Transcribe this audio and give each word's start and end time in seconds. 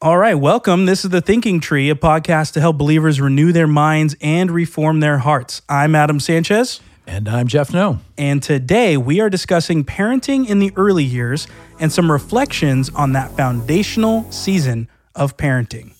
All 0.00 0.16
right, 0.16 0.36
welcome. 0.36 0.86
This 0.86 1.04
is 1.04 1.10
The 1.10 1.20
Thinking 1.20 1.58
Tree, 1.58 1.90
a 1.90 1.96
podcast 1.96 2.52
to 2.52 2.60
help 2.60 2.78
believers 2.78 3.20
renew 3.20 3.50
their 3.50 3.66
minds 3.66 4.14
and 4.20 4.48
reform 4.48 5.00
their 5.00 5.18
hearts. 5.18 5.60
I'm 5.68 5.96
Adam 5.96 6.20
Sanchez. 6.20 6.78
And 7.04 7.28
I'm 7.28 7.48
Jeff 7.48 7.72
No. 7.72 7.98
And 8.16 8.40
today 8.40 8.96
we 8.96 9.18
are 9.18 9.28
discussing 9.28 9.84
parenting 9.84 10.48
in 10.48 10.60
the 10.60 10.70
early 10.76 11.02
years 11.02 11.48
and 11.80 11.90
some 11.90 12.12
reflections 12.12 12.90
on 12.90 13.10
that 13.14 13.32
foundational 13.32 14.30
season 14.30 14.88
of 15.16 15.36
parenting. 15.36 15.94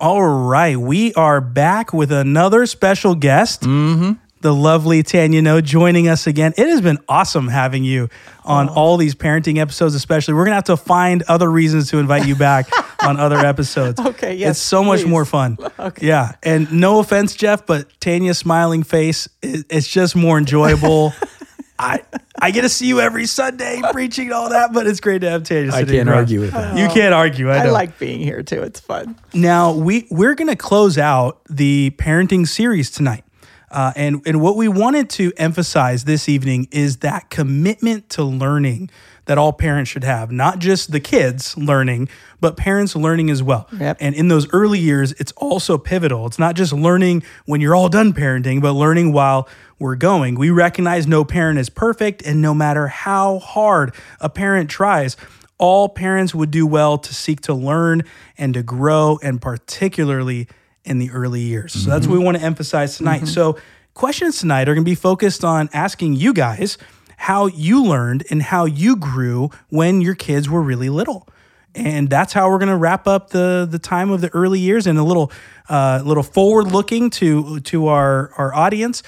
All 0.00 0.26
right, 0.26 0.76
we 0.76 1.14
are 1.14 1.40
back 1.40 1.92
with 1.92 2.10
another 2.10 2.66
special 2.66 3.14
guest. 3.14 3.60
Mm-hmm 3.60 4.19
the 4.40 4.54
lovely 4.54 5.02
Tanya 5.02 5.42
No 5.42 5.60
joining 5.60 6.08
us 6.08 6.26
again. 6.26 6.52
It 6.56 6.66
has 6.68 6.80
been 6.80 6.98
awesome 7.08 7.48
having 7.48 7.84
you 7.84 8.08
on 8.44 8.68
oh. 8.68 8.74
all 8.74 8.96
these 8.96 9.14
parenting 9.14 9.58
episodes, 9.58 9.94
especially. 9.94 10.34
We're 10.34 10.44
going 10.44 10.52
to 10.52 10.56
have 10.56 10.64
to 10.64 10.76
find 10.76 11.22
other 11.24 11.50
reasons 11.50 11.90
to 11.90 11.98
invite 11.98 12.26
you 12.26 12.34
back 12.34 12.68
on 13.02 13.18
other 13.18 13.38
episodes. 13.38 14.00
Okay, 14.00 14.34
yes. 14.34 14.52
It's 14.52 14.60
so 14.60 14.82
please. 14.82 15.02
much 15.02 15.06
more 15.06 15.24
fun. 15.24 15.58
Okay. 15.80 16.08
Yeah. 16.08 16.32
And 16.42 16.70
no 16.72 16.98
offense, 16.98 17.34
Jeff, 17.34 17.64
but 17.64 17.88
Tanya's 18.00 18.36
smiling 18.36 18.82
face, 18.82 19.28
it's 19.40 19.88
just 19.88 20.14
more 20.14 20.36
enjoyable. 20.36 21.14
I 21.78 22.02
I 22.38 22.50
get 22.50 22.62
to 22.62 22.68
see 22.68 22.86
you 22.86 23.00
every 23.00 23.24
Sunday 23.24 23.80
preaching 23.92 24.30
all 24.30 24.50
that, 24.50 24.74
but 24.74 24.86
it's 24.86 25.00
great 25.00 25.20
to 25.20 25.30
have 25.30 25.44
Tanya. 25.44 25.72
I 25.72 25.84
can't 25.84 26.08
argue 26.08 26.40
with 26.40 26.52
that. 26.52 26.76
You 26.76 26.84
oh, 26.84 26.92
can't 26.92 27.14
argue. 27.14 27.50
I, 27.50 27.64
I, 27.64 27.70
like 27.70 27.98
being 27.98 28.20
here 28.20 28.42
too. 28.42 28.62
It's 28.62 28.80
fun. 28.80 29.16
Now 29.32 29.72
we 29.72 30.06
we're 30.10 30.34
going 30.34 30.48
to 30.48 30.56
close 30.56 30.98
out 30.98 31.40
the 31.48 31.90
parenting 31.96 32.46
series 32.46 32.90
tonight. 32.90 33.24
Uh, 33.70 33.92
and, 33.94 34.20
and 34.26 34.40
what 34.40 34.56
we 34.56 34.66
wanted 34.66 35.08
to 35.08 35.32
emphasize 35.36 36.04
this 36.04 36.28
evening 36.28 36.66
is 36.72 36.98
that 36.98 37.30
commitment 37.30 38.08
to 38.10 38.24
learning 38.24 38.90
that 39.26 39.38
all 39.38 39.52
parents 39.52 39.88
should 39.88 40.02
have, 40.02 40.32
not 40.32 40.58
just 40.58 40.90
the 40.90 40.98
kids 40.98 41.56
learning, 41.56 42.08
but 42.40 42.56
parents 42.56 42.96
learning 42.96 43.30
as 43.30 43.42
well. 43.44 43.68
Yep. 43.78 43.98
And 44.00 44.14
in 44.14 44.26
those 44.26 44.52
early 44.52 44.80
years, 44.80 45.12
it's 45.12 45.30
also 45.32 45.78
pivotal. 45.78 46.26
It's 46.26 46.38
not 46.38 46.56
just 46.56 46.72
learning 46.72 47.22
when 47.46 47.60
you're 47.60 47.76
all 47.76 47.88
done 47.88 48.12
parenting, 48.12 48.60
but 48.60 48.72
learning 48.72 49.12
while 49.12 49.48
we're 49.78 49.94
going. 49.94 50.34
We 50.34 50.50
recognize 50.50 51.06
no 51.06 51.24
parent 51.24 51.60
is 51.60 51.70
perfect, 51.70 52.22
and 52.22 52.42
no 52.42 52.54
matter 52.54 52.88
how 52.88 53.38
hard 53.38 53.94
a 54.20 54.28
parent 54.28 54.68
tries, 54.68 55.16
all 55.58 55.88
parents 55.88 56.34
would 56.34 56.50
do 56.50 56.66
well 56.66 56.98
to 56.98 57.14
seek 57.14 57.40
to 57.42 57.54
learn 57.54 58.02
and 58.36 58.54
to 58.54 58.64
grow, 58.64 59.20
and 59.22 59.40
particularly 59.40 60.48
in 60.84 60.98
the 60.98 61.10
early 61.10 61.40
years. 61.40 61.72
So 61.72 61.90
that's 61.90 62.06
what 62.06 62.18
we 62.18 62.24
want 62.24 62.36
to 62.38 62.42
emphasize 62.42 62.96
tonight. 62.96 63.22
Mm-hmm. 63.22 63.26
So 63.26 63.58
questions 63.94 64.38
tonight 64.38 64.68
are 64.68 64.74
going 64.74 64.84
to 64.84 64.90
be 64.90 64.94
focused 64.94 65.44
on 65.44 65.68
asking 65.72 66.14
you 66.14 66.32
guys 66.32 66.78
how 67.16 67.46
you 67.46 67.84
learned 67.84 68.24
and 68.30 68.42
how 68.42 68.64
you 68.64 68.96
grew 68.96 69.50
when 69.68 70.00
your 70.00 70.14
kids 70.14 70.48
were 70.48 70.62
really 70.62 70.88
little. 70.88 71.28
And 71.74 72.08
that's 72.08 72.32
how 72.32 72.50
we're 72.50 72.58
going 72.58 72.70
to 72.70 72.76
wrap 72.76 73.06
up 73.06 73.30
the 73.30 73.68
the 73.70 73.78
time 73.78 74.10
of 74.10 74.20
the 74.20 74.28
early 74.34 74.58
years 74.58 74.86
and 74.86 74.98
a 74.98 75.04
little 75.04 75.30
uh, 75.68 76.02
little 76.04 76.22
forward 76.22 76.72
looking 76.72 77.10
to 77.10 77.60
to 77.60 77.86
our 77.86 78.32
our 78.36 78.52
audience. 78.54 79.02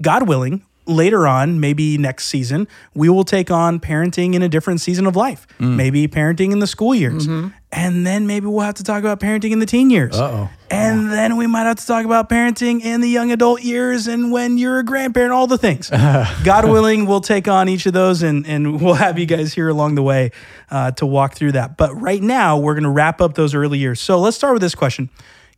God 0.00 0.28
willing, 0.28 0.64
later 0.86 1.26
on, 1.26 1.60
maybe 1.60 1.96
next 1.98 2.26
season, 2.26 2.66
we 2.94 3.08
will 3.08 3.24
take 3.24 3.50
on 3.50 3.80
parenting 3.80 4.34
in 4.34 4.42
a 4.42 4.48
different 4.48 4.80
season 4.80 5.06
of 5.06 5.16
life. 5.16 5.46
Mm. 5.58 5.76
Maybe 5.76 6.08
parenting 6.08 6.52
in 6.52 6.58
the 6.58 6.66
school 6.66 6.94
years. 6.94 7.26
Mm-hmm. 7.26 7.48
And 7.74 8.06
then 8.06 8.26
maybe 8.26 8.46
we'll 8.46 8.60
have 8.60 8.74
to 8.74 8.84
talk 8.84 9.00
about 9.00 9.18
parenting 9.18 9.50
in 9.52 9.58
the 9.58 9.66
teen 9.66 9.88
years. 9.88 10.18
Uh-oh. 10.18 10.50
And 10.70 11.04
yeah. 11.04 11.10
then 11.10 11.36
we 11.36 11.46
might 11.46 11.64
have 11.64 11.78
to 11.78 11.86
talk 11.86 12.04
about 12.04 12.28
parenting 12.28 12.82
in 12.82 13.00
the 13.00 13.08
young 13.08 13.32
adult 13.32 13.62
years 13.62 14.08
and 14.08 14.30
when 14.30 14.58
you're 14.58 14.80
a 14.80 14.84
grandparent, 14.84 15.32
all 15.32 15.46
the 15.46 15.56
things. 15.56 15.88
God 16.44 16.68
willing, 16.68 17.06
we'll 17.06 17.22
take 17.22 17.48
on 17.48 17.68
each 17.70 17.86
of 17.86 17.94
those 17.94 18.22
and, 18.22 18.46
and 18.46 18.80
we'll 18.82 18.94
have 18.94 19.18
you 19.18 19.26
guys 19.26 19.54
here 19.54 19.68
along 19.68 19.94
the 19.94 20.02
way 20.02 20.32
uh, 20.70 20.90
to 20.92 21.06
walk 21.06 21.34
through 21.34 21.52
that. 21.52 21.78
But 21.78 21.98
right 21.98 22.22
now, 22.22 22.58
we're 22.58 22.74
going 22.74 22.84
to 22.84 22.90
wrap 22.90 23.20
up 23.20 23.34
those 23.34 23.54
early 23.54 23.78
years. 23.78 24.00
So 24.00 24.18
let's 24.18 24.36
start 24.36 24.52
with 24.52 24.62
this 24.62 24.74
question 24.74 25.08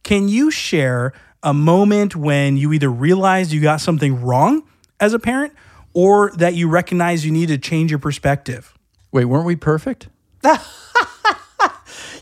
Can 0.05 0.29
you 0.29 0.51
share 0.53 1.13
a 1.43 1.53
moment 1.53 2.15
when 2.15 2.57
you 2.57 2.73
either 2.73 2.89
realized 2.89 3.53
you 3.53 3.61
got 3.61 3.81
something 3.81 4.23
wrong 4.23 4.63
as 5.04 5.12
a 5.12 5.19
parent 5.19 5.53
or 5.92 6.32
that 6.32 6.54
you 6.54 6.69
recognize 6.69 7.25
you 7.25 7.31
need 7.31 7.48
to 7.48 7.59
change 7.59 7.91
your 7.91 8.00
perspective. 8.00 8.76
Wait, 9.12 9.26
weren't 9.26 9.47
we 9.47 9.54
perfect? 9.54 10.09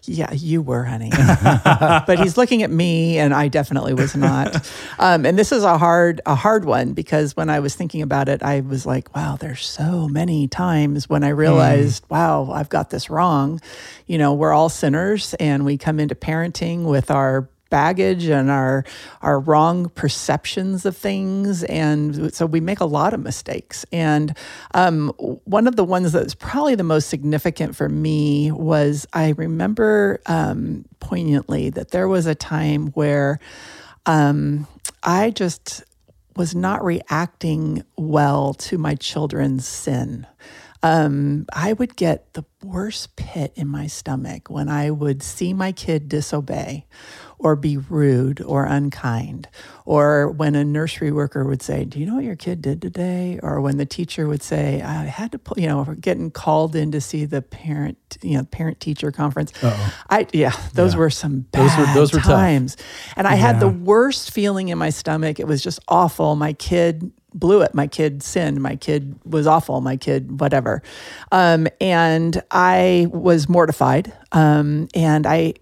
yeah, 0.04 0.32
you 0.32 0.60
were, 0.60 0.84
honey. 0.84 1.10
but 1.64 2.18
he's 2.18 2.36
looking 2.36 2.62
at 2.62 2.70
me, 2.70 3.18
and 3.18 3.32
I 3.32 3.48
definitely 3.48 3.94
was 3.94 4.14
not. 4.14 4.70
Um, 4.98 5.26
and 5.26 5.36
this 5.36 5.50
is 5.50 5.64
a 5.64 5.78
hard, 5.78 6.20
a 6.26 6.36
hard 6.36 6.64
one 6.64 6.92
because 6.92 7.36
when 7.36 7.50
I 7.50 7.58
was 7.58 7.74
thinking 7.74 8.02
about 8.02 8.28
it, 8.28 8.40
I 8.40 8.60
was 8.60 8.86
like, 8.86 9.12
"Wow, 9.16 9.36
there's 9.36 9.66
so 9.66 10.06
many 10.06 10.46
times 10.46 11.08
when 11.08 11.24
I 11.24 11.30
realized, 11.30 12.04
mm. 12.04 12.10
wow, 12.10 12.52
I've 12.52 12.68
got 12.68 12.90
this 12.90 13.10
wrong." 13.10 13.60
You 14.06 14.18
know, 14.18 14.32
we're 14.32 14.52
all 14.52 14.68
sinners, 14.68 15.34
and 15.40 15.64
we 15.64 15.76
come 15.76 15.98
into 15.98 16.14
parenting 16.14 16.84
with 16.84 17.10
our 17.10 17.48
baggage 17.72 18.26
and 18.26 18.50
our 18.50 18.84
our 19.22 19.40
wrong 19.40 19.88
perceptions 19.88 20.84
of 20.84 20.94
things, 20.94 21.64
and 21.64 22.32
so 22.34 22.44
we 22.44 22.60
make 22.60 22.80
a 22.80 22.84
lot 22.84 23.14
of 23.14 23.20
mistakes. 23.20 23.86
And 23.90 24.36
um, 24.74 25.08
one 25.44 25.66
of 25.66 25.76
the 25.76 25.84
ones 25.84 26.12
that's 26.12 26.34
probably 26.34 26.74
the 26.74 26.84
most 26.84 27.08
significant 27.08 27.74
for 27.74 27.88
me 27.88 28.52
was 28.52 29.06
I 29.14 29.30
remember 29.30 30.20
um, 30.26 30.84
poignantly 31.00 31.70
that 31.70 31.90
there 31.90 32.08
was 32.08 32.26
a 32.26 32.34
time 32.34 32.88
where 32.88 33.40
um, 34.04 34.66
I 35.02 35.30
just 35.30 35.82
was 36.36 36.54
not 36.54 36.84
reacting 36.84 37.84
well 37.96 38.54
to 38.54 38.76
my 38.78 38.94
children's 38.94 39.66
sin. 39.66 40.26
Um, 40.82 41.46
I 41.52 41.74
would 41.74 41.94
get 41.94 42.32
the 42.34 42.44
worst 42.64 43.14
pit 43.14 43.52
in 43.54 43.68
my 43.68 43.86
stomach 43.86 44.50
when 44.50 44.68
I 44.68 44.90
would 44.90 45.22
see 45.22 45.52
my 45.52 45.70
kid 45.70 46.08
disobey 46.08 46.86
or 47.42 47.56
be 47.56 47.76
rude 47.76 48.40
or 48.40 48.64
unkind. 48.64 49.48
Or 49.84 50.30
when 50.30 50.54
a 50.54 50.64
nursery 50.64 51.10
worker 51.10 51.44
would 51.44 51.60
say, 51.60 51.84
Do 51.84 51.98
you 51.98 52.06
know 52.06 52.14
what 52.14 52.24
your 52.24 52.36
kid 52.36 52.62
did 52.62 52.80
today? 52.80 53.40
Or 53.42 53.60
when 53.60 53.78
the 53.78 53.84
teacher 53.84 54.28
would 54.28 54.42
say, 54.42 54.80
I 54.80 55.04
had 55.04 55.32
to 55.32 55.38
pull, 55.38 55.58
you 55.60 55.66
know, 55.66 55.84
getting 56.00 56.30
called 56.30 56.76
in 56.76 56.92
to 56.92 57.00
see 57.00 57.24
the 57.24 57.42
parent, 57.42 57.98
you 58.22 58.36
know, 58.36 58.44
parent 58.44 58.78
teacher 58.78 59.10
conference. 59.10 59.52
Uh-oh. 59.62 59.94
I, 60.08 60.26
yeah, 60.32 60.52
those 60.74 60.94
yeah. 60.94 61.00
were 61.00 61.10
some 61.10 61.40
bad 61.40 61.62
those 61.62 61.78
were, 61.78 61.94
those 61.94 62.12
were 62.12 62.20
times. 62.20 62.76
Tough. 62.76 62.86
And 63.16 63.26
I 63.26 63.32
yeah. 63.32 63.40
had 63.40 63.60
the 63.60 63.68
worst 63.68 64.30
feeling 64.30 64.68
in 64.68 64.78
my 64.78 64.90
stomach. 64.90 65.40
It 65.40 65.48
was 65.48 65.62
just 65.62 65.80
awful. 65.88 66.36
My 66.36 66.52
kid 66.52 67.12
blew 67.34 67.62
it. 67.62 67.74
My 67.74 67.86
kid 67.86 68.22
sinned. 68.22 68.60
My 68.60 68.76
kid 68.76 69.18
was 69.24 69.46
awful. 69.46 69.80
My 69.80 69.96
kid, 69.96 70.40
whatever. 70.40 70.82
Um, 71.32 71.66
and 71.80 72.42
I 72.50 73.08
was 73.10 73.48
mortified. 73.48 74.12
Um, 74.32 74.88
and 74.94 75.26
I 75.26 75.54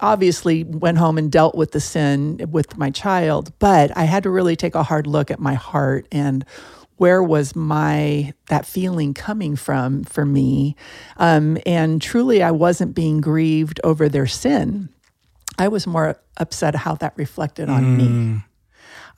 obviously 0.00 0.64
went 0.64 0.98
home 0.98 1.18
and 1.18 1.32
dealt 1.32 1.54
with 1.54 1.72
the 1.72 1.80
sin 1.80 2.40
with 2.50 2.76
my 2.76 2.90
child, 2.90 3.52
but 3.58 3.96
I 3.96 4.04
had 4.04 4.22
to 4.22 4.30
really 4.30 4.56
take 4.56 4.74
a 4.74 4.82
hard 4.82 5.06
look 5.06 5.30
at 5.30 5.40
my 5.40 5.54
heart 5.54 6.06
and 6.12 6.44
where 6.96 7.22
was 7.22 7.54
my 7.54 8.32
that 8.48 8.66
feeling 8.66 9.14
coming 9.14 9.56
from 9.56 10.04
for 10.04 10.24
me. 10.24 10.74
Um, 11.16 11.58
and 11.64 12.02
truly 12.02 12.42
i 12.42 12.50
wasn't 12.50 12.94
being 12.94 13.20
grieved 13.20 13.80
over 13.84 14.08
their 14.08 14.26
sin. 14.26 14.88
I 15.58 15.68
was 15.68 15.86
more 15.86 16.20
upset 16.36 16.74
how 16.74 16.94
that 16.96 17.14
reflected 17.16 17.68
on 17.68 17.82
mm. 17.82 17.96
me 17.96 18.42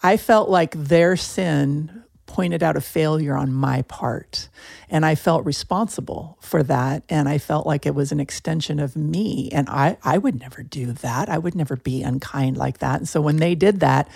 I 0.02 0.16
felt 0.16 0.48
like 0.48 0.72
their 0.74 1.16
sin 1.16 2.04
pointed 2.30 2.62
out 2.62 2.76
a 2.76 2.80
failure 2.80 3.36
on 3.36 3.52
my 3.52 3.82
part. 3.82 4.48
And 4.88 5.04
I 5.04 5.16
felt 5.16 5.44
responsible 5.44 6.38
for 6.40 6.62
that. 6.62 7.02
And 7.08 7.28
I 7.28 7.38
felt 7.38 7.66
like 7.66 7.86
it 7.86 7.94
was 7.94 8.12
an 8.12 8.20
extension 8.20 8.78
of 8.78 8.94
me. 8.94 9.50
And 9.50 9.68
I, 9.68 9.96
I 10.04 10.16
would 10.16 10.38
never 10.38 10.62
do 10.62 10.92
that. 10.92 11.28
I 11.28 11.38
would 11.38 11.56
never 11.56 11.74
be 11.74 12.04
unkind 12.04 12.56
like 12.56 12.78
that. 12.78 13.00
And 13.00 13.08
so 13.08 13.20
when 13.20 13.38
they 13.38 13.56
did 13.56 13.80
that, 13.80 14.08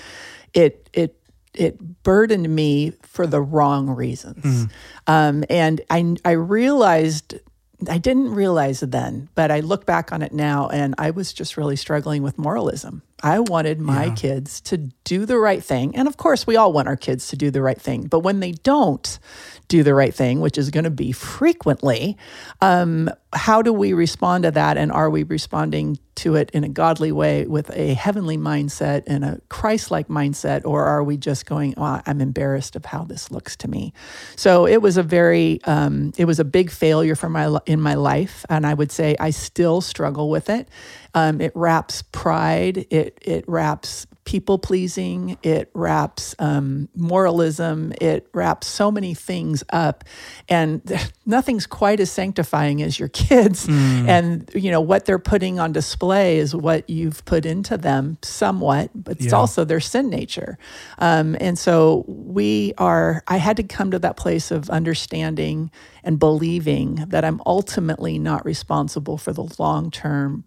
it, 0.53 0.89
it, 0.93 1.17
it 1.55 2.03
burdened 2.05 2.49
me 2.55 2.93
for 3.03 3.27
the 3.27 3.43
wrong 3.43 3.91
reasons. 3.91 4.45
Mm. 4.45 4.71
Um, 5.09 5.45
and 5.51 5.81
I, 5.91 6.17
I 6.25 6.33
realized 6.33 7.35
I 7.89 7.99
didn't 7.99 8.35
realize 8.35 8.83
it 8.83 8.91
then, 8.91 9.29
but 9.35 9.51
I 9.51 9.61
look 9.61 9.85
back 9.85 10.13
on 10.13 10.23
it 10.23 10.33
now 10.33 10.69
and 10.69 10.95
I 10.99 11.11
was 11.11 11.33
just 11.33 11.57
really 11.57 11.77
struggling 11.77 12.23
with 12.23 12.39
moralism. 12.39 13.03
I 13.23 13.41
wanted 13.41 13.81
my 13.81 14.07
yeah. 14.07 14.15
kids 14.15 14.61
to 14.63 14.77
do 14.77 15.27
the 15.27 15.39
right 15.39 15.63
thing. 15.63 15.97
And 15.97 16.07
of 16.07 16.17
course, 16.17 16.47
we 16.47 16.57
all 16.57 16.73
want 16.73 16.89
our 16.89 16.97
kids 16.97 17.29
to 17.29 17.37
do 17.37 17.51
the 17.51 17.63
right 17.63 17.81
thing. 17.81 18.07
But 18.07 18.21
when 18.21 18.41
they 18.41 18.53
don't, 18.53 19.19
do 19.69 19.83
the 19.83 19.95
right 19.95 20.15
thing, 20.15 20.41
which 20.41 20.59
is 20.59 20.71
going 20.71 20.85
to 20.85 20.91
be 20.91 21.13
frequently, 21.13 22.17
um, 22.61 23.11
how 23.33 23.63
do 23.63 23.73
we 23.73 23.93
respond 23.93 24.45
to 24.45 24.51
that? 24.51 24.77
And 24.77 24.93
are 24.93 25.11
we 25.11 25.23
responding 25.23 25.99
to 26.17 26.37
it 26.37 26.51
in 26.53 26.63
a 26.63 26.69
godly 26.69 27.11
way 27.11 27.47
with 27.47 27.71
a 27.71 27.95
heavenly 27.95 28.37
mindset 28.37 29.03
and 29.07 29.25
a 29.25 29.41
Christ 29.49 29.91
like 29.91 30.09
mindset? 30.09 30.63
Or 30.65 30.85
are 30.85 31.03
we 31.03 31.17
just 31.17 31.47
going, 31.47 31.75
oh, 31.77 32.01
I'm 32.07 32.21
embarrassed 32.21 32.77
of 32.77 32.85
how 32.85 33.05
this 33.05 33.31
looks 33.31 33.57
to 33.57 33.69
me? 33.69 33.93
So 34.37 34.67
it 34.67 34.81
was 34.83 34.97
a 34.97 35.03
very, 35.03 35.61
um, 35.65 36.13
it 36.17 36.27
was 36.27 36.39
a 36.39 36.45
big 36.45 36.71
failure 36.71 37.17
for 37.17 37.29
my, 37.29 37.59
in 37.67 37.81
my 37.81 37.95
life. 37.95 38.45
And 38.49 38.67
I 38.67 38.75
would 38.75 38.93
say 38.93 39.17
I 39.19 39.31
still 39.31 39.81
struggle 39.81 40.31
with 40.31 40.51
it. 40.51 40.69
Um, 41.15 41.41
it 41.41 41.53
wraps 41.55 42.03
pride, 42.03 42.87
it, 42.91 43.19
it 43.23 43.45
wraps 43.49 44.07
people 44.25 44.59
pleasing, 44.59 45.37
it 45.43 45.71
wraps 45.75 46.35
um, 46.39 46.89
moralism, 46.95 47.93
it 48.01 48.27
wraps 48.33 48.67
so 48.67 48.91
many 48.91 49.15
things 49.15 49.63
up, 49.71 50.05
and 50.49 50.83
nothing's 51.27 51.67
quite 51.67 52.01
as 52.01 52.11
sanctifying 52.11 52.83
as 52.83 52.99
your 52.99 53.09
kids. 53.09 53.67
Mm. 53.67 54.09
And 54.09 54.51
you 54.55 54.71
know 54.71 54.81
what 54.81 55.05
they're 55.05 55.19
putting 55.19 55.59
on 55.59 55.73
display 55.73 56.39
is 56.39 56.55
what 56.55 56.89
you've 56.89 57.25
put 57.25 57.45
into 57.45 57.77
them, 57.77 58.19
somewhat, 58.23 58.91
but 58.95 59.17
it's 59.17 59.27
yeah. 59.27 59.37
also 59.37 59.65
their 59.65 59.81
sin 59.81 60.09
nature. 60.09 60.59
Um, 60.99 61.37
and 61.41 61.59
so 61.59 62.05
we 62.07 62.73
are. 62.79 63.23
I 63.29 63.37
had 63.37 63.57
to 63.59 63.63
come 63.63 63.91
to 63.91 63.99
that 63.99 64.17
place 64.17 64.51
of 64.51 64.71
understanding 64.71 65.71
and 66.03 66.19
believing 66.19 67.05
that 67.09 67.25
I'm 67.25 67.41
ultimately 67.47 68.19
not 68.19 68.45
responsible 68.45 69.19
for 69.19 69.33
the 69.33 69.55
long 69.59 69.91
term 69.91 70.45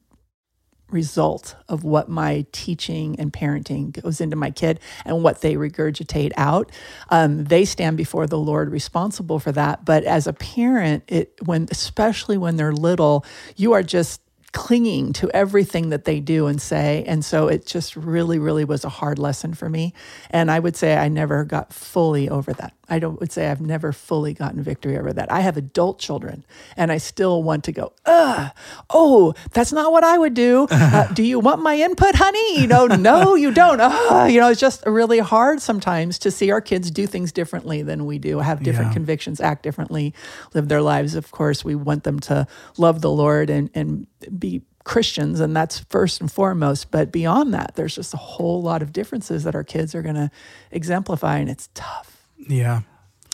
result 0.90 1.56
of 1.68 1.84
what 1.84 2.10
my 2.10 2.46
teaching 2.52 3.20
and 3.20 3.34
parenting 3.34 4.02
goes 4.02 4.22
into 4.22 4.36
my 4.36 4.52
kid 4.52 4.80
and 5.06 5.24
what 5.24 5.42
they 5.42 5.56
regurgitate 5.56 6.32
out. 6.38 6.72
Um, 7.10 7.44
they 7.46 7.66
stand 7.66 7.98
before 7.98 8.28
the 8.28 8.40
Lord 8.40 8.72
responsible 8.72 9.40
for 9.40 9.52
that. 9.52 9.86
But 9.86 10.04
as 10.04 10.28
a 10.28 10.34
parent, 10.34 11.04
it 11.08 11.34
when 11.44 11.68
especially 11.72 12.38
when 12.38 12.56
they're 12.56 12.72
little, 12.74 13.26
you 13.56 13.74
are 13.74 13.84
just 13.84 14.22
clinging 14.54 15.14
to 15.14 15.30
everything 15.32 15.90
that 15.90 16.06
they 16.06 16.20
do 16.20 16.48
and 16.48 16.62
say. 16.62 17.04
And 17.06 17.24
so 17.24 17.48
it 17.48 17.66
just 17.66 17.96
really, 17.96 18.40
really 18.40 18.66
was 18.66 18.86
a 18.86 18.90
hard 18.90 19.20
lesson 19.20 19.54
for 19.54 19.70
me. 19.70 19.94
And 20.30 20.50
I 20.50 20.60
would 20.60 20.76
say 20.76 20.96
I 20.96 21.10
never 21.10 21.44
got 21.44 21.74
fully 21.74 22.30
over 22.30 22.54
that. 22.54 22.77
I 22.90 23.00
don't 23.00 23.20
would 23.20 23.32
say 23.32 23.50
I've 23.50 23.62
never 23.62 23.92
fully 23.92 24.34
gotten 24.34 24.62
victory 24.62 24.98
over 24.98 25.12
that. 25.14 25.32
I 25.32 25.42
have 25.42 25.58
adult 25.58 26.00
children 26.00 26.46
and 26.76 26.92
I 26.92 26.98
still 26.98 27.44
want 27.44 27.64
to 27.66 27.72
go, 27.72 27.94
Ugh, 28.06 28.52
oh, 28.90 29.34
that's 29.52 29.74
not 29.74 29.92
what 29.92 30.04
I 30.04 30.18
would 30.18 30.34
do. 30.34 30.68
Uh, 30.88 31.06
do 31.12 31.22
you 31.22 31.40
want 31.40 31.62
my 31.62 31.76
input, 31.76 32.16
honey? 32.16 32.62
You 32.62 32.68
know, 32.68 32.88
no, 32.88 33.36
you 33.36 33.52
don't. 33.52 33.82
Uh, 33.82 34.28
you 34.30 34.40
know, 34.40 34.50
it's 34.50 34.60
just 34.60 34.86
really 34.86 35.20
hard 35.20 35.62
sometimes 35.62 36.18
to 36.20 36.32
see 36.32 36.50
our 36.50 36.62
kids 36.62 36.90
do 36.90 37.06
things 37.06 37.34
differently 37.34 37.82
than 37.82 38.06
we 38.06 38.18
do, 38.20 38.40
have 38.40 38.64
different 38.64 38.92
yeah. 38.92 38.94
convictions, 38.94 39.42
act 39.42 39.64
differently, 39.64 40.14
live 40.54 40.70
their 40.70 40.82
lives. 40.82 41.14
Of 41.14 41.32
course, 41.32 41.66
we 41.66 41.76
want 41.76 42.04
them 42.06 42.20
to 42.22 42.48
love 42.78 43.02
the 43.02 43.12
Lord 43.12 43.50
and, 43.50 43.70
and 43.74 44.08
be 44.40 44.62
Christians, 44.88 45.42
and 45.42 45.56
that's 45.56 45.80
first 45.90 46.22
and 46.22 46.32
foremost. 46.32 46.90
But 46.90 47.12
beyond 47.12 47.54
that, 47.54 47.76
there's 47.76 47.96
just 47.96 48.14
a 48.14 48.18
whole 48.18 48.62
lot 48.62 48.82
of 48.82 48.94
differences 48.94 49.44
that 49.44 49.54
our 49.54 49.64
kids 49.64 49.94
are 49.94 50.02
going 50.02 50.16
to 50.16 50.32
exemplify, 50.72 51.38
and 51.38 51.50
it's 51.50 51.70
tough. 51.74 52.17
Yeah. 52.48 52.82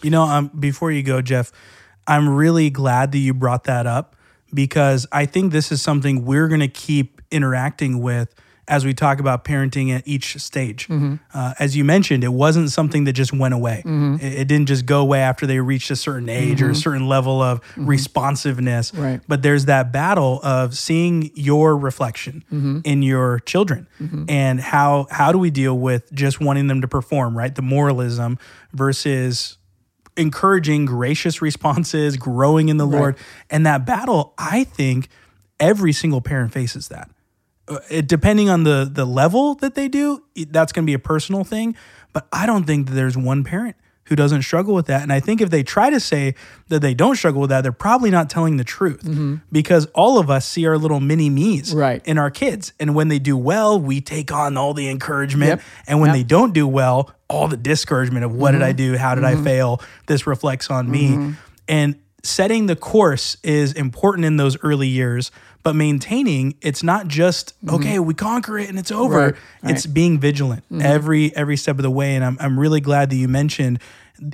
You 0.02 0.10
know, 0.10 0.24
um, 0.24 0.52
before 0.60 0.92
you 0.92 1.04
go, 1.04 1.22
Jeff, 1.22 1.52
I'm 2.08 2.30
really 2.30 2.70
glad 2.70 3.12
that 3.14 3.20
you 3.20 3.34
brought 3.34 3.66
that 3.66 3.88
up 3.88 4.16
because 4.54 5.08
I 5.12 5.26
think 5.26 5.52
this 5.52 5.72
is 5.72 5.82
something 5.82 6.26
we're 6.26 6.48
going 6.48 6.60
to 6.60 6.68
keep 6.68 7.22
interacting 7.32 8.02
with 8.02 8.34
as 8.68 8.86
we 8.86 8.94
talk 8.94 9.20
about 9.20 9.44
parenting 9.44 9.94
at 9.94 10.08
each 10.08 10.40
stage. 10.40 10.88
Mm-hmm. 10.88 11.16
Uh, 11.34 11.54
as 11.60 11.76
you 11.76 11.84
mentioned, 11.84 12.24
it 12.24 12.32
wasn't 12.32 12.72
something 12.72 13.04
that 13.04 13.14
just 13.14 13.34
went 13.34 13.54
away. 13.54 13.84
Mm-hmm. 13.86 14.26
It, 14.26 14.34
it, 14.40 14.48
didn't 14.48 14.68
just 14.68 14.86
go 14.86 15.02
away 15.02 15.20
after 15.20 15.46
they 15.46 15.60
reached 15.60 15.92
a 15.92 15.96
certain 15.96 16.30
age 16.30 16.58
mm-hmm. 16.58 16.66
or 16.66 16.70
a 16.70 16.72
mm-hmm. 16.72 16.80
certain 16.80 17.08
level 17.08 17.42
of 17.42 17.62
mm-hmm. 17.62 17.86
responsiveness. 17.86 18.94
Right. 18.94 19.20
But 19.28 19.42
there's 19.42 19.66
that 19.66 19.92
battle 19.92 20.40
of 20.44 20.78
seeing 20.78 21.32
your 21.36 21.76
reflection 21.76 22.46
mm-hmm. 22.52 22.80
in 22.86 23.02
your 23.02 23.40
children 23.40 23.88
and 24.28 24.60
how 24.60 25.08
how 25.10 25.32
do 25.32 25.38
we 25.38 25.50
deal 25.50 25.78
with 25.78 26.12
just 26.14 26.40
wanting 26.40 26.68
them 26.68 26.82
to 26.82 26.88
perform, 26.88 27.38
right? 27.38 27.54
The 27.54 27.62
moralism 27.62 28.38
versus 28.74 29.58
encouraging 30.18 30.86
gracious 30.86 31.42
responses, 31.42 32.18
growing 32.18 32.70
in 32.70 32.78
the 32.78 32.88
right. 32.88 33.00
Lord. 33.00 33.18
And 33.50 33.66
that 33.66 33.86
battle, 33.86 34.34
I 34.38 34.64
think 34.66 35.10
every 35.60 35.94
single 35.94 36.22
parent 36.22 36.54
faces 36.54 36.90
that 36.90 37.10
it, 37.90 38.08
depending 38.08 38.50
on 38.50 38.64
the 38.64 38.90
the 38.92 39.06
level 39.06 39.56
that 39.56 39.76
they 39.76 39.88
do, 39.88 40.24
that's 40.50 40.72
going 40.72 40.86
to 40.86 40.90
be 40.90 40.94
a 40.94 41.00
personal 41.00 41.44
thing. 41.44 41.76
But 42.12 42.28
I 42.32 42.46
don't 42.46 42.66
think 42.66 42.88
that 42.88 42.94
there's 42.94 43.18
one 43.18 43.44
parent 43.44 43.76
who 44.06 44.16
doesn't 44.16 44.42
struggle 44.42 44.76
with 44.76 44.88
that. 44.88 45.02
And 45.02 45.14
I 45.14 45.20
think 45.20 45.40
if 45.40 45.50
they 45.50 45.64
try 45.64 45.90
to 45.90 46.00
say 46.00 46.36
that 46.68 46.82
they 46.82 46.94
don't 46.94 47.16
struggle 47.16 47.42
with 47.42 47.50
that, 47.52 47.62
they're 47.62 47.72
probably 47.72 48.12
not 48.12 48.30
telling 48.30 48.58
the 48.58 48.64
truth 48.64 49.04
mm-hmm. 49.04 49.36
because 49.52 49.86
all 49.96 50.20
of 50.20 50.30
us 50.30 50.46
see 50.46 50.68
our 50.68 50.78
little 50.78 51.00
mini 51.00 51.30
me's 51.30 51.74
right. 51.74 52.06
in 52.06 52.18
our 52.18 52.30
kids. 52.30 52.74
And 52.80 52.96
when 52.96 53.08
they 53.08 53.20
do 53.20 53.38
well, 53.38 53.80
we 53.80 54.02
take 54.02 54.32
on 54.32 54.58
all 54.58 54.74
the 54.74 54.90
encouragement. 54.90 55.50
Yep. 55.50 55.62
And 55.88 56.02
when 56.02 56.10
yep. 56.10 56.18
they 56.18 56.24
don't 56.24 56.54
do 56.54 56.68
well, 56.68 57.12
all 57.30 57.48
the 57.48 57.58
discouragement 57.58 58.26
of 58.26 58.36
what 58.36 58.52
mm-hmm. 58.52 58.60
did 58.60 58.66
I 58.66 58.70
mm-hmm. 58.72 58.92
do? 58.94 58.98
How 58.98 59.16
did 59.16 59.24
mm-hmm. 59.24 59.42
I 59.42 59.44
fail? 59.44 59.82
This 60.08 60.28
reflects 60.28 60.70
on 60.70 60.92
me. 60.92 61.12
Mm-hmm. 61.12 61.32
And 61.70 61.96
setting 62.24 62.66
the 62.66 62.76
course 62.76 63.38
is 63.44 63.74
important 63.74 64.26
in 64.26 64.38
those 64.38 64.58
early 64.64 64.88
years 64.88 65.32
but 65.64 65.76
maintaining 65.76 66.56
it's 66.62 66.84
not 66.84 67.08
just 67.08 67.60
mm-hmm. 67.66 67.76
okay 67.76 68.00
we 68.00 68.14
conquer 68.14 68.58
it 68.60 68.70
and 68.70 68.78
it's 68.78 68.92
over 68.92 69.18
right, 69.18 69.36
right. 69.64 69.74
it's 69.74 69.86
being 69.86 70.20
vigilant 70.20 70.64
mm-hmm. 70.66 70.82
every 70.82 71.36
every 71.36 71.58
step 71.58 71.78
of 71.78 71.84
the 71.84 71.92
way 71.92 72.16
and 72.16 72.24
I'm, 72.24 72.38
I'm 72.40 72.60
really 72.60 72.82
glad 72.82 73.10
that 73.10 73.16
you 73.16 73.28
mentioned 73.28 73.80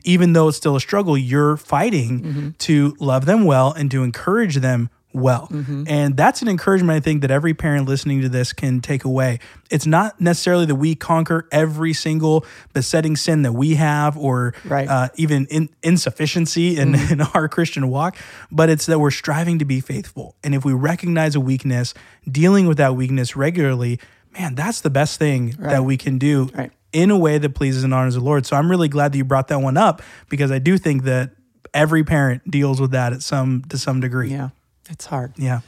even 0.04 0.34
though 0.34 0.50
it's 0.50 0.58
still 0.58 0.76
a 0.76 0.82
struggle 0.82 1.18
you're 1.18 1.58
fighting 1.58 2.22
mm-hmm. 2.22 2.50
to 2.60 2.96
love 3.00 3.26
them 3.26 3.46
well 3.46 3.72
and 3.72 3.90
to 3.92 4.04
encourage 4.04 4.56
them 4.58 4.90
well. 5.14 5.48
Mm-hmm. 5.52 5.84
And 5.88 6.16
that's 6.16 6.42
an 6.42 6.48
encouragement 6.48 6.96
I 6.96 7.00
think 7.00 7.22
that 7.22 7.32
every 7.32 7.54
parent 7.54 7.88
listening 7.88 8.22
to 8.22 8.30
this 8.30 8.54
can 8.54 8.80
take 8.80 9.04
away. 9.04 9.40
It's 9.72 9.86
not 9.86 10.20
necessarily 10.22 10.66
that 10.68 10.76
we 10.76 10.96
conquer 10.96 11.48
every 11.52 11.94
single 11.94 12.46
besetting 12.74 13.16
sin 13.16 13.42
that 13.42 13.54
we 13.54 13.76
have 13.76 14.18
or 14.18 14.54
right. 14.66 14.88
uh, 14.88 15.10
even 15.16 15.48
in, 15.48 15.70
insufficiency 15.82 16.78
in, 16.78 16.94
mm-hmm. 16.94 17.14
in 17.14 17.22
our 17.22 17.48
Christian 17.48 17.90
walk, 17.90 18.18
but 18.52 18.70
it's 18.70 18.86
that 18.86 19.00
we're 19.00 19.12
striving 19.12 19.60
to 19.60 19.66
be 19.66 19.80
faithful. 19.80 20.36
And 20.44 20.54
if 20.54 20.64
we 20.64 20.74
recognize 20.74 21.36
a 21.36 21.40
weakness, 21.40 21.94
dealing 22.30 22.68
with 22.68 22.78
that 22.78 22.96
weakness 22.96 23.36
regularly, 23.36 24.00
man, 24.32 24.56
that's 24.56 24.82
the 24.82 24.92
best 24.92 25.18
thing 25.18 25.56
right. 25.58 25.72
that 25.72 25.84
we 25.84 25.98
can 25.98 26.18
do. 26.18 26.50
Right. 26.54 26.72
In 26.92 27.12
a 27.12 27.18
way 27.18 27.38
that 27.38 27.54
pleases 27.54 27.84
and 27.84 27.94
honors 27.94 28.16
the 28.16 28.20
Lord. 28.20 28.48
So 28.48 28.56
I'm 28.56 28.68
really 28.68 28.88
glad 28.88 29.12
that 29.12 29.18
you 29.20 29.24
brought 29.24 29.48
that 29.50 29.60
one 29.60 29.78
up 29.78 30.02
because 30.28 30.52
I 30.52 30.58
do 30.58 30.76
think 30.76 31.04
that 31.04 31.36
every 31.72 32.04
parent 32.04 32.50
deals 32.50 32.82
with 32.82 32.90
that 32.92 33.14
at 33.14 33.22
some 33.22 33.64
to 33.70 33.78
some 33.78 34.00
degree. 34.00 34.32
Yeah. 34.32 34.50
It's 34.90 35.06
hard. 35.06 35.34
Yeah. 35.38 35.62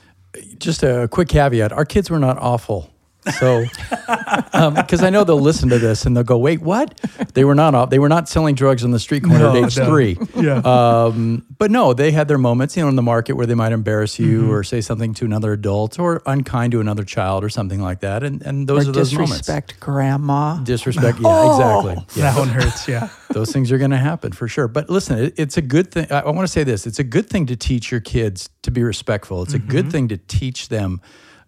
Just 0.57 0.83
a 0.83 1.07
quick 1.11 1.27
caveat 1.29 1.71
our 1.71 1.85
kids 1.85 2.09
were 2.09 2.19
not 2.19 2.37
awful. 2.37 2.89
So, 3.37 3.65
because 3.65 5.01
um, 5.01 5.05
I 5.05 5.09
know 5.11 5.23
they'll 5.23 5.39
listen 5.39 5.69
to 5.69 5.77
this 5.77 6.05
and 6.05 6.17
they'll 6.17 6.23
go, 6.23 6.37
"Wait, 6.37 6.61
what? 6.61 6.99
They 7.33 7.43
were 7.43 7.53
not 7.53 7.75
off. 7.75 7.89
they 7.91 7.99
were 7.99 8.09
not 8.09 8.27
selling 8.27 8.55
drugs 8.55 8.83
on 8.83 8.91
the 8.91 8.99
street 8.99 9.23
corner 9.23 9.39
no, 9.39 9.55
at 9.55 9.63
age 9.63 9.77
no. 9.77 9.85
three. 9.85 10.17
Yeah. 10.35 10.57
Um, 10.57 11.45
but 11.57 11.69
no, 11.69 11.93
they 11.93 12.11
had 12.11 12.27
their 12.27 12.39
moments, 12.39 12.75
you 12.75 12.83
know, 12.83 12.89
in 12.89 12.95
the 12.95 13.01
market 13.03 13.33
where 13.33 13.45
they 13.45 13.53
might 13.53 13.71
embarrass 13.71 14.17
you 14.17 14.41
mm-hmm. 14.41 14.51
or 14.51 14.63
say 14.63 14.81
something 14.81 15.13
to 15.15 15.25
another 15.25 15.53
adult 15.53 15.99
or 15.99 16.21
unkind 16.25 16.71
to 16.71 16.79
another 16.79 17.03
child 17.03 17.43
or 17.43 17.49
something 17.49 17.79
like 17.79 17.99
that. 17.99 18.23
And 18.23 18.41
and 18.41 18.67
those 18.67 18.87
or 18.87 18.89
are 18.89 18.93
those 18.93 19.13
moments. 19.13 19.37
disrespect 19.39 19.79
grandma. 19.79 20.57
Disrespect. 20.63 21.19
Yeah, 21.19 21.27
oh. 21.27 21.51
exactly. 21.51 22.05
Yeah. 22.21 22.31
That 22.31 22.39
one 22.39 22.49
hurts. 22.49 22.87
Yeah. 22.87 23.09
those 23.31 23.51
things 23.51 23.71
are 23.71 23.77
going 23.77 23.91
to 23.91 23.97
happen 23.97 24.31
for 24.31 24.47
sure. 24.47 24.67
But 24.67 24.89
listen, 24.89 25.17
it, 25.17 25.33
it's 25.37 25.57
a 25.57 25.61
good 25.61 25.91
thing. 25.91 26.07
I, 26.11 26.21
I 26.21 26.29
want 26.31 26.47
to 26.47 26.51
say 26.51 26.63
this: 26.63 26.85
it's 26.87 26.99
a 26.99 27.03
good 27.03 27.29
thing 27.29 27.45
to 27.47 27.55
teach 27.55 27.91
your 27.91 28.01
kids 28.01 28.49
to 28.63 28.71
be 28.71 28.83
respectful. 28.83 29.43
It's 29.43 29.53
mm-hmm. 29.53 29.67
a 29.67 29.71
good 29.71 29.85
mm-hmm. 29.85 29.91
thing 29.91 30.07
to 30.09 30.17
teach 30.17 30.69
them 30.69 31.01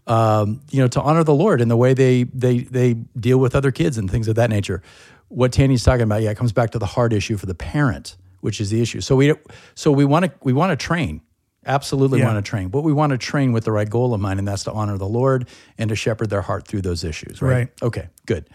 um, 0.08 0.62
you 0.70 0.82
know, 0.82 0.88
to 0.90 1.02
honor 1.02 1.24
the 1.24 1.34
Lord 1.34 1.62
in 1.62 1.68
the 1.68 1.78
way 1.78 1.94
they 1.94 2.24
they 2.24 2.60
they 2.60 2.94
deal 2.94 3.38
with 3.38 3.56
other 3.56 3.72
kids 3.72 3.98
and 3.98 4.10
things 4.10 4.28
of 4.28 4.36
that 4.36 4.50
nature. 4.50 4.82
What 5.30 5.52
Tanya's 5.52 5.84
talking 5.84 6.04
about, 6.04 6.22
yeah, 6.22 6.32
it 6.32 6.38
comes 6.38 6.52
back 6.52 6.72
to 6.72 6.80
the 6.80 6.86
hard 6.86 7.14
issue 7.14 7.38
for 7.38 7.46
the 7.46 7.56
parent, 7.56 8.18
which 8.42 8.62
is 8.62 8.70
the 8.70 8.82
issue. 8.82 9.02
So 9.02 9.16
we 9.16 9.34
so 9.76 9.92
we 9.92 10.06
want 10.06 10.26
to 10.26 10.32
we 10.42 10.54
want 10.54 10.78
to 10.78 10.86
train, 10.86 11.22
absolutely 11.66 12.20
yeah. 12.20 12.26
want 12.26 12.44
to 12.44 12.50
train, 12.50 12.68
but 12.68 12.82
we 12.82 12.94
want 12.94 13.12
to 13.12 13.18
train 13.18 13.54
with 13.54 13.64
the 13.64 13.72
right 13.72 13.90
goal 13.90 14.14
in 14.14 14.22
mind, 14.22 14.40
and 14.40 14.48
that's 14.48 14.66
to 14.66 14.72
honor 14.72 14.98
the 14.98 15.08
Lord 15.08 15.48
and 15.78 15.90
to 15.90 15.96
shepherd 15.96 16.30
their 16.30 16.42
heart 16.42 16.68
through 16.68 16.82
those 16.82 17.04
issues. 17.04 17.42
Right? 17.42 17.52
right. 17.52 17.70
Okay. 17.82 18.10
Good. 18.26 18.50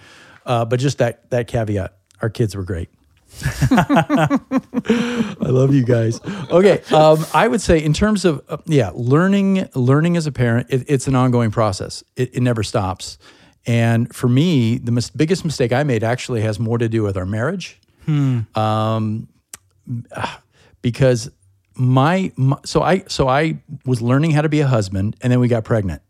Uh, 0.44 0.64
but 0.64 0.80
just 0.80 0.98
that 0.98 1.30
that 1.30 1.48
caveat, 1.48 1.96
our 2.20 2.30
kids 2.30 2.54
were 2.54 2.62
great. 2.62 2.90
I 3.70 4.38
love 5.40 5.74
you 5.74 5.84
guys. 5.84 6.20
Okay, 6.50 6.82
um, 6.92 7.24
I 7.34 7.46
would 7.46 7.60
say 7.60 7.82
in 7.82 7.92
terms 7.92 8.24
of 8.24 8.42
uh, 8.48 8.56
yeah, 8.66 8.90
learning 8.94 9.68
learning 9.74 10.16
as 10.16 10.26
a 10.26 10.32
parent, 10.32 10.68
it, 10.70 10.84
it's 10.88 11.06
an 11.06 11.14
ongoing 11.14 11.50
process. 11.50 12.02
It, 12.16 12.34
it, 12.34 12.42
never 12.42 12.62
stops. 12.62 13.18
And 13.66 14.14
for 14.14 14.28
me, 14.28 14.78
the 14.78 14.92
mis- 14.92 15.10
biggest 15.10 15.44
mistake 15.44 15.72
I 15.72 15.82
made 15.82 16.02
actually 16.02 16.40
has 16.40 16.58
more 16.58 16.78
to 16.78 16.88
do 16.88 17.02
with 17.02 17.16
our 17.16 17.26
marriage, 17.26 17.78
hmm. 18.06 18.40
um, 18.54 19.28
because 20.82 21.30
my, 21.76 22.32
my 22.36 22.58
so 22.64 22.82
I 22.82 23.04
so 23.08 23.28
I 23.28 23.62
was 23.84 24.00
learning 24.00 24.30
how 24.32 24.42
to 24.42 24.48
be 24.48 24.60
a 24.60 24.66
husband, 24.66 25.16
and 25.20 25.30
then 25.30 25.38
we 25.38 25.48
got 25.48 25.64
pregnant. 25.64 26.02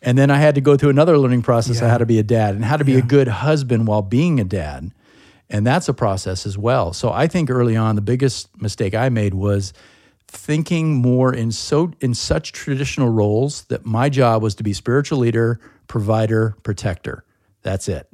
And 0.00 0.18
then 0.18 0.30
I 0.30 0.38
had 0.38 0.56
to 0.56 0.60
go 0.60 0.76
through 0.76 0.90
another 0.90 1.16
learning 1.16 1.42
process 1.42 1.78
yeah. 1.78 1.84
on 1.84 1.90
how 1.90 1.98
to 1.98 2.06
be 2.06 2.18
a 2.18 2.24
dad 2.24 2.56
and 2.56 2.64
how 2.64 2.76
to 2.76 2.84
be 2.84 2.92
yeah. 2.92 2.98
a 2.98 3.02
good 3.02 3.28
husband 3.28 3.86
while 3.86 4.02
being 4.02 4.40
a 4.40 4.44
dad. 4.44 4.90
And 5.52 5.66
that's 5.66 5.86
a 5.86 5.94
process 5.94 6.46
as 6.46 6.56
well. 6.56 6.94
So 6.94 7.12
I 7.12 7.26
think 7.26 7.50
early 7.50 7.76
on, 7.76 7.94
the 7.94 8.02
biggest 8.02 8.48
mistake 8.60 8.94
I 8.94 9.10
made 9.10 9.34
was 9.34 9.74
thinking 10.26 10.94
more 10.94 11.32
in 11.34 11.52
so 11.52 11.92
in 12.00 12.14
such 12.14 12.52
traditional 12.52 13.10
roles 13.10 13.64
that 13.64 13.84
my 13.84 14.08
job 14.08 14.42
was 14.42 14.54
to 14.56 14.62
be 14.62 14.72
spiritual 14.72 15.18
leader, 15.18 15.60
provider, 15.88 16.56
protector. 16.62 17.22
That's 17.60 17.86
it. 17.86 18.08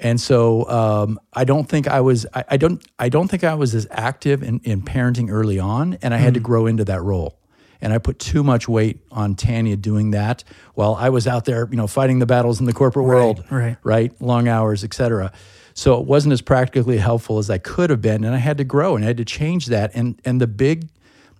And 0.00 0.20
so 0.20 0.68
um, 0.68 1.20
I 1.32 1.44
don't 1.44 1.68
think 1.68 1.86
I 1.86 2.00
was 2.00 2.26
I, 2.34 2.44
I, 2.50 2.56
don't 2.56 2.84
I 2.98 3.08
don't 3.08 3.28
think 3.28 3.44
I 3.44 3.54
was 3.54 3.74
as 3.76 3.86
active 3.90 4.42
in, 4.42 4.60
in 4.64 4.82
parenting 4.82 5.30
early 5.30 5.60
on, 5.60 5.96
and 6.02 6.12
I 6.12 6.16
had 6.16 6.32
mm. 6.32 6.34
to 6.34 6.40
grow 6.40 6.66
into 6.66 6.84
that 6.86 7.02
role. 7.02 7.38
and 7.80 7.92
I 7.92 7.98
put 7.98 8.18
too 8.18 8.42
much 8.42 8.68
weight 8.68 9.00
on 9.10 9.36
Tanya 9.36 9.76
doing 9.76 10.10
that 10.10 10.42
while 10.74 10.96
I 10.96 11.10
was 11.10 11.26
out 11.26 11.44
there, 11.44 11.68
you 11.70 11.76
know, 11.76 11.86
fighting 11.86 12.18
the 12.18 12.26
battles 12.26 12.58
in 12.58 12.66
the 12.66 12.72
corporate 12.72 13.06
world, 13.06 13.44
right. 13.50 13.76
right, 13.84 14.12
long 14.20 14.48
hours, 14.48 14.82
etc. 14.82 15.32
So 15.78 16.00
it 16.00 16.06
wasn't 16.06 16.32
as 16.32 16.42
practically 16.42 16.98
helpful 16.98 17.38
as 17.38 17.48
I 17.48 17.58
could 17.58 17.88
have 17.90 18.02
been, 18.02 18.24
and 18.24 18.34
I 18.34 18.38
had 18.38 18.58
to 18.58 18.64
grow 18.64 18.96
and 18.96 19.04
I 19.04 19.06
had 19.06 19.16
to 19.18 19.24
change 19.24 19.66
that. 19.66 19.92
And 19.94 20.20
and 20.24 20.40
the 20.40 20.48
big 20.48 20.88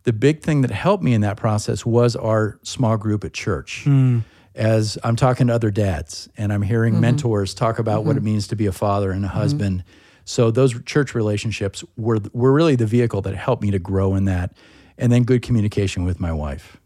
the 0.05 0.13
big 0.13 0.43
thing 0.43 0.61
that 0.61 0.71
helped 0.71 1.03
me 1.03 1.13
in 1.13 1.23
that 1.23 1.37
process 1.37 1.85
was 1.85 2.15
our 2.15 2.61
small 2.63 2.97
group 2.97 3.25
at 3.25 3.33
church. 3.33 3.83
Mm. 3.85 4.23
As 4.55 4.97
I'm 5.03 5.17
talking 5.17 5.49
to 5.49 5.55
other 5.55 5.73
dads 5.73 6.29
and 6.37 6.53
I'm 6.53 6.63
hearing 6.63 6.93
Mm-hmm. 6.95 7.01
mentors 7.01 7.53
talk 7.53 7.81
about 7.81 8.05
what 8.05 8.17
it 8.17 8.23
means 8.23 8.47
to 8.49 8.57
be 8.57 8.67
a 8.67 8.73
father 8.73 9.11
and 9.11 9.25
a 9.25 9.29
husband. 9.29 9.83
So 10.25 10.53
those 10.53 10.81
church 10.85 11.17
relationships 11.17 11.83
were 11.97 12.21
were 12.33 12.53
really 12.53 12.77
the 12.77 12.87
vehicle 12.87 13.21
that 13.23 13.35
helped 13.35 13.65
me 13.65 13.73
to 13.73 13.81
grow 13.81 14.15
in 14.15 14.25
that, 14.27 14.53
and 14.97 15.11
then 15.11 15.25
good 15.25 15.43
communication 15.43 16.05
with 16.05 16.21
my 16.21 16.33
wife. 16.33 16.77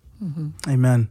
Amen. 0.67 1.11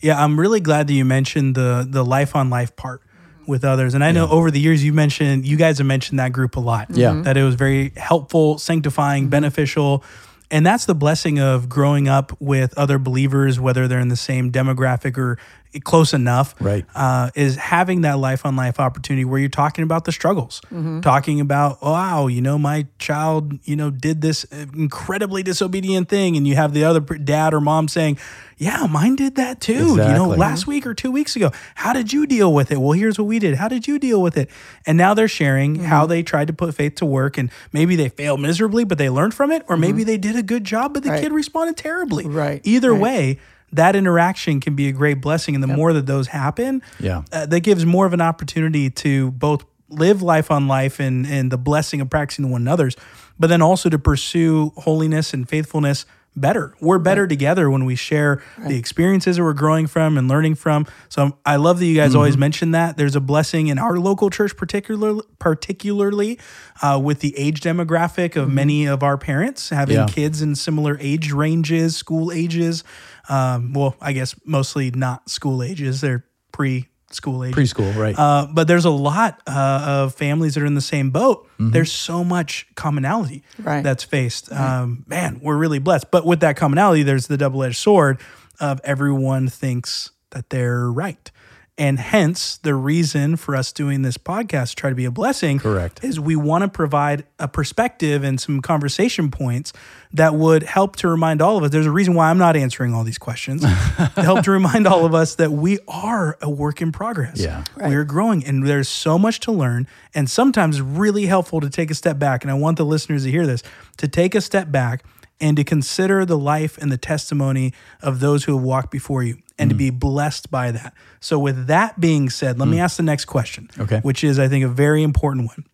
Yeah, 0.00 0.24
I'm 0.24 0.40
really 0.40 0.60
glad 0.60 0.88
that 0.88 0.94
you 0.94 1.04
mentioned 1.04 1.54
the 1.54 1.86
the 1.88 2.04
life 2.04 2.34
on 2.34 2.50
life 2.50 2.74
part 2.74 3.02
with 3.48 3.64
others. 3.64 3.94
And 3.94 4.04
I 4.04 4.12
know 4.12 4.28
over 4.28 4.50
the 4.50 4.60
years 4.60 4.84
you 4.84 4.92
mentioned 4.92 5.46
you 5.46 5.56
guys 5.56 5.78
have 5.78 5.86
mentioned 5.86 6.18
that 6.20 6.32
group 6.32 6.56
a 6.56 6.60
lot. 6.60 6.88
Yeah. 6.90 7.12
Mhm. 7.12 7.24
That 7.24 7.36
it 7.36 7.42
was 7.42 7.54
very 7.54 7.92
helpful, 7.96 8.58
sanctifying, 8.58 9.28
beneficial. 9.28 10.04
And 10.50 10.64
that's 10.64 10.84
the 10.84 10.94
blessing 10.94 11.40
of 11.40 11.68
growing 11.68 12.08
up 12.08 12.36
with 12.40 12.76
other 12.78 12.98
believers, 12.98 13.58
whether 13.58 13.88
they're 13.88 14.00
in 14.00 14.08
the 14.08 14.16
same 14.16 14.52
demographic 14.52 15.18
or 15.18 15.38
close 15.84 16.12
enough. 16.12 16.54
Right. 16.60 16.84
Uh, 16.94 17.30
is 17.34 17.56
having 17.56 18.02
that 18.02 18.18
life 18.18 18.44
on 18.44 18.56
life 18.56 18.80
opportunity 18.80 19.24
where 19.24 19.38
you're 19.38 19.48
talking 19.48 19.82
about 19.82 20.04
the 20.04 20.12
struggles, 20.12 20.60
mm-hmm. 20.66 21.00
talking 21.00 21.40
about, 21.40 21.82
wow, 21.82 22.26
you 22.26 22.40
know, 22.40 22.58
my 22.58 22.86
child, 22.98 23.58
you 23.64 23.76
know, 23.76 23.90
did 23.90 24.20
this 24.20 24.44
incredibly 24.44 25.42
disobedient 25.42 26.08
thing. 26.08 26.36
And 26.36 26.46
you 26.46 26.56
have 26.56 26.74
the 26.74 26.84
other 26.84 27.00
dad 27.00 27.54
or 27.54 27.60
mom 27.60 27.88
saying, 27.88 28.18
yeah, 28.56 28.86
mine 28.86 29.14
did 29.14 29.36
that 29.36 29.60
too. 29.60 29.90
You 29.90 29.96
know, 29.96 30.28
last 30.28 30.66
week 30.66 30.84
or 30.84 30.92
two 30.92 31.12
weeks 31.12 31.36
ago. 31.36 31.52
How 31.76 31.92
did 31.92 32.12
you 32.12 32.26
deal 32.26 32.52
with 32.52 32.72
it? 32.72 32.78
Well, 32.78 32.92
here's 32.92 33.16
what 33.16 33.28
we 33.28 33.38
did. 33.38 33.54
How 33.54 33.68
did 33.68 33.86
you 33.86 34.00
deal 34.00 34.20
with 34.20 34.36
it? 34.36 34.50
And 34.84 34.98
now 34.98 35.14
they're 35.14 35.28
sharing 35.28 35.76
mm-hmm. 35.76 35.84
how 35.84 36.06
they 36.06 36.24
tried 36.24 36.48
to 36.48 36.52
put 36.52 36.74
faith 36.74 36.96
to 36.96 37.06
work 37.06 37.38
and 37.38 37.50
maybe 37.72 37.94
they 37.94 38.08
failed 38.08 38.40
miserably, 38.40 38.84
but 38.84 38.98
they 38.98 39.08
learned 39.08 39.34
from 39.34 39.52
it, 39.52 39.64
or 39.68 39.76
maybe 39.76 40.00
mm-hmm. 40.00 40.08
they 40.08 40.18
did 40.18 40.34
a 40.34 40.42
good 40.42 40.64
job, 40.64 40.94
but 40.94 41.04
the 41.04 41.10
Right. 41.10 41.22
kid 41.22 41.32
responded 41.32 41.76
terribly. 41.76 42.26
Right, 42.26 42.60
Either 42.64 42.92
right. 42.92 43.00
way, 43.00 43.38
that 43.72 43.94
interaction 43.96 44.60
can 44.60 44.74
be 44.74 44.88
a 44.88 44.92
great 44.92 45.20
blessing. 45.20 45.54
And 45.54 45.62
the 45.62 45.68
more 45.68 45.92
that 45.92 46.06
those 46.06 46.28
happen, 46.28 46.82
Yeah. 47.00 47.22
uh, 47.32 47.46
that 47.46 47.60
gives 47.60 47.84
more 47.84 48.06
of 48.06 48.12
an 48.12 48.20
opportunity 48.20 48.90
to 48.90 49.30
both 49.32 49.64
live 49.90 50.20
life 50.22 50.50
on 50.50 50.68
life 50.68 51.00
and, 51.00 51.26
and 51.26 51.50
the 51.50 51.58
blessing 51.58 52.00
of 52.00 52.10
practicing 52.10 52.50
one 52.50 52.60
another's, 52.62 52.96
but 53.38 53.46
then 53.48 53.62
also 53.62 53.88
to 53.88 53.98
pursue 53.98 54.72
holiness 54.76 55.32
and 55.32 55.48
faithfulness 55.48 56.04
better. 56.36 56.74
We're 56.80 56.98
better 57.00 57.26
together 57.26 57.68
when 57.68 57.84
we 57.84 57.96
share 57.96 58.42
the 58.58 58.76
experiences 58.76 59.36
that 59.38 59.42
we're 59.42 59.54
growing 59.54 59.88
from 59.88 60.16
and 60.16 60.28
learning 60.28 60.54
from. 60.54 60.86
So 61.08 61.36
I 61.44 61.56
love 61.56 61.80
that 61.80 61.86
you 61.86 61.96
guys 61.96 62.14
always 62.14 62.36
mention 62.36 62.70
that. 62.72 62.96
There's 62.96 63.16
a 63.16 63.20
blessing 63.20 63.66
in 63.68 63.78
our 63.78 63.98
local 63.98 64.30
church, 64.30 64.56
particularly, 64.56 65.22
particularly 65.40 66.38
uh, 66.80 67.00
with 67.02 67.20
the 67.20 67.36
age 67.36 67.60
demographic 67.60 68.36
of 68.36 68.52
many 68.52 68.86
of 68.86 69.02
our 69.02 69.18
parents 69.18 69.70
having 69.70 69.96
Yeah. 69.96 70.06
kids 70.06 70.40
in 70.40 70.54
similar 70.54 70.96
age 71.00 71.32
ranges, 71.32 71.96
school 71.96 72.30
ages. 72.30 72.84
Um, 73.28 73.72
well, 73.72 73.96
I 74.00 74.12
guess 74.12 74.34
mostly 74.44 74.90
not 74.90 75.28
school 75.30 75.62
ages; 75.62 76.00
they're 76.00 76.24
pre-school 76.52 77.44
ages. 77.44 77.72
Preschool, 77.72 77.94
right? 77.96 78.18
Uh, 78.18 78.46
but 78.52 78.66
there's 78.68 78.84
a 78.84 78.90
lot 78.90 79.40
uh, 79.46 79.84
of 79.86 80.14
families 80.14 80.54
that 80.54 80.62
are 80.62 80.66
in 80.66 80.74
the 80.74 80.80
same 80.80 81.10
boat. 81.10 81.46
There's 81.60 81.90
so 81.92 82.22
much 82.22 82.66
commonality 82.76 83.42
Right. 83.58 83.82
that's 83.82 84.04
faced. 84.04 84.52
Um, 84.52 85.04
man, 85.08 85.40
we're 85.42 85.56
really 85.56 85.80
blessed. 85.80 86.10
But 86.12 86.24
with 86.24 86.40
that 86.40 86.56
commonality, 86.56 87.02
there's 87.02 87.26
the 87.26 87.36
double 87.36 87.64
edged 87.64 87.76
sword 87.76 88.20
of 88.60 88.80
everyone 88.84 89.48
thinks 89.48 90.10
that 90.30 90.50
they're 90.50 90.90
right. 90.90 91.30
And 91.78 92.00
hence, 92.00 92.56
the 92.56 92.74
reason 92.74 93.36
for 93.36 93.54
us 93.54 93.70
doing 93.70 94.02
this 94.02 94.18
podcast, 94.18 94.70
to 94.70 94.76
try 94.76 94.90
to 94.90 94.96
be 94.96 95.04
a 95.04 95.12
blessing, 95.12 95.60
Correct. 95.60 96.02
is 96.02 96.18
we 96.18 96.34
want 96.34 96.62
to 96.62 96.68
provide 96.68 97.24
a 97.38 97.46
perspective 97.46 98.24
and 98.24 98.40
some 98.40 98.60
conversation 98.60 99.30
points 99.30 99.72
that 100.12 100.34
would 100.34 100.64
help 100.64 100.96
to 100.96 101.08
remind 101.08 101.40
all 101.40 101.56
of 101.56 101.62
us. 101.62 101.70
There's 101.70 101.86
a 101.86 101.92
reason 101.92 102.14
why 102.14 102.30
I'm 102.30 102.38
not 102.38 102.56
answering 102.56 102.94
all 102.94 103.04
these 103.04 103.16
questions. 103.18 103.62
to 104.16 104.22
help 104.22 104.42
to 104.44 104.50
remind 104.50 104.88
all 104.88 105.06
of 105.06 105.14
us 105.14 105.36
that 105.36 105.52
we 105.52 105.78
are 105.86 106.36
a 106.42 106.50
work 106.50 106.82
in 106.82 106.90
progress. 106.90 107.38
Yeah. 107.38 107.62
We're 107.76 108.04
growing 108.04 108.44
and 108.44 108.66
there's 108.66 108.88
so 108.88 109.16
much 109.16 109.38
to 109.40 109.52
learn. 109.52 109.86
And 110.14 110.28
sometimes 110.28 110.80
really 110.80 111.26
helpful 111.26 111.60
to 111.60 111.70
take 111.70 111.92
a 111.92 111.94
step 111.94 112.18
back. 112.18 112.42
And 112.42 112.50
I 112.50 112.54
want 112.54 112.76
the 112.76 112.84
listeners 112.84 113.22
to 113.22 113.30
hear 113.30 113.46
this 113.46 113.62
to 113.98 114.08
take 114.08 114.34
a 114.34 114.40
step 114.40 114.72
back 114.72 115.04
and 115.40 115.56
to 115.56 115.62
consider 115.62 116.24
the 116.24 116.38
life 116.38 116.76
and 116.78 116.90
the 116.90 116.98
testimony 116.98 117.72
of 118.02 118.18
those 118.18 118.44
who 118.44 118.56
have 118.56 118.64
walked 118.64 118.90
before 118.90 119.22
you 119.22 119.38
and 119.58 119.70
to 119.70 119.74
Mm. 119.74 119.78
be 119.78 119.90
blessed 119.90 120.50
by 120.50 120.70
that. 120.70 120.94
So, 121.20 121.38
with 121.38 121.66
that 121.66 122.00
being 122.00 122.30
said, 122.30 122.58
let 122.58 122.68
me 122.68 122.78
ask 122.80 122.96
the 122.96 123.02
next 123.02 123.24
question, 123.26 123.68
Okay. 123.78 124.00
which 124.00 124.22
is, 124.22 124.38
I 124.38 124.48
think, 124.48 124.64
a 124.64 124.68
very 124.68 125.02
important 125.02 125.46
one. 125.46 125.64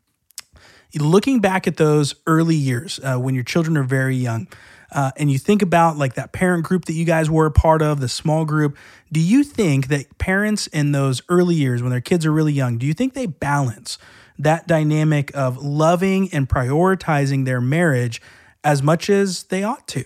Looking 0.97 1.41
back 1.41 1.67
at 1.67 1.77
those 1.77 2.15
early 2.27 2.55
years 2.55 3.01
uh, 3.03 3.17
when 3.19 3.35
your 3.35 3.43
children 3.45 3.77
are 3.77 3.83
very 3.83 4.15
young, 4.17 4.47
uh, 4.93 5.11
and 5.17 5.29
you 5.29 5.39
think 5.39 5.61
about 5.61 5.99
like 5.99 6.15
that 6.15 6.31
parent 6.33 6.65
group 6.65 6.85
that 6.85 6.93
you 6.93 7.05
guys 7.05 7.29
were 7.29 7.47
a 7.47 7.51
part 7.51 7.83
of, 7.83 7.99
the 7.99 8.09
small 8.09 8.45
group, 8.45 8.77
do 9.11 9.19
you 9.19 9.43
think 9.43 9.89
that 9.89 10.19
parents 10.19 10.69
in 10.69 10.93
those 10.93 11.21
early 11.29 11.57
years 11.57 11.83
when 11.83 11.91
their 11.91 12.01
kids 12.01 12.25
are 12.25 12.31
really 12.33 12.53
young, 12.53 12.79
do 12.79 12.87
you 12.87 12.95
think 12.95 13.13
they 13.15 13.27
balance 13.27 13.99
that 14.39 14.69
dynamic 14.69 15.33
of 15.35 15.59
loving 15.59 16.33
and 16.33 16.49
prioritizing 16.49 17.45
their 17.45 17.61
marriage 17.61 18.23
as 18.63 18.81
much 18.83 19.11
as 19.11 19.45
they 19.45 19.65
ought 19.65 19.89
to? 19.89 20.05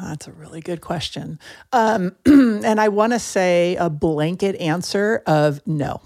That's 0.00 0.28
a 0.28 0.32
really 0.32 0.60
good 0.60 0.80
question. 0.80 1.38
Um, 1.72 2.16
and 2.26 2.80
I 2.80 2.88
want 2.88 3.12
to 3.12 3.18
say 3.18 3.76
a 3.76 3.90
blanket 3.90 4.56
answer 4.56 5.22
of 5.26 5.60
no. 5.66 6.02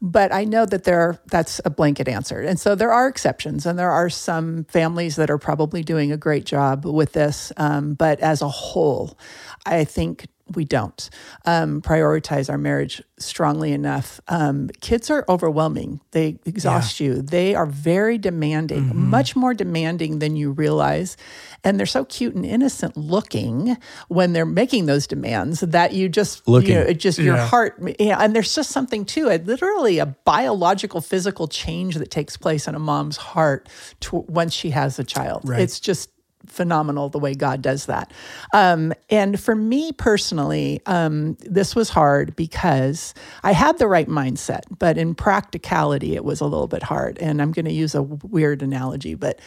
But 0.00 0.32
I 0.32 0.44
know 0.44 0.64
that 0.64 0.84
there 0.84 1.20
that's 1.26 1.60
a 1.64 1.70
blanket 1.70 2.08
answer. 2.08 2.40
And 2.40 2.58
so 2.58 2.74
there 2.74 2.92
are 2.92 3.08
exceptions, 3.08 3.66
and 3.66 3.78
there 3.78 3.90
are 3.90 4.08
some 4.08 4.64
families 4.64 5.16
that 5.16 5.30
are 5.30 5.38
probably 5.38 5.82
doing 5.82 6.12
a 6.12 6.16
great 6.16 6.46
job 6.46 6.86
with 6.86 7.12
this. 7.12 7.52
Um, 7.58 7.94
but 7.94 8.18
as 8.20 8.40
a 8.40 8.48
whole, 8.48 9.18
I 9.66 9.84
think 9.84 10.28
we 10.54 10.64
don't 10.64 11.10
um, 11.44 11.82
prioritize 11.82 12.48
our 12.48 12.56
marriage 12.58 13.02
strongly 13.18 13.72
enough. 13.72 14.20
Um, 14.28 14.68
kids 14.80 15.10
are 15.10 15.24
overwhelming. 15.28 16.00
They 16.12 16.38
exhaust 16.44 17.00
you. 17.00 17.20
They 17.20 17.54
are 17.56 17.66
very 17.66 18.16
demanding, 18.16 18.94
much 18.94 19.34
more 19.34 19.54
demanding 19.54 20.20
than 20.20 20.36
you 20.36 20.52
realize. 20.52 21.16
And 21.64 21.78
they're 21.80 21.86
so 21.86 22.04
cute 22.04 22.34
and 22.36 22.46
innocent 22.46 22.96
looking 22.96 23.76
when 24.08 24.34
they're 24.34 24.46
making 24.46 24.86
those 24.86 25.06
demands 25.08 25.60
that 25.60 25.94
you 25.94 26.08
just, 26.08 26.46
Looking. 26.46 26.68
you 26.70 26.74
know, 26.76 26.82
it 26.82 26.98
just 27.00 27.18
your 27.18 27.36
Yeah. 27.36 27.46
heart. 27.46 27.82
Yeah, 27.98 28.18
and 28.20 28.34
there's 28.36 28.54
just 28.54 28.70
something 28.70 29.04
to 29.06 29.28
it. 29.28 29.46
Literally, 29.46 29.98
a 29.98 30.06
biological, 30.06 31.00
physical 31.00 31.48
change 31.48 31.96
that 31.96 32.10
takes 32.10 32.36
place 32.36 32.68
in 32.68 32.74
a 32.76 32.78
mom's 32.78 33.16
heart 33.16 33.68
to, 34.00 34.24
once 34.28 34.52
she 34.54 34.70
has 34.70 34.98
a 35.00 35.04
child. 35.04 35.42
Right. 35.44 35.60
It's 35.60 35.80
just 35.80 36.10
phenomenal 36.46 37.08
the 37.08 37.18
way 37.18 37.34
God 37.34 37.62
does 37.62 37.86
that. 37.86 38.12
Um, 38.52 38.92
and 39.10 39.38
for 39.38 39.54
me 39.54 39.92
personally, 39.92 40.80
um, 40.86 41.36
this 41.40 41.74
was 41.74 41.90
hard 41.90 42.34
because 42.36 43.14
I 43.42 43.52
had 43.52 43.78
the 43.78 43.86
right 43.86 44.08
mindset, 44.08 44.62
but 44.78 44.98
in 44.98 45.14
practicality, 45.14 46.14
it 46.14 46.24
was 46.24 46.40
a 46.40 46.44
little 46.46 46.66
bit 46.66 46.82
hard. 46.82 47.18
And 47.18 47.42
I'm 47.42 47.52
going 47.52 47.66
to 47.66 47.72
use 47.72 47.94
a 47.94 48.02
weird 48.02 48.62
analogy, 48.62 49.14
but 49.14 49.40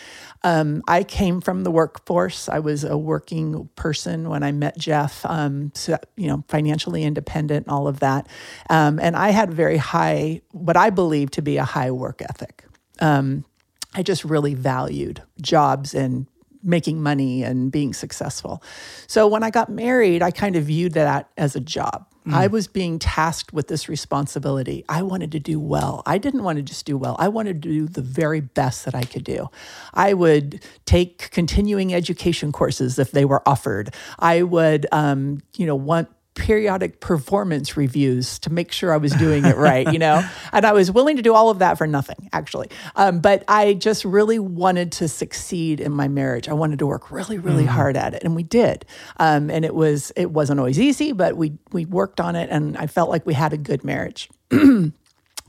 um, 0.43 0.83
I 0.87 1.03
came 1.03 1.41
from 1.41 1.63
the 1.63 1.71
workforce. 1.71 2.47
I 2.47 2.59
was 2.59 2.83
a 2.83 2.97
working 2.97 3.69
person 3.75 4.29
when 4.29 4.43
I 4.43 4.51
met 4.51 4.77
Jeff, 4.77 5.25
um, 5.25 5.71
so, 5.75 5.97
you 6.15 6.27
know, 6.27 6.43
financially 6.47 7.03
independent, 7.03 7.67
all 7.67 7.87
of 7.87 7.99
that. 7.99 8.27
Um, 8.69 8.99
and 8.99 9.15
I 9.15 9.29
had 9.29 9.53
very 9.53 9.77
high, 9.77 10.41
what 10.51 10.77
I 10.77 10.89
believe 10.89 11.31
to 11.31 11.41
be 11.41 11.57
a 11.57 11.65
high 11.65 11.91
work 11.91 12.21
ethic. 12.21 12.65
Um, 12.99 13.45
I 13.93 14.03
just 14.03 14.23
really 14.23 14.53
valued 14.53 15.23
jobs 15.41 15.93
and 15.93 16.27
making 16.63 17.01
money 17.01 17.43
and 17.43 17.71
being 17.71 17.93
successful. 17.93 18.61
So 19.07 19.27
when 19.27 19.43
I 19.43 19.49
got 19.49 19.69
married, 19.69 20.21
I 20.21 20.31
kind 20.31 20.55
of 20.55 20.65
viewed 20.65 20.93
that 20.93 21.29
as 21.37 21.55
a 21.55 21.59
job. 21.59 22.05
I 22.31 22.47
was 22.47 22.67
being 22.67 22.99
tasked 22.99 23.53
with 23.53 23.69
this 23.69 23.89
responsibility. 23.89 24.85
I 24.87 25.01
wanted 25.01 25.31
to 25.31 25.39
do 25.39 25.59
well. 25.59 26.03
I 26.05 26.17
didn't 26.17 26.43
want 26.43 26.57
to 26.57 26.61
just 26.61 26.85
do 26.85 26.97
well. 26.97 27.15
I 27.17 27.27
wanted 27.27 27.61
to 27.63 27.69
do 27.69 27.87
the 27.87 28.01
very 28.01 28.39
best 28.39 28.85
that 28.85 28.93
I 28.93 29.03
could 29.03 29.23
do. 29.23 29.49
I 29.93 30.13
would 30.13 30.63
take 30.85 31.31
continuing 31.31 31.93
education 31.93 32.51
courses 32.51 32.99
if 32.99 33.11
they 33.11 33.25
were 33.25 33.41
offered. 33.47 33.95
I 34.19 34.43
would, 34.43 34.85
um, 34.91 35.41
you 35.55 35.65
know, 35.65 35.75
want 35.75 36.09
periodic 36.39 36.99
performance 37.01 37.77
reviews 37.77 38.39
to 38.39 38.49
make 38.49 38.71
sure 38.71 38.93
I 38.93 38.97
was 38.97 39.11
doing 39.13 39.45
it 39.45 39.57
right, 39.57 39.91
you 39.91 39.99
know? 39.99 40.27
And 40.51 40.65
I 40.65 40.73
was 40.73 40.91
willing 40.91 41.17
to 41.17 41.21
do 41.21 41.35
all 41.35 41.49
of 41.49 41.59
that 41.59 41.77
for 41.77 41.85
nothing, 41.85 42.29
actually. 42.33 42.69
Um, 42.95 43.19
but 43.19 43.43
I 43.47 43.75
just 43.75 44.03
really 44.03 44.39
wanted 44.39 44.91
to 44.93 45.07
succeed 45.07 45.79
in 45.79 45.91
my 45.91 46.07
marriage. 46.07 46.49
I 46.49 46.53
wanted 46.53 46.79
to 46.79 46.87
work 46.87 47.11
really, 47.11 47.37
really 47.37 47.65
hard 47.65 47.95
at 47.95 48.13
it. 48.13 48.23
And 48.23 48.35
we 48.35 48.43
did. 48.43 48.85
Um, 49.17 49.51
and 49.51 49.63
it 49.63 49.75
was 49.75 50.11
it 50.15 50.31
wasn't 50.31 50.59
always 50.59 50.79
easy, 50.79 51.11
but 51.11 51.37
we 51.37 51.57
we 51.71 51.85
worked 51.85 52.19
on 52.19 52.35
it 52.35 52.49
and 52.49 52.77
I 52.77 52.87
felt 52.87 53.09
like 53.09 53.25
we 53.25 53.33
had 53.33 53.53
a 53.53 53.57
good 53.57 53.83
marriage. 53.83 54.29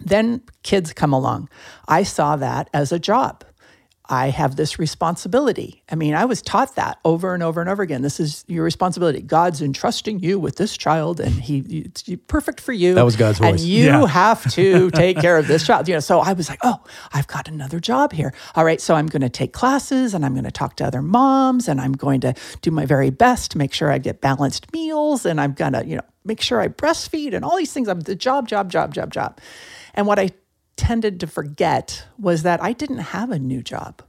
then 0.01 0.43
kids 0.63 0.93
come 0.93 1.13
along. 1.13 1.49
I 1.89 2.03
saw 2.03 2.37
that 2.37 2.69
as 2.75 2.93
a 2.93 2.99
job. 2.99 3.45
I 4.11 4.31
have 4.31 4.57
this 4.57 4.77
responsibility. 4.77 5.85
I 5.89 5.95
mean, 5.95 6.15
I 6.15 6.25
was 6.25 6.43
taught 6.43 6.75
that 6.75 6.99
over 7.05 7.33
and 7.33 7.45
over 7.45 7.61
and 7.61 7.71
over 7.71 7.81
again. 7.81 8.03
This 8.03 8.19
is 8.19 8.45
your 8.49 8.65
responsibility. 8.65 9.23
God's 9.23 9.63
entrusting 9.63 10.19
you 10.19 10.41
with 10.41 10.57
this 10.57 10.77
child, 10.77 11.21
and 11.21 11.33
He 11.33 11.59
it's 11.87 12.03
perfect 12.27 12.61
for 12.61 12.73
you. 12.73 12.95
That 12.95 13.05
was 13.05 13.15
God's 13.15 13.39
voice. 13.39 13.61
And 13.61 13.61
you 13.61 13.85
yeah. 13.85 14.07
have 14.09 14.51
to 14.55 14.91
take 14.95 15.19
care 15.19 15.39
of 15.39 15.47
this 15.47 15.65
child. 15.65 15.87
You 15.87 15.95
know, 15.95 16.01
so 16.01 16.19
I 16.19 16.33
was 16.33 16.49
like, 16.49 16.59
oh, 16.65 16.83
I've 17.13 17.29
got 17.29 17.47
another 17.47 17.79
job 17.79 18.13
here. 18.13 18.35
All 18.57 18.65
right, 18.65 18.81
so 18.81 18.97
I'm 18.97 19.07
going 19.07 19.23
to 19.23 19.29
take 19.29 19.53
classes, 19.53 20.13
and 20.13 20.27
I'm 20.27 20.35
going 20.35 20.45
to 20.45 20.51
talk 20.51 20.75
to 20.77 20.85
other 20.85 21.03
moms, 21.03 21.69
and 21.69 21.81
I'm 21.81 21.93
going 21.93 22.21
to 22.23 22.35
do 22.63 22.73
my 22.73 22.87
very 22.87 23.11
best 23.11 23.53
to 23.53 23.59
make 23.59 23.73
sure 23.73 23.93
I 23.93 23.99
get 23.99 24.21
balanced 24.21 24.73
meals, 24.73 25.25
and 25.25 25.41
I'm 25.41 25.53
going 25.53 25.75
to, 25.75 25.87
you 25.87 25.95
know, 25.95 26.05
make 26.25 26.41
sure 26.41 26.61
I 26.61 26.67
breastfeed, 26.67 27.33
and 27.33 27.45
all 27.45 27.57
these 27.57 27.73
things. 27.73 27.87
I'm 27.87 28.01
the 28.01 28.17
job, 28.17 28.49
job, 28.49 28.73
job, 28.73 28.93
job, 28.93 29.13
job. 29.13 29.41
And 29.95 30.09
what 30.09 30.19
I 30.19 30.31
tended 30.81 31.21
to 31.21 31.27
forget 31.27 32.07
was 32.19 32.43
that 32.43 32.63
I 32.63 32.73
didn't 32.73 33.13
have 33.13 33.31
a 33.31 33.39
new 33.39 33.63
job. 33.63 34.01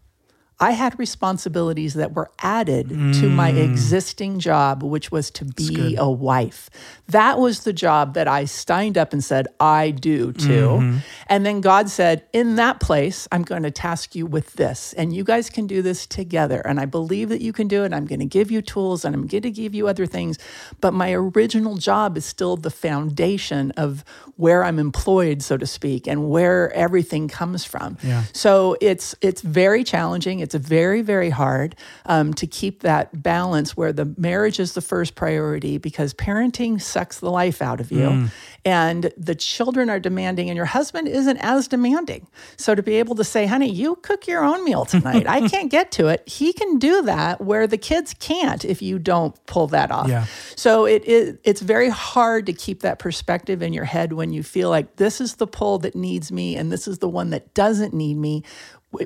I 0.62 0.72
had 0.72 0.98
responsibilities 1.00 1.96
that 1.96 2.14
were 2.14 2.30
added 2.40 2.90
mm. 2.90 3.20
to 3.20 3.28
my 3.28 3.52
mm. 3.52 3.64
existing 3.64 4.40
job, 4.40 4.84
which 4.84 5.12
was 5.12 5.32
to 5.32 5.46
be 5.46 5.96
a 5.98 6.08
wife. 6.08 6.70
That 7.08 7.40
was 7.40 7.64
the 7.64 7.74
job 7.74 8.14
that 8.14 8.28
I 8.28 8.46
signed 8.46 8.96
up 8.96 9.12
and 9.12 9.24
said, 9.24 9.48
I 9.60 9.90
do 9.90 10.32
too. 10.34 10.68
Mm-hmm. 10.68 10.98
And 11.28 11.46
then 11.48 11.62
God 11.62 11.90
said, 11.90 12.26
In 12.32 12.58
that 12.58 12.80
place, 12.80 13.28
I'm 13.32 13.42
going 13.42 13.64
to 13.64 13.72
task 13.72 14.16
you 14.16 14.28
with 14.28 14.54
this. 14.54 14.94
And 14.94 15.16
you 15.16 15.24
guys 15.24 15.50
can 15.50 15.66
do 15.66 15.82
this 15.82 16.06
together. 16.06 16.62
And 16.64 16.80
I 16.80 16.86
believe 16.86 17.30
that 17.30 17.42
you 17.42 17.54
can 17.54 17.68
do 17.68 17.84
it. 17.84 17.92
I'm 17.92 18.06
going 18.06 18.20
to 18.20 18.26
give 18.26 18.52
you 18.52 18.62
tools 18.62 19.04
and 19.04 19.16
I'm 19.16 19.26
going 19.26 19.42
to 19.42 19.52
give 19.52 19.74
you 19.74 19.88
other 19.88 20.06
things. 20.06 20.38
But 20.80 20.94
my 20.94 21.12
original 21.12 21.78
job 21.78 22.18
is 22.18 22.26
still 22.26 22.56
the 22.56 22.70
foundation 22.70 23.72
of 23.72 24.06
where 24.38 24.64
I'm 24.64 24.78
employed, 24.78 25.42
so 25.42 25.58
to 25.58 25.66
speak, 25.66 26.08
and 26.08 26.30
where 26.30 26.72
everything 26.74 27.28
comes 27.28 27.66
from. 27.66 27.98
Yeah. 28.04 28.24
So 28.34 28.78
it's 28.80 29.16
it's 29.22 29.42
very 29.42 29.84
challenging. 29.84 30.40
It's 30.40 30.51
very, 30.60 31.02
very 31.02 31.30
hard 31.30 31.76
um, 32.06 32.34
to 32.36 32.48
keep 32.48 32.82
that 32.82 33.24
balance 33.24 33.76
where 33.76 33.94
the 33.94 34.14
marriage 34.18 34.60
is 34.60 34.74
the 34.74 34.82
first 34.82 35.16
priority 35.16 35.78
because 35.78 36.14
parenting 36.14 36.82
sucks 36.82 37.20
the 37.20 37.30
life 37.30 37.62
out 37.62 37.80
of 37.80 37.92
you. 37.92 38.10
Mm. 38.10 38.32
And 38.64 39.12
the 39.18 39.34
children 39.34 39.90
are 39.90 40.00
demanding, 40.00 40.50
and 40.50 40.56
your 40.56 40.68
husband 40.68 41.08
isn't 41.08 41.38
as 41.38 41.68
demanding. 41.68 42.28
So 42.58 42.76
to 42.76 42.84
be 42.84 42.96
able 42.96 43.16
to 43.16 43.24
say, 43.24 43.48
honey, 43.48 43.72
you 43.72 43.96
cook 43.96 44.28
your 44.28 44.44
own 44.44 44.64
meal 44.64 44.86
tonight. 44.86 45.26
I 45.28 45.48
can't 45.50 45.72
get 45.72 45.92
to 45.94 46.08
it. 46.08 46.28
He 46.28 46.54
can 46.54 46.78
do 46.78 47.02
that 47.04 47.42
where 47.42 47.66
the 47.66 47.78
kids 47.78 48.14
can't 48.20 48.64
if 48.64 48.82
you 48.82 49.00
don't 49.00 49.36
pull 49.48 49.68
that 49.68 49.90
off. 49.90 50.08
Yeah. 50.08 50.26
So 50.56 50.86
it, 50.86 51.04
it 51.08 51.40
it's 51.44 51.62
very 51.62 51.90
hard 51.90 52.46
to 52.46 52.54
keep 52.54 52.82
that 52.82 53.00
perspective 53.00 53.62
in 53.62 53.74
your 53.74 53.86
head 53.86 54.14
when 54.14 54.32
you 54.32 54.44
feel 54.44 54.70
like 54.70 54.98
this 54.98 55.20
is 55.20 55.36
the 55.36 55.48
pull 55.48 55.80
that 55.80 55.96
needs 55.96 56.32
me 56.32 56.56
and 56.56 56.72
this 56.72 56.88
is 56.88 57.00
the 57.00 57.10
one 57.10 57.32
that 57.32 57.54
doesn't 57.54 57.94
need 57.94 58.18
me 58.18 58.44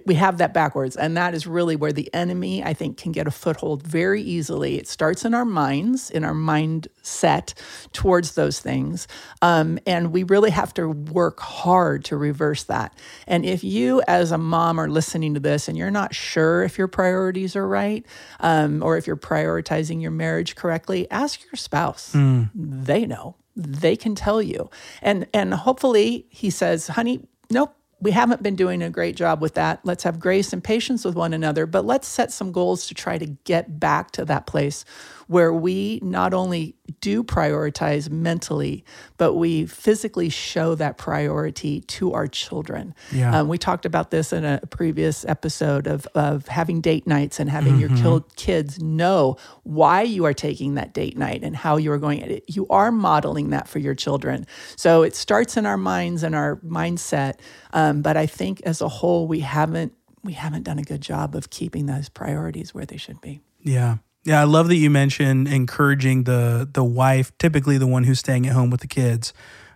we 0.06 0.16
have 0.16 0.40
that 0.40 0.54
backwards. 0.54 0.96
And 0.96 1.16
that 1.16 1.34
is 1.34 1.46
really 1.46 1.76
where 1.76 1.94
the 1.94 2.12
enemy 2.14 2.64
i 2.64 2.74
think 2.74 2.98
can 2.98 3.12
get 3.12 3.28
a 3.28 3.32
foothold 3.32 3.84
very 3.84 4.22
easily. 4.22 4.78
It 4.78 4.88
starts 4.88 5.26
in 5.26 5.34
our 5.34 5.46
minds 5.46 6.10
in 6.10 6.24
our 6.24 6.34
mindset 6.34 7.54
towards 7.94 8.36
those 8.36 8.60
things. 8.60 9.08
Um, 9.42 9.80
and 9.86 10.12
we 10.12 10.24
really 10.24 10.52
have 10.52 10.74
to 10.76 10.90
work 10.90 11.40
hard 11.40 12.06
to 12.06 12.18
reverse 12.18 12.64
that. 12.64 12.98
And 13.28 13.46
if 13.46 13.64
you 13.64 14.02
as 14.08 14.32
a 14.32 14.38
mom 14.38 14.80
are 14.80 14.90
listening 14.90 15.34
to 15.36 15.40
this 15.40 15.68
and 15.68 15.78
you're 15.78 15.92
not 15.92 16.16
sure 16.16 16.64
if 16.64 16.78
your 16.78 16.88
priorities 16.88 17.56
are 17.56 17.68
right 17.68 18.06
um, 18.40 18.82
or 18.82 18.98
if 18.98 19.08
you're 19.08 19.16
prioritizing 19.18 20.02
your 20.02 20.12
marriage 20.12 20.56
correctly 20.56 21.10
ask 21.12 21.44
your 21.44 21.58
spouse. 21.58 22.14
Mm. 22.14 22.50
they 22.56 23.06
know. 23.06 23.36
They 23.56 23.96
can 23.96 24.16
tell 24.16 24.42
you. 24.42 24.70
And 25.02 25.28
and 25.34 25.54
hopefully 25.54 26.26
he 26.30 26.50
says 26.50 26.88
honey 26.88 27.28
nope 27.50 27.76
we 28.00 28.12
haven't 28.12 28.44
been 28.44 28.56
doing 28.56 28.84
a 28.84 28.90
great 28.90 29.16
job 29.16 29.42
with 29.42 29.56
that. 29.56 29.80
Let's 29.84 30.04
have 30.04 30.20
grace 30.20 30.54
and 30.54 30.64
patience 30.64 31.06
with 31.06 31.16
one 31.16 31.34
another, 31.34 31.66
but 31.66 31.86
let's 31.86 32.08
set 32.08 32.32
some 32.32 32.52
goals 32.52 32.88
to 32.88 32.94
try 32.94 33.18
to 33.18 33.26
get 33.26 33.80
back 33.80 34.12
to 34.12 34.26
that 34.26 34.46
place 34.46 34.86
where 35.28 35.54
we 35.54 36.00
not 36.02 36.34
only 36.34 36.76
do 37.02 37.24
prioritize 37.24 38.10
mentally, 38.10 38.86
but 39.18 39.34
we 39.34 39.66
physically 39.66 40.30
show 40.30 40.76
that 40.76 40.98
priority 40.98 41.82
to 41.82 42.14
our 42.14 42.28
children. 42.28 42.94
Yeah. 43.12 43.40
Um, 43.40 43.48
we 43.48 43.58
talked 43.58 43.86
about 43.86 44.12
this 44.12 44.32
in 44.32 44.46
a 44.46 44.60
previous 44.70 45.26
episode 45.26 45.88
of, 45.88 46.08
of 46.16 46.48
having 46.48 46.82
date 46.82 47.08
nights 47.08 47.40
and 47.40 47.50
having 47.50 47.78
mm-hmm. 47.80 47.96
your 48.06 48.22
kids 48.36 48.80
know 48.80 49.38
why 49.64 50.04
you 50.04 50.26
are 50.26 50.34
taking 50.34 50.76
that 50.76 50.94
date 50.94 51.18
night 51.18 51.42
and 51.44 51.56
how 51.56 51.78
you 51.78 51.92
are 51.92 51.98
going. 51.98 52.42
You 52.48 52.68
are 52.70 52.92
modeling 52.92 53.50
that 53.50 53.68
for 53.68 53.80
your 53.80 53.96
children. 53.96 54.46
So 54.76 55.04
it 55.04 55.16
starts 55.16 55.58
in 55.58 55.66
our 55.66 55.78
minds 55.78 56.24
and 56.24 56.36
our 56.36 56.58
mindset. 56.58 57.40
Um, 57.74 58.02
but 58.02 58.16
I 58.18 58.26
think 58.26 58.62
as 58.62 58.82
a 58.82 58.88
whole, 58.88 59.28
we 59.28 59.40
haven't 59.40 59.94
we 60.24 60.34
haven't 60.34 60.64
done 60.64 60.80
a 60.80 60.84
good 60.84 61.02
job 61.02 61.36
of 61.36 61.52
keeping 61.52 61.86
those 61.86 62.10
priorities 62.10 62.74
where 62.74 62.86
they 62.86 62.98
should 62.98 63.22
be. 63.22 63.42
Yeah. 63.62 63.98
Yeah, 64.26 64.42
I 64.42 64.46
love 64.46 64.68
that 64.70 64.76
you 64.76 64.90
mentioned 64.90 65.48
encouraging 65.48 66.24
the 66.24 66.68
the 66.72 66.84
wife, 66.84 67.32
typically 67.38 67.78
the 67.78 67.88
one 67.88 68.04
who's 68.04 68.20
staying 68.20 68.48
at 68.48 68.54
home 68.54 68.72
with 68.72 68.82
the 68.82 68.88
kids, 68.88 69.34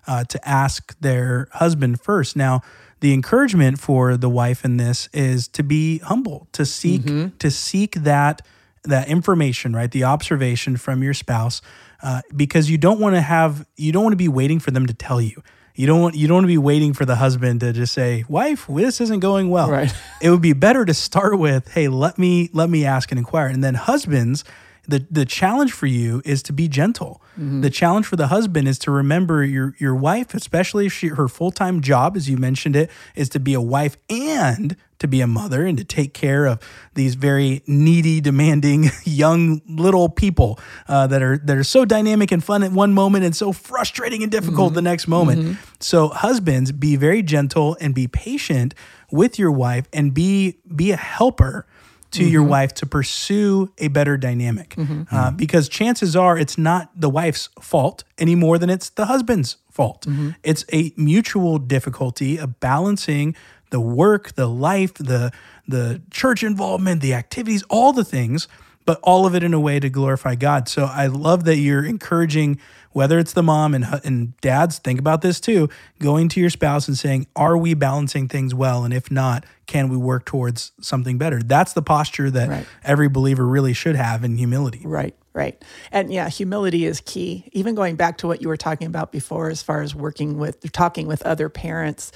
uh, 0.08 0.24
to 0.26 0.48
ask 0.48 1.00
their 1.00 1.48
husband 1.54 2.02
first. 2.02 2.36
Now, 2.36 2.62
the 3.00 3.14
encouragement 3.14 3.80
for 3.80 4.18
the 4.18 4.28
wife 4.28 4.66
in 4.66 4.78
this 4.78 5.08
is 5.14 5.48
to 5.50 5.64
be 5.64 6.00
humble, 6.00 6.48
to 6.54 6.66
seek 6.66 7.02
mm-hmm. 7.04 7.38
to 7.38 7.52
seek 7.52 7.94
that 7.96 8.42
that 8.86 9.08
information, 9.08 9.76
right? 9.76 9.92
The 9.92 10.04
observation 10.06 10.78
from 10.78 11.04
your 11.04 11.14
spouse, 11.14 11.62
uh, 12.02 12.22
because 12.36 12.72
you 12.72 12.80
don't 12.80 13.00
want 13.00 13.16
to 13.16 13.22
have 13.22 13.68
you 13.78 13.92
don't 13.92 14.04
want 14.04 14.14
to 14.14 14.18
be 14.18 14.28
waiting 14.28 14.60
for 14.60 14.72
them 14.72 14.88
to 14.88 14.94
tell 14.94 15.22
you. 15.22 15.44
You 15.80 15.88
don't 15.88 16.02
want 16.02 16.16
you 16.16 16.28
don't 16.28 16.36
want 16.36 16.44
to 16.44 16.50
be 16.50 16.58
waiting 16.58 16.92
for 16.92 17.06
the 17.06 17.16
husband 17.16 17.62
to 17.62 17.72
just 17.72 17.94
say, 17.94 18.26
"Wife, 18.28 18.68
this 18.68 19.00
isn't 19.00 19.22
going 19.22 19.50
well." 19.50 19.72
Right. 19.72 19.90
It 20.22 20.30
would 20.30 20.42
be 20.42 20.52
better 20.52 20.84
to 20.84 20.94
start 20.94 21.40
with, 21.40 21.70
"Hey, 21.70 21.88
let 21.88 22.18
me 22.20 22.50
let 22.52 22.70
me 22.70 22.84
ask 22.84 23.14
and 23.14 23.18
inquire." 23.18 23.48
And 23.48 23.64
then 23.64 23.76
husbands, 23.76 24.44
the 24.90 25.06
the 25.10 25.26
challenge 25.26 25.72
for 25.72 25.86
you 25.86 26.22
is 26.26 26.42
to 26.44 26.54
be 26.54 26.68
gentle. 26.68 27.22
Mm-hmm. 27.34 27.62
The 27.62 27.70
challenge 27.70 28.06
for 28.06 28.16
the 28.16 28.28
husband 28.28 28.68
is 28.68 28.80
to 28.80 28.92
remember 28.92 29.44
your 29.44 29.76
your 29.80 29.96
wife, 29.96 30.34
especially 30.34 30.88
if 30.88 30.94
she 30.94 31.08
her 31.08 31.28
full 31.28 31.52
time 31.52 31.82
job, 31.82 32.18
as 32.18 32.30
you 32.30 32.38
mentioned 32.38 32.76
it, 32.76 32.90
is 33.16 33.30
to 33.30 33.40
be 33.40 33.54
a 33.54 33.62
wife 33.62 33.98
and 34.10 34.76
to 35.00 35.08
be 35.08 35.22
a 35.22 35.28
mother 35.28 35.66
and 35.66 35.78
to 35.78 35.84
take 35.84 36.14
care 36.14 36.46
of 36.46 36.60
these 36.94 37.16
very 37.16 37.64
needy, 37.66 38.20
demanding 38.20 38.90
young 39.06 39.62
little 39.68 40.10
people 40.10 40.60
uh, 40.88 41.08
that 41.08 41.22
are 41.22 41.38
that 41.38 41.56
are 41.56 41.64
so 41.64 41.86
dynamic 41.86 42.32
and 42.32 42.44
fun 42.44 42.64
at 42.64 42.72
one 42.72 42.94
moment 42.94 43.24
and 43.24 43.36
so 43.36 43.52
frustrating 43.52 44.24
and 44.24 44.32
difficult 44.32 44.70
mm-hmm. 44.70 44.76
the 44.76 44.82
next 44.82 45.08
moment. 45.08 45.42
Mm-hmm. 45.42 45.54
So 45.80 46.10
husbands, 46.10 46.72
be 46.72 46.96
very 46.96 47.22
gentle 47.22 47.78
and 47.80 47.96
be 47.96 48.08
patient 48.08 48.74
with 49.12 49.40
your 49.40 49.52
wife 49.52 49.88
and 49.94 50.14
be 50.14 50.58
be 50.76 50.92
a 50.92 50.98
helper 50.98 51.66
to 52.12 52.22
mm-hmm. 52.22 52.32
your 52.32 52.44
wife 52.44 52.74
to 52.76 52.86
pursue 52.86 53.72
a 53.78 53.88
better 53.88 54.18
dynamic 54.18 54.70
mm-hmm. 54.70 55.04
uh, 55.12 55.32
because 55.32 55.70
chances 55.70 56.16
are 56.16 56.38
it's 56.38 56.58
not 56.58 56.90
the 57.00 57.10
wife's 57.10 57.50
fault 57.62 58.04
any 58.18 58.36
more 58.36 58.58
than 58.58 58.70
it's 58.70 58.90
the 58.90 59.06
husband's 59.06 59.58
fault. 59.70 60.06
Mm-hmm. 60.08 60.32
It's 60.44 60.66
a 60.74 60.92
mutual 60.98 61.60
difficulty 61.60 62.38
of 62.38 62.60
balancing 62.60 63.36
the 63.70 63.80
work, 63.80 64.34
the 64.36 64.48
life, 64.48 64.94
the 64.96 65.32
the 65.68 66.02
church 66.10 66.44
involvement, 66.44 67.02
the 67.02 67.14
activities, 67.14 67.64
all 67.70 67.94
the 67.94 68.04
things, 68.04 68.48
but 68.90 69.00
all 69.04 69.28
of 69.28 69.36
it 69.36 69.44
in 69.44 69.54
a 69.54 69.60
way 69.60 69.80
to 69.80 69.88
glorify 69.88 70.34
God. 70.34 70.68
So 70.68 70.86
I 70.86 71.06
love 71.06 71.44
that 71.44 71.58
you're 71.58 71.86
encouraging 71.86 72.60
whether 72.92 73.20
it's 73.20 73.34
the 73.34 73.44
mom 73.44 73.76
and 73.76 73.86
and 74.04 74.36
dads 74.38 74.80
think 74.80 75.00
about 75.00 75.22
this 75.22 75.40
too, 75.40 75.70
going 76.00 76.28
to 76.30 76.40
your 76.40 76.50
spouse 76.50 76.88
and 76.88 76.98
saying, 76.98 77.28
"Are 77.36 77.56
we 77.56 77.76
balancing 77.76 78.28
things 78.28 78.56
well? 78.56 78.84
And 78.84 78.92
if 78.92 79.12
not, 79.12 79.46
can 79.68 79.90
we 79.90 79.98
work 79.98 80.26
towards 80.26 80.72
something 80.82 81.20
better?" 81.20 81.40
That's 81.40 81.74
the 81.74 81.84
posture 81.84 82.32
that 82.32 82.50
right. 82.50 82.66
every 82.84 83.08
believer 83.10 83.46
really 83.46 83.74
should 83.74 83.96
have 83.96 84.24
in 84.24 84.40
humility. 84.40 84.82
Right. 84.84 85.16
Right. 85.34 85.64
And 85.92 86.12
yeah, 86.12 86.28
humility 86.28 86.86
is 86.86 87.00
key. 87.00 87.48
Even 87.52 87.76
going 87.76 87.96
back 87.96 88.18
to 88.18 88.28
what 88.28 88.42
you 88.42 88.48
were 88.48 88.58
talking 88.58 88.88
about 88.88 89.12
before 89.12 89.52
as 89.52 89.62
far 89.62 89.84
as 89.84 89.94
working 89.94 90.40
with 90.40 90.72
talking 90.72 91.06
with 91.06 91.22
other 91.22 91.48
parents, 91.48 92.12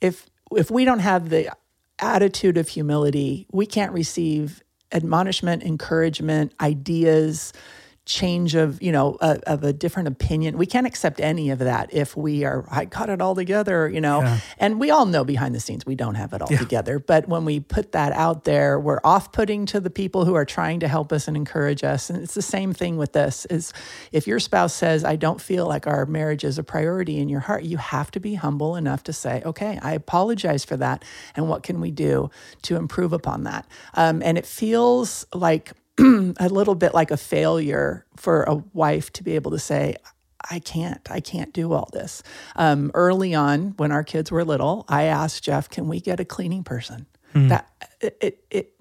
if 0.00 0.28
if 0.50 0.72
we 0.72 0.84
don't 0.84 0.98
have 0.98 1.30
the 1.30 1.54
attitude 2.00 2.58
of 2.58 2.66
humility, 2.66 3.46
we 3.52 3.64
can't 3.64 3.92
receive 3.92 4.64
admonishment, 4.92 5.62
encouragement, 5.62 6.52
ideas, 6.60 7.52
change 8.06 8.54
of 8.54 8.80
you 8.80 8.92
know 8.92 9.18
a, 9.20 9.38
of 9.48 9.64
a 9.64 9.72
different 9.72 10.06
opinion 10.06 10.56
we 10.56 10.64
can't 10.64 10.86
accept 10.86 11.20
any 11.20 11.50
of 11.50 11.58
that 11.58 11.92
if 11.92 12.16
we 12.16 12.44
are 12.44 12.64
i 12.70 12.84
got 12.84 13.10
it 13.10 13.20
all 13.20 13.34
together 13.34 13.88
you 13.88 14.00
know 14.00 14.22
yeah. 14.22 14.38
and 14.58 14.78
we 14.78 14.90
all 14.90 15.06
know 15.06 15.24
behind 15.24 15.56
the 15.56 15.60
scenes 15.60 15.84
we 15.84 15.96
don't 15.96 16.14
have 16.14 16.32
it 16.32 16.40
all 16.40 16.48
yeah. 16.48 16.56
together 16.56 17.00
but 17.00 17.26
when 17.26 17.44
we 17.44 17.58
put 17.58 17.90
that 17.90 18.12
out 18.12 18.44
there 18.44 18.78
we're 18.78 19.00
off-putting 19.02 19.66
to 19.66 19.80
the 19.80 19.90
people 19.90 20.24
who 20.24 20.34
are 20.34 20.44
trying 20.44 20.78
to 20.78 20.86
help 20.86 21.12
us 21.12 21.26
and 21.26 21.36
encourage 21.36 21.82
us 21.82 22.08
and 22.08 22.22
it's 22.22 22.34
the 22.34 22.42
same 22.42 22.72
thing 22.72 22.96
with 22.96 23.12
this 23.12 23.44
is 23.46 23.72
if 24.12 24.24
your 24.24 24.38
spouse 24.38 24.72
says 24.72 25.02
i 25.02 25.16
don't 25.16 25.40
feel 25.40 25.66
like 25.66 25.88
our 25.88 26.06
marriage 26.06 26.44
is 26.44 26.58
a 26.58 26.62
priority 26.62 27.18
in 27.18 27.28
your 27.28 27.40
heart 27.40 27.64
you 27.64 27.76
have 27.76 28.12
to 28.12 28.20
be 28.20 28.34
humble 28.34 28.76
enough 28.76 29.02
to 29.02 29.12
say 29.12 29.42
okay 29.44 29.80
i 29.82 29.92
apologize 29.92 30.64
for 30.64 30.76
that 30.76 31.04
and 31.34 31.48
what 31.48 31.64
can 31.64 31.80
we 31.80 31.90
do 31.90 32.30
to 32.62 32.76
improve 32.76 33.12
upon 33.12 33.42
that 33.42 33.66
um, 33.94 34.22
and 34.22 34.38
it 34.38 34.46
feels 34.46 35.26
like 35.34 35.72
a 36.38 36.48
little 36.48 36.74
bit 36.74 36.94
like 36.94 37.10
a 37.10 37.16
failure 37.16 38.04
for 38.16 38.42
a 38.44 38.54
wife 38.72 39.12
to 39.14 39.22
be 39.22 39.34
able 39.34 39.50
to 39.52 39.58
say, 39.58 39.96
I 40.50 40.58
can't, 40.58 41.00
I 41.10 41.20
can't 41.20 41.52
do 41.52 41.72
all 41.72 41.88
this. 41.92 42.22
Um, 42.54 42.90
early 42.94 43.34
on, 43.34 43.74
when 43.78 43.92
our 43.92 44.04
kids 44.04 44.30
were 44.30 44.44
little, 44.44 44.84
I 44.88 45.04
asked 45.04 45.42
Jeff, 45.42 45.68
can 45.68 45.88
we 45.88 46.00
get 46.00 46.20
a 46.20 46.24
cleaning 46.24 46.62
person? 46.62 47.06
Mm. 47.34 47.48
That 47.48 47.68
it, 48.00 48.44
it, 48.50 48.74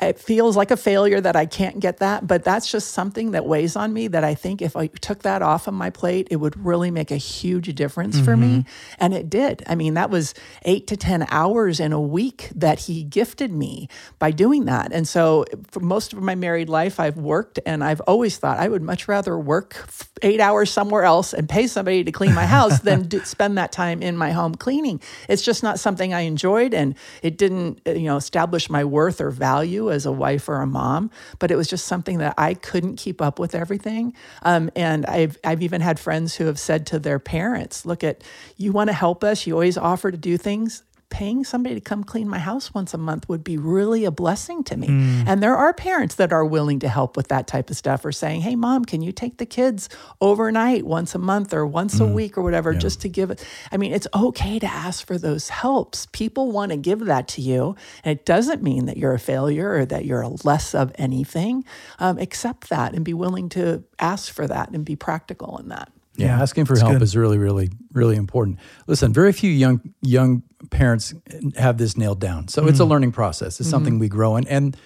it 0.00 0.18
feels 0.18 0.56
like 0.56 0.70
a 0.70 0.76
failure 0.76 1.20
that 1.20 1.36
I 1.36 1.46
can't 1.46 1.80
get 1.80 1.98
that, 1.98 2.26
but 2.26 2.44
that's 2.44 2.70
just 2.70 2.90
something 2.90 3.32
that 3.32 3.46
weighs 3.46 3.76
on 3.76 3.92
me 3.92 4.08
that 4.08 4.24
I 4.24 4.34
think 4.34 4.60
if 4.60 4.76
I 4.76 4.88
took 4.88 5.22
that 5.22 5.42
off 5.42 5.68
of 5.68 5.74
my 5.74 5.90
plate, 5.90 6.28
it 6.30 6.36
would 6.36 6.64
really 6.64 6.90
make 6.90 7.10
a 7.10 7.16
huge 7.16 7.74
difference 7.74 8.16
mm-hmm. 8.16 8.24
for 8.24 8.36
me. 8.36 8.48
Mm-hmm. 8.48 8.94
And 8.98 9.14
it 9.14 9.30
did. 9.30 9.62
I 9.66 9.74
mean, 9.74 9.94
that 9.94 10.10
was 10.10 10.34
eight 10.62 10.86
to 10.88 10.96
10 10.96 11.26
hours 11.30 11.78
in 11.80 11.92
a 11.92 12.00
week 12.00 12.50
that 12.54 12.80
he 12.80 13.04
gifted 13.04 13.52
me 13.52 13.88
by 14.18 14.30
doing 14.30 14.64
that. 14.64 14.92
And 14.92 15.06
so 15.06 15.44
for 15.70 15.80
most 15.80 16.12
of 16.12 16.22
my 16.22 16.34
married 16.34 16.68
life, 16.68 16.98
I've 16.98 17.16
worked 17.16 17.60
and 17.64 17.84
I've 17.84 18.00
always 18.02 18.36
thought 18.38 18.58
I 18.58 18.68
would 18.68 18.82
much 18.82 19.08
rather 19.08 19.38
work 19.38 19.88
eight 20.22 20.40
hours 20.40 20.70
somewhere 20.70 21.04
else 21.04 21.32
and 21.32 21.48
pay 21.48 21.66
somebody 21.66 22.04
to 22.04 22.12
clean 22.12 22.34
my 22.34 22.46
house 22.46 22.80
than 22.80 23.08
spend 23.24 23.58
that 23.58 23.72
time 23.72 24.02
in 24.02 24.16
my 24.16 24.32
home 24.32 24.54
cleaning. 24.54 25.00
It's 25.28 25.42
just 25.42 25.62
not 25.62 25.78
something 25.78 26.12
I 26.12 26.20
enjoyed 26.20 26.74
and 26.74 26.94
it 27.22 27.38
didn't, 27.38 27.80
you 27.86 28.02
know, 28.02 28.16
establish 28.16 28.68
my 28.68 28.84
worth 28.84 29.20
or 29.20 29.30
value 29.30 29.51
as 29.60 30.06
a 30.06 30.12
wife 30.12 30.48
or 30.48 30.56
a 30.56 30.66
mom, 30.66 31.10
but 31.38 31.50
it 31.50 31.56
was 31.56 31.68
just 31.68 31.86
something 31.86 32.18
that 32.18 32.34
I 32.38 32.54
couldn't 32.54 32.96
keep 32.96 33.20
up 33.20 33.38
with 33.38 33.54
everything. 33.54 34.14
Um, 34.42 34.70
and 34.74 35.06
I've, 35.06 35.38
I've 35.44 35.62
even 35.62 35.80
had 35.80 35.98
friends 36.00 36.34
who 36.34 36.46
have 36.46 36.58
said 36.58 36.86
to 36.86 36.98
their 36.98 37.18
parents, 37.18 37.84
look 37.86 38.02
at, 38.04 38.22
you 38.56 38.72
want 38.72 38.88
to 38.88 38.94
help 38.94 39.24
us, 39.24 39.46
you 39.46 39.54
always 39.54 39.78
offer 39.78 40.10
to 40.10 40.16
do 40.16 40.36
things 40.36 40.82
paying 41.12 41.44
somebody 41.44 41.74
to 41.74 41.80
come 41.80 42.02
clean 42.02 42.26
my 42.26 42.38
house 42.38 42.72
once 42.72 42.94
a 42.94 42.98
month 42.98 43.28
would 43.28 43.44
be 43.44 43.58
really 43.58 44.06
a 44.06 44.10
blessing 44.10 44.64
to 44.64 44.78
me. 44.78 44.88
Mm. 44.88 45.24
And 45.26 45.42
there 45.42 45.54
are 45.54 45.74
parents 45.74 46.14
that 46.14 46.32
are 46.32 46.44
willing 46.44 46.78
to 46.78 46.88
help 46.88 47.18
with 47.18 47.28
that 47.28 47.46
type 47.46 47.68
of 47.68 47.76
stuff 47.76 48.02
or 48.06 48.12
saying, 48.12 48.40
hey, 48.40 48.56
mom, 48.56 48.86
can 48.86 49.02
you 49.02 49.12
take 49.12 49.36
the 49.36 49.44
kids 49.44 49.90
overnight 50.22 50.86
once 50.86 51.14
a 51.14 51.18
month 51.18 51.52
or 51.52 51.66
once 51.66 51.96
mm. 51.96 52.08
a 52.08 52.12
week 52.12 52.38
or 52.38 52.42
whatever, 52.42 52.72
yeah. 52.72 52.78
just 52.78 53.02
to 53.02 53.10
give 53.10 53.30
it? 53.30 53.46
I 53.70 53.76
mean, 53.76 53.92
it's 53.92 54.06
okay 54.14 54.58
to 54.58 54.66
ask 54.66 55.06
for 55.06 55.18
those 55.18 55.50
helps. 55.50 56.06
People 56.12 56.50
want 56.50 56.72
to 56.72 56.78
give 56.78 57.00
that 57.00 57.28
to 57.28 57.42
you. 57.42 57.76
And 58.04 58.18
it 58.18 58.24
doesn't 58.24 58.62
mean 58.62 58.86
that 58.86 58.96
you're 58.96 59.12
a 59.12 59.18
failure 59.18 59.70
or 59.70 59.84
that 59.84 60.06
you're 60.06 60.22
a 60.22 60.30
less 60.44 60.74
of 60.74 60.92
anything. 60.94 61.62
Um, 61.98 62.16
accept 62.16 62.70
that 62.70 62.94
and 62.94 63.04
be 63.04 63.12
willing 63.12 63.50
to 63.50 63.84
ask 63.98 64.32
for 64.32 64.46
that 64.46 64.70
and 64.70 64.82
be 64.82 64.96
practical 64.96 65.58
in 65.58 65.68
that. 65.68 65.92
Yeah, 66.16 66.26
yeah 66.26 66.42
asking 66.42 66.66
for 66.66 66.78
help 66.78 66.92
good. 66.92 67.02
is 67.02 67.16
really, 67.16 67.38
really, 67.38 67.70
really 67.92 68.16
important. 68.16 68.58
Listen, 68.86 69.12
very 69.12 69.32
few 69.32 69.50
young 69.50 69.80
young 70.02 70.42
parents 70.70 71.14
have 71.56 71.78
this 71.78 71.96
nailed 71.96 72.20
down, 72.20 72.48
so 72.48 72.62
mm 72.62 72.68
it's 72.68 72.80
a 72.80 72.84
mm. 72.84 72.90
learning 72.90 73.12
process. 73.12 73.60
It's 73.60 73.68
mm-hmm. 73.68 73.70
something 73.70 73.98
we 73.98 74.08
grow 74.08 74.36
in, 74.36 74.46
and 74.48 74.76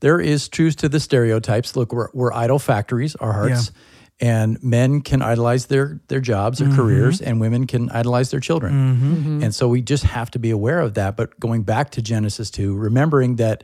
there 0.00 0.20
is 0.20 0.48
truth 0.48 0.76
to 0.76 0.88
the 0.88 0.98
stereotypes. 0.98 1.76
Look, 1.76 1.92
we're, 1.92 2.08
we're 2.12 2.32
idol 2.32 2.58
factories, 2.58 3.14
our 3.16 3.32
hearts, 3.32 3.70
yeah. 4.20 4.28
and 4.28 4.62
men 4.62 5.00
can 5.00 5.22
idolize 5.22 5.66
their 5.66 6.00
their 6.08 6.20
jobs, 6.20 6.60
or 6.60 6.64
mm-hmm. 6.64 6.76
careers, 6.76 7.20
and 7.20 7.40
women 7.40 7.66
can 7.66 7.88
idolize 7.90 8.30
their 8.30 8.40
children. 8.40 8.72
Mm-hmm. 8.72 9.14
mm-hmm. 9.14 9.42
And 9.44 9.54
so 9.54 9.68
we 9.68 9.82
just 9.82 10.04
have 10.04 10.30
to 10.32 10.40
be 10.40 10.50
aware 10.50 10.80
of 10.80 10.94
that. 10.94 11.16
But 11.16 11.38
going 11.38 11.62
back 11.62 11.90
to 11.90 12.02
Genesis 12.02 12.50
two, 12.50 12.74
remembering 12.76 13.36
that 13.36 13.62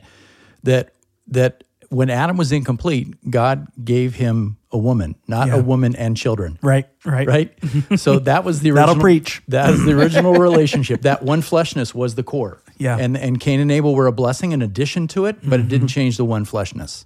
that 0.63 0.93
that 1.27 1.65
when 1.89 2.09
Adam 2.09 2.37
was 2.37 2.51
incomplete, 2.51 3.15
God 3.29 3.67
gave 3.83 4.15
him 4.15 4.57
a 4.71 4.77
woman, 4.77 5.15
not 5.27 5.47
yeah. 5.47 5.55
a 5.55 5.61
woman 5.61 5.95
and 5.95 6.15
children. 6.15 6.59
Right, 6.61 6.87
right, 7.03 7.27
right. 7.27 7.59
so 7.99 8.19
that 8.19 8.43
was 8.43 8.61
the 8.61 8.69
original. 8.69 8.87
That'll 8.87 9.01
preach. 9.01 9.41
That 9.47 9.71
was 9.71 9.83
the 9.83 9.97
original 9.97 10.35
relationship. 10.35 11.01
That 11.01 11.23
one 11.23 11.41
fleshness 11.41 11.93
was 11.95 12.15
the 12.15 12.23
core. 12.23 12.61
Yeah, 12.77 12.97
and 12.97 13.17
and 13.17 13.39
Cain 13.39 13.59
and 13.59 13.71
Abel 13.71 13.95
were 13.95 14.07
a 14.07 14.11
blessing 14.11 14.51
in 14.51 14.61
addition 14.61 15.07
to 15.09 15.25
it, 15.25 15.37
but 15.41 15.59
mm-hmm. 15.59 15.65
it 15.65 15.69
didn't 15.69 15.87
change 15.87 16.17
the 16.17 16.25
one 16.25 16.45
fleshness. 16.45 17.05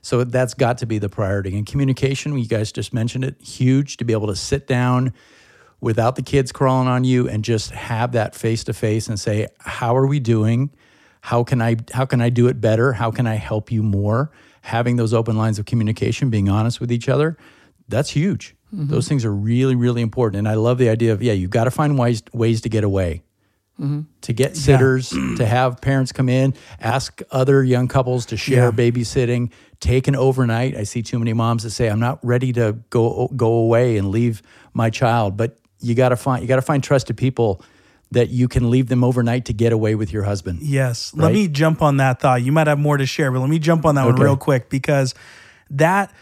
So 0.00 0.24
that's 0.24 0.54
got 0.54 0.78
to 0.78 0.86
be 0.86 0.98
the 0.98 1.08
priority. 1.08 1.56
And 1.56 1.64
communication, 1.64 2.36
you 2.36 2.48
guys 2.48 2.72
just 2.72 2.92
mentioned 2.92 3.24
it, 3.24 3.40
huge 3.40 3.98
to 3.98 4.04
be 4.04 4.12
able 4.12 4.26
to 4.26 4.36
sit 4.36 4.66
down 4.66 5.12
without 5.80 6.16
the 6.16 6.22
kids 6.22 6.50
crawling 6.50 6.88
on 6.88 7.04
you 7.04 7.28
and 7.28 7.44
just 7.44 7.70
have 7.70 8.12
that 8.12 8.34
face 8.34 8.64
to 8.64 8.72
face 8.72 9.08
and 9.08 9.20
say, 9.20 9.48
"How 9.58 9.96
are 9.96 10.06
we 10.06 10.18
doing?" 10.18 10.70
How 11.22 11.44
can 11.44 11.62
I 11.62 11.76
how 11.92 12.04
can 12.04 12.20
I 12.20 12.30
do 12.30 12.48
it 12.48 12.60
better? 12.60 12.92
How 12.92 13.12
can 13.12 13.28
I 13.28 13.36
help 13.36 13.70
you 13.70 13.82
more? 13.82 14.32
Having 14.62 14.96
those 14.96 15.14
open 15.14 15.36
lines 15.36 15.58
of 15.58 15.66
communication, 15.66 16.30
being 16.30 16.48
honest 16.48 16.80
with 16.80 16.90
each 16.90 17.08
other, 17.08 17.38
that's 17.88 18.10
huge. 18.10 18.56
Mm-hmm. 18.74 18.88
Those 18.88 19.08
things 19.08 19.24
are 19.24 19.32
really 19.32 19.76
really 19.76 20.02
important. 20.02 20.40
And 20.40 20.48
I 20.48 20.54
love 20.54 20.78
the 20.78 20.88
idea 20.88 21.12
of 21.12 21.22
yeah, 21.22 21.32
you've 21.32 21.50
got 21.50 21.64
to 21.64 21.70
find 21.70 21.96
ways 21.96 22.24
ways 22.32 22.60
to 22.62 22.68
get 22.68 22.82
away. 22.82 23.22
Mm-hmm. 23.80 24.00
To 24.22 24.32
get 24.32 24.56
sitters, 24.56 25.12
yeah. 25.12 25.34
to 25.36 25.46
have 25.46 25.80
parents 25.80 26.10
come 26.10 26.28
in, 26.28 26.54
ask 26.80 27.22
other 27.30 27.62
young 27.62 27.86
couples 27.86 28.26
to 28.26 28.36
share 28.36 28.66
yeah. 28.66 28.90
babysitting, 28.90 29.52
take 29.78 30.08
an 30.08 30.16
overnight. 30.16 30.76
I 30.76 30.82
see 30.82 31.02
too 31.02 31.20
many 31.20 31.32
moms 31.32 31.62
that 31.62 31.70
say, 31.70 31.88
"I'm 31.88 32.00
not 32.00 32.18
ready 32.24 32.52
to 32.54 32.78
go 32.90 33.28
go 33.36 33.52
away 33.52 33.96
and 33.96 34.10
leave 34.10 34.42
my 34.74 34.90
child," 34.90 35.36
but 35.36 35.56
you 35.80 35.94
got 35.94 36.08
to 36.08 36.16
find 36.16 36.42
you 36.42 36.48
got 36.48 36.56
to 36.56 36.62
find 36.62 36.82
trusted 36.82 37.16
people 37.16 37.62
that 38.12 38.28
you 38.28 38.46
can 38.46 38.70
leave 38.70 38.88
them 38.88 39.02
overnight 39.02 39.46
to 39.46 39.52
get 39.52 39.72
away 39.72 39.94
with 39.94 40.12
your 40.12 40.22
husband. 40.22 40.60
Yes. 40.62 41.12
Right? 41.14 41.24
Let 41.24 41.32
me 41.32 41.48
jump 41.48 41.82
on 41.82 41.96
that 41.96 42.20
thought. 42.20 42.42
You 42.42 42.52
might 42.52 42.66
have 42.66 42.78
more 42.78 42.96
to 42.96 43.06
share, 43.06 43.30
but 43.32 43.40
let 43.40 43.48
me 43.48 43.58
jump 43.58 43.84
on 43.84 43.94
that 43.94 44.06
okay. 44.06 44.12
one 44.12 44.22
real 44.22 44.36
quick 44.36 44.68
because 44.68 45.14
that 45.70 46.12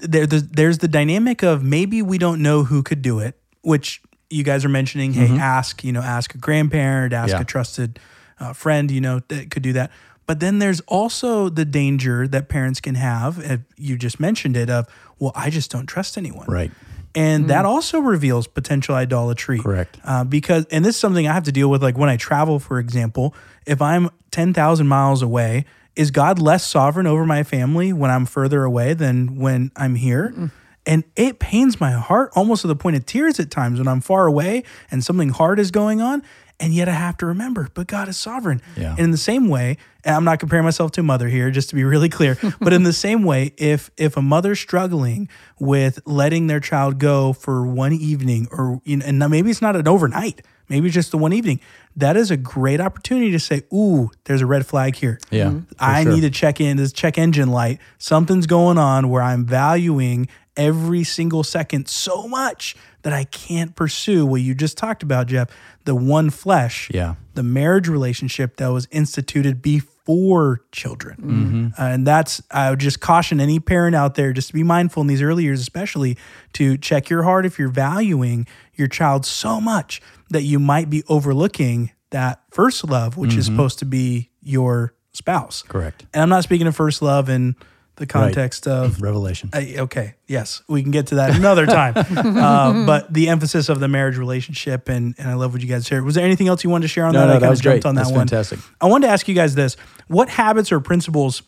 there, 0.00 0.26
there's 0.26 0.78
the 0.78 0.88
dynamic 0.88 1.42
of 1.42 1.62
maybe 1.62 2.02
we 2.02 2.18
don't 2.18 2.42
know 2.42 2.64
who 2.64 2.82
could 2.82 3.02
do 3.02 3.18
it, 3.18 3.38
which 3.62 4.02
you 4.30 4.44
guys 4.44 4.64
are 4.64 4.68
mentioning. 4.68 5.14
Hey, 5.14 5.26
mm-hmm. 5.26 5.38
ask, 5.38 5.82
you 5.82 5.92
know, 5.92 6.02
ask 6.02 6.34
a 6.34 6.38
grandparent, 6.38 7.12
ask 7.12 7.32
yeah. 7.32 7.40
a 7.40 7.44
trusted 7.44 7.98
uh, 8.38 8.52
friend, 8.52 8.90
you 8.90 9.00
know, 9.00 9.20
that 9.28 9.50
could 9.50 9.62
do 9.62 9.72
that. 9.72 9.90
But 10.26 10.40
then 10.40 10.58
there's 10.58 10.80
also 10.82 11.48
the 11.48 11.64
danger 11.64 12.28
that 12.28 12.50
parents 12.50 12.82
can 12.82 12.96
have. 12.96 13.62
You 13.78 13.96
just 13.96 14.20
mentioned 14.20 14.58
it 14.58 14.68
of, 14.68 14.86
well, 15.18 15.32
I 15.34 15.48
just 15.48 15.70
don't 15.70 15.86
trust 15.86 16.18
anyone. 16.18 16.46
Right 16.46 16.70
and 17.14 17.44
mm. 17.44 17.48
that 17.48 17.64
also 17.64 18.00
reveals 18.00 18.46
potential 18.46 18.94
idolatry. 18.94 19.58
Correct. 19.58 19.98
Uh, 20.04 20.24
because, 20.24 20.66
and 20.66 20.84
this 20.84 20.94
is 20.94 21.00
something 21.00 21.26
I 21.26 21.32
have 21.32 21.44
to 21.44 21.52
deal 21.52 21.68
with, 21.68 21.82
like 21.82 21.96
when 21.96 22.08
I 22.08 22.16
travel, 22.16 22.58
for 22.58 22.78
example, 22.78 23.34
if 23.66 23.80
I'm 23.82 24.10
10,000 24.30 24.86
miles 24.86 25.22
away, 25.22 25.64
is 25.96 26.10
God 26.10 26.38
less 26.38 26.66
sovereign 26.66 27.06
over 27.06 27.26
my 27.26 27.42
family 27.42 27.92
when 27.92 28.10
I'm 28.10 28.24
further 28.24 28.64
away 28.64 28.94
than 28.94 29.36
when 29.36 29.72
I'm 29.76 29.96
here? 29.96 30.32
Mm. 30.36 30.50
And 30.86 31.04
it 31.16 31.38
pains 31.38 31.80
my 31.80 31.90
heart 31.90 32.30
almost 32.34 32.62
to 32.62 32.68
the 32.68 32.76
point 32.76 32.96
of 32.96 33.04
tears 33.04 33.38
at 33.38 33.50
times 33.50 33.78
when 33.78 33.88
I'm 33.88 34.00
far 34.00 34.26
away 34.26 34.62
and 34.90 35.04
something 35.04 35.28
hard 35.28 35.58
is 35.58 35.70
going 35.70 36.00
on. 36.00 36.22
And 36.60 36.74
yet 36.74 36.88
I 36.88 36.92
have 36.92 37.16
to 37.18 37.26
remember, 37.26 37.68
but 37.72 37.86
God 37.86 38.08
is 38.08 38.16
sovereign. 38.16 38.60
Yeah. 38.76 38.90
And 38.90 38.98
in 38.98 39.10
the 39.12 39.16
same 39.16 39.48
way, 39.48 39.76
and 40.04 40.16
I'm 40.16 40.24
not 40.24 40.40
comparing 40.40 40.64
myself 40.64 40.90
to 40.92 41.00
a 41.00 41.04
mother 41.04 41.28
here, 41.28 41.50
just 41.50 41.68
to 41.70 41.76
be 41.76 41.84
really 41.84 42.08
clear, 42.08 42.36
but 42.60 42.72
in 42.72 42.82
the 42.82 42.92
same 42.92 43.22
way, 43.22 43.52
if 43.56 43.90
if 43.96 44.16
a 44.16 44.22
mother's 44.22 44.58
struggling 44.58 45.28
with 45.60 46.00
letting 46.04 46.48
their 46.48 46.60
child 46.60 46.98
go 46.98 47.32
for 47.32 47.64
one 47.64 47.92
evening, 47.92 48.48
or 48.50 48.80
you 48.84 48.96
know, 48.96 49.06
and 49.06 49.18
maybe 49.30 49.50
it's 49.50 49.62
not 49.62 49.76
an 49.76 49.86
overnight, 49.86 50.42
maybe 50.68 50.90
just 50.90 51.12
the 51.12 51.18
one 51.18 51.32
evening, 51.32 51.60
that 51.94 52.16
is 52.16 52.30
a 52.30 52.36
great 52.36 52.80
opportunity 52.80 53.30
to 53.30 53.38
say, 53.38 53.62
"Ooh, 53.72 54.10
there's 54.24 54.42
a 54.42 54.46
red 54.46 54.66
flag 54.66 54.96
here. 54.96 55.20
Yeah, 55.30 55.46
mm-hmm. 55.46 55.72
I 55.78 56.02
sure. 56.02 56.12
need 56.12 56.22
to 56.22 56.30
check 56.30 56.60
in 56.60 56.76
this 56.76 56.92
check 56.92 57.18
engine 57.18 57.50
light. 57.50 57.78
Something's 57.98 58.46
going 58.46 58.78
on 58.78 59.10
where 59.10 59.22
I'm 59.22 59.44
valuing 59.44 60.26
every 60.56 61.04
single 61.04 61.44
second 61.44 61.88
so 61.88 62.26
much 62.26 62.74
that 63.08 63.16
I 63.16 63.24
can't 63.24 63.74
pursue 63.74 64.26
what 64.26 64.42
you 64.42 64.54
just 64.54 64.76
talked 64.76 65.02
about, 65.02 65.28
Jeff, 65.28 65.48
the 65.86 65.94
one 65.94 66.28
flesh, 66.28 66.90
yeah. 66.92 67.14
the 67.32 67.42
marriage 67.42 67.88
relationship 67.88 68.58
that 68.58 68.68
was 68.68 68.86
instituted 68.90 69.62
before 69.62 70.60
children. 70.72 71.16
Mm-hmm. 71.16 71.82
Uh, 71.82 71.86
and 71.86 72.06
that's, 72.06 72.42
I 72.50 72.68
would 72.68 72.80
just 72.80 73.00
caution 73.00 73.40
any 73.40 73.60
parent 73.60 73.96
out 73.96 74.14
there 74.14 74.34
just 74.34 74.48
to 74.48 74.54
be 74.54 74.62
mindful 74.62 75.00
in 75.00 75.06
these 75.06 75.22
early 75.22 75.44
years, 75.44 75.58
especially 75.58 76.18
to 76.52 76.76
check 76.76 77.08
your 77.08 77.22
heart 77.22 77.46
if 77.46 77.58
you're 77.58 77.68
valuing 77.68 78.46
your 78.74 78.88
child 78.88 79.24
so 79.24 79.58
much 79.58 80.02
that 80.28 80.42
you 80.42 80.58
might 80.58 80.90
be 80.90 81.02
overlooking 81.08 81.92
that 82.10 82.42
first 82.50 82.84
love, 82.86 83.16
which 83.16 83.30
mm-hmm. 83.30 83.38
is 83.38 83.46
supposed 83.46 83.78
to 83.78 83.86
be 83.86 84.28
your 84.42 84.92
spouse. 85.12 85.62
Correct. 85.62 86.04
And 86.12 86.22
I'm 86.22 86.28
not 86.28 86.44
speaking 86.44 86.66
of 86.66 86.76
first 86.76 87.00
love 87.00 87.30
and 87.30 87.54
the 87.98 88.06
context 88.06 88.66
right. 88.66 88.72
of 88.72 89.02
revelation. 89.02 89.50
Uh, 89.52 89.62
okay, 89.82 90.14
yes, 90.26 90.62
we 90.68 90.82
can 90.82 90.90
get 90.90 91.08
to 91.08 91.16
that 91.16 91.36
another 91.36 91.66
time. 91.66 91.94
uh, 92.16 92.86
but 92.86 93.12
the 93.12 93.28
emphasis 93.28 93.68
of 93.68 93.80
the 93.80 93.88
marriage 93.88 94.16
relationship, 94.16 94.88
and 94.88 95.14
and 95.18 95.28
I 95.28 95.34
love 95.34 95.52
what 95.52 95.62
you 95.62 95.68
guys 95.68 95.86
shared. 95.86 96.04
Was 96.04 96.14
there 96.14 96.24
anything 96.24 96.48
else 96.48 96.64
you 96.64 96.70
wanted 96.70 96.82
to 96.82 96.88
share 96.88 97.04
on 97.04 97.12
no, 97.12 97.20
that? 97.20 97.26
No, 97.26 97.34
I 97.34 97.38
that 97.38 97.50
was 97.50 97.60
jumped 97.60 97.82
great. 97.82 97.88
on 97.88 97.94
that 97.96 98.04
That's 98.04 98.12
one. 98.12 98.28
Fantastic. 98.28 98.60
I 98.80 98.86
wanted 98.86 99.08
to 99.08 99.12
ask 99.12 99.28
you 99.28 99.34
guys 99.34 99.54
this: 99.54 99.76
What 100.06 100.28
habits 100.28 100.72
or 100.72 100.80
principles 100.80 101.42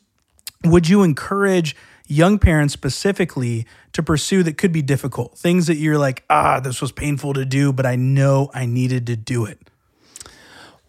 would 0.65 0.89
you 0.89 1.03
encourage? 1.03 1.77
young 2.07 2.41
parents 2.41 2.75
specifically 2.75 3.65
to 3.93 4.03
pursue 4.03 4.43
that 4.43 4.59
could 4.59 4.73
be 4.73 4.83
difficult 4.83 5.39
things 5.39 5.69
that 5.69 5.77
you're 5.77 5.97
like 5.97 6.25
ah 6.29 6.59
this 6.59 6.81
was 6.81 6.91
painful 6.91 7.33
to 7.33 7.45
do 7.45 7.73
but 7.73 7.87
i 7.87 7.95
know 7.95 8.51
i 8.53 8.67
needed 8.67 9.07
to 9.07 9.15
do 9.15 9.45
it 9.45 9.70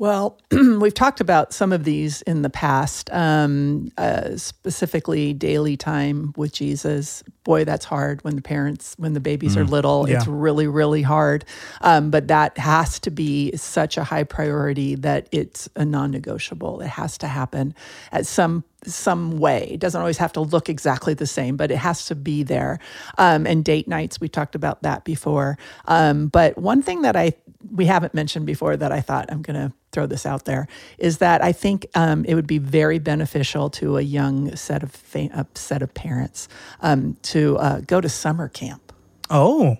well, 0.01 0.39
we've 0.51 0.95
talked 0.95 1.21
about 1.21 1.53
some 1.53 1.71
of 1.71 1.83
these 1.83 2.23
in 2.23 2.41
the 2.41 2.49
past, 2.49 3.07
um, 3.13 3.91
uh, 3.99 4.35
specifically 4.35 5.31
daily 5.31 5.77
time 5.77 6.33
with 6.35 6.51
Jesus. 6.51 7.23
Boy, 7.43 7.65
that's 7.65 7.85
hard 7.85 8.23
when 8.23 8.35
the 8.35 8.41
parents, 8.41 8.95
when 8.97 9.13
the 9.13 9.19
babies 9.19 9.55
mm, 9.55 9.59
are 9.59 9.63
little. 9.63 10.09
Yeah. 10.09 10.17
It's 10.17 10.25
really, 10.25 10.65
really 10.65 11.03
hard. 11.03 11.45
Um, 11.81 12.09
but 12.09 12.29
that 12.29 12.57
has 12.57 12.99
to 13.01 13.11
be 13.11 13.55
such 13.55 13.95
a 13.95 14.03
high 14.03 14.23
priority 14.23 14.95
that 14.95 15.29
it's 15.31 15.69
a 15.75 15.85
non-negotiable. 15.85 16.81
It 16.81 16.87
has 16.87 17.19
to 17.19 17.27
happen 17.27 17.75
at 18.11 18.25
some 18.25 18.63
some 18.83 19.37
way. 19.37 19.69
It 19.73 19.79
doesn't 19.79 20.01
always 20.01 20.17
have 20.17 20.33
to 20.33 20.41
look 20.41 20.67
exactly 20.67 21.13
the 21.13 21.27
same, 21.27 21.55
but 21.55 21.69
it 21.69 21.77
has 21.77 22.05
to 22.05 22.15
be 22.15 22.41
there. 22.41 22.79
Um, 23.19 23.45
and 23.45 23.63
date 23.63 23.87
nights, 23.87 24.19
we 24.19 24.27
talked 24.27 24.55
about 24.55 24.81
that 24.81 25.03
before. 25.03 25.59
Um, 25.85 26.29
but 26.29 26.57
one 26.57 26.81
thing 26.81 27.03
that 27.03 27.15
I 27.15 27.33
we 27.69 27.85
haven't 27.85 28.13
mentioned 28.13 28.45
before 28.45 28.77
that 28.77 28.91
I 28.91 29.01
thought 29.01 29.31
I'm 29.31 29.41
going 29.41 29.55
to 29.55 29.73
throw 29.91 30.05
this 30.05 30.25
out 30.25 30.45
there 30.45 30.67
is 30.97 31.17
that 31.17 31.43
I 31.43 31.51
think 31.51 31.85
um, 31.95 32.23
it 32.25 32.35
would 32.35 32.47
be 32.47 32.57
very 32.57 32.99
beneficial 32.99 33.69
to 33.71 33.97
a 33.97 34.01
young 34.01 34.55
set 34.55 34.83
of 34.83 34.91
fa- 34.91 35.29
a 35.33 35.45
set 35.55 35.81
of 35.81 35.93
parents 35.93 36.47
um, 36.81 37.17
to 37.23 37.57
uh, 37.57 37.81
go 37.81 38.01
to 38.01 38.09
summer 38.09 38.47
camp. 38.47 38.93
Oh, 39.29 39.77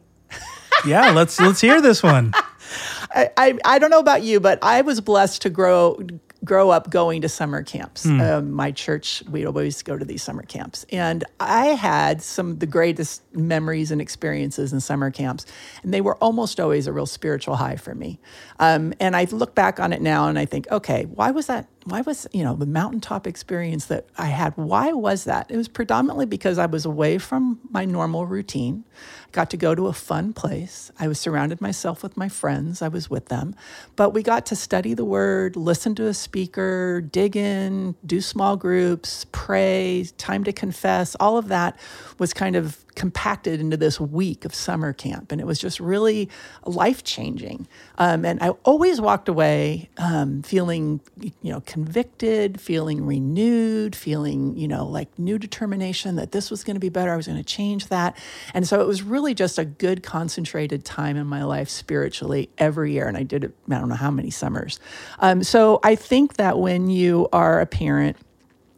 yeah. 0.86 1.12
let's 1.12 1.39
let's 1.39 1.62
hear 1.62 1.82
this 1.82 2.04
one. 2.04 2.34
I, 3.13 3.30
I, 3.36 3.58
I 3.65 3.80
don't 3.80 3.89
know 3.89 4.00
about 4.00 4.24
you, 4.24 4.39
but 4.39 4.60
I 4.62 4.82
was 4.82 5.02
blessed 5.02 5.41
to 5.41 5.50
grow 5.50 6.00
grow 6.43 6.71
up 6.71 6.89
going 6.89 7.21
to 7.21 7.30
summer 7.30 7.62
camps. 7.62 8.04
Hmm. 8.04 8.21
Um, 8.21 8.51
my 8.51 8.71
church, 8.71 9.23
we'd 9.30 9.45
always 9.45 9.84
go 9.84 9.97
to 9.97 10.04
these 10.04 10.23
summer 10.23 10.41
camps. 10.43 10.86
And 10.91 11.23
I 11.39 11.67
had 11.67 12.21
some 12.21 12.51
of 12.51 12.60
the 12.60 12.65
greatest 12.65 13.21
memories 13.36 13.91
and 13.91 14.01
experiences 14.01 14.73
in 14.73 14.80
summer 14.80 15.12
camps. 15.12 15.45
And 15.84 15.93
they 15.93 16.01
were 16.01 16.15
almost 16.15 16.60
always 16.60 16.88
a 16.88 16.93
real 16.93 17.06
spiritual 17.06 17.58
high 17.58 17.75
for 17.75 17.93
me. 17.93 18.19
Um, 18.60 18.93
and 18.99 19.15
I 19.15 19.25
look 19.25 19.54
back 19.54 19.80
on 19.80 19.93
it 19.93 20.01
now 20.01 20.27
and 20.27 20.39
I 20.39 20.45
think, 20.45 20.67
okay, 20.71 21.06
why 21.06 21.32
was 21.32 21.45
that 21.47 21.67
why 21.86 22.02
was 22.02 22.28
you 22.32 22.44
know 22.44 22.56
the 22.56 22.65
mountaintop 22.65 23.26
experience 23.26 23.86
that 23.86 24.06
i 24.17 24.28
had 24.28 24.54
why 24.56 24.91
was 24.91 25.24
that? 25.26 25.50
It 25.50 25.58
was 25.58 25.67
predominantly 25.67 26.26
because 26.26 26.58
i 26.58 26.65
was 26.65 26.86
away 26.86 27.17
from 27.17 27.60
my 27.70 27.86
normal 27.86 28.26
routine. 28.26 28.84
Got 29.32 29.50
to 29.52 29.58
go 29.58 29.74
to 29.74 29.88
a 29.88 29.94
fun 29.94 30.34
place. 30.34 30.91
I 31.00 31.08
was 31.08 31.20
surrounded 31.20 31.62
myself 31.62 32.04
with 32.04 32.17
my 32.17 32.28
friends. 32.28 32.82
I 32.82 32.89
was 32.89 33.10
with 33.10 33.28
them. 33.28 33.56
But 33.96 34.10
we 34.10 34.24
got 34.24 34.46
to 34.48 34.56
study 34.56 34.94
the 34.94 35.06
word 35.06 35.56
listen 35.56 35.96
to 35.96 36.08
a 36.08 36.13
speaker 36.13 37.02
dig 37.02 37.36
in 37.36 37.96
do 38.06 38.22
small 38.22 38.58
groups 38.58 39.26
pray 39.32 40.06
time 40.17 40.44
to 40.44 40.54
confess. 40.54 41.15
All 41.20 41.38
of 41.38 41.48
that 41.48 41.80
was 42.20 42.34
kind 42.34 42.56
of 42.56 42.86
compacted 43.02 43.60
into 43.60 43.76
this 43.76 44.00
week 44.00 44.46
of 44.46 44.54
summer 44.54 44.94
camp. 44.94 45.32
And 45.32 45.42
it 45.42 45.48
was 45.48 45.58
just 45.58 45.80
really 45.80 46.30
life 46.68 47.04
changing. 47.04 47.68
Um, 47.98 48.24
and 48.26 48.40
I 48.44 48.50
always 48.64 49.02
walked 49.02 49.28
away 49.28 49.90
um, 49.98 50.44
feeling, 50.44 51.02
you 51.20 51.52
know, 51.52 51.62
convicted, 51.62 52.62
feeling 52.62 53.04
renewed, 53.04 53.96
feeling, 53.96 54.56
you 54.56 54.68
know, 54.68 54.86
like 54.86 55.18
new 55.18 55.40
determination 55.40 56.16
that 56.18 56.32
this 56.32 56.52
was 56.52 56.64
going 56.64 56.76
to 56.76 56.80
be 56.80 56.90
better. 56.90 57.12
I 57.12 57.16
was 57.16 57.26
going 57.26 57.40
to 57.40 57.44
change 57.44 57.88
that. 57.88 58.16
And 58.54 58.68
so 58.68 58.82
it 58.82 58.86
was 58.86 59.02
really 59.02 59.34
just 59.34 59.58
a 59.58 59.66
good, 59.66 60.04
concentrated 60.04 60.86
time 60.86 61.18
in 61.18 61.26
my 61.26 61.44
life 61.44 61.70
spiritually 61.70 62.52
every 62.60 62.92
year. 62.92 63.08
And 63.08 63.18
I 63.18 63.24
did 63.24 63.46
it, 63.46 63.56
I 63.68 63.80
don't 63.80 63.90
know 63.90 63.96
how 63.96 64.12
many 64.12 64.30
summers. 64.30 64.80
Um, 65.18 65.42
so 65.42 65.80
I 65.84 65.96
think 65.96 66.36
that 66.36 66.60
when 66.60 66.92
you 66.92 67.30
are 67.34 67.62
a 67.62 67.66
parent, 67.66 68.16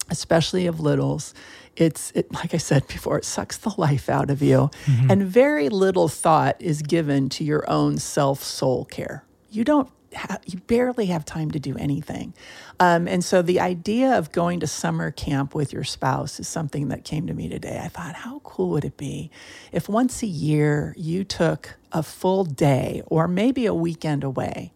especially 0.09 0.67
of 0.67 0.79
littles, 0.79 1.33
it's 1.75 2.11
it, 2.15 2.31
like 2.33 2.53
I 2.53 2.57
said 2.57 2.87
before, 2.87 3.17
it 3.17 3.25
sucks 3.25 3.57
the 3.57 3.73
life 3.77 4.09
out 4.09 4.29
of 4.29 4.41
you, 4.41 4.69
mm-hmm. 4.85 5.11
and 5.11 5.23
very 5.23 5.69
little 5.69 6.07
thought 6.07 6.55
is 6.59 6.81
given 6.81 7.29
to 7.29 7.43
your 7.43 7.69
own 7.69 7.97
self 7.97 8.43
soul 8.43 8.85
care. 8.85 9.25
You 9.49 9.63
don't. 9.63 9.89
Ha- 10.15 10.37
you 10.45 10.59
barely 10.59 11.07
have 11.07 11.25
time 11.25 11.49
to 11.49 11.59
do 11.59 11.75
anything. 11.75 12.35
Um, 12.79 13.07
and 13.07 13.23
so 13.23 13.41
the 13.41 13.59
idea 13.59 14.15
of 14.15 14.31
going 14.31 14.59
to 14.59 14.67
summer 14.67 15.09
camp 15.09 15.55
with 15.55 15.73
your 15.73 15.83
spouse 15.83 16.39
is 16.39 16.47
something 16.47 16.89
that 16.89 17.03
came 17.03 17.25
to 17.25 17.33
me 17.33 17.49
today. 17.49 17.81
I 17.83 17.87
thought, 17.87 18.13
how 18.13 18.39
cool 18.43 18.69
would 18.69 18.85
it 18.85 18.95
be 18.95 19.31
if 19.71 19.89
once 19.89 20.21
a 20.21 20.27
year 20.27 20.93
you 20.95 21.23
took 21.23 21.77
a 21.91 22.03
full 22.03 22.43
day 22.43 23.01
or 23.07 23.27
maybe 23.27 23.65
a 23.65 23.73
weekend 23.73 24.23
away 24.23 24.71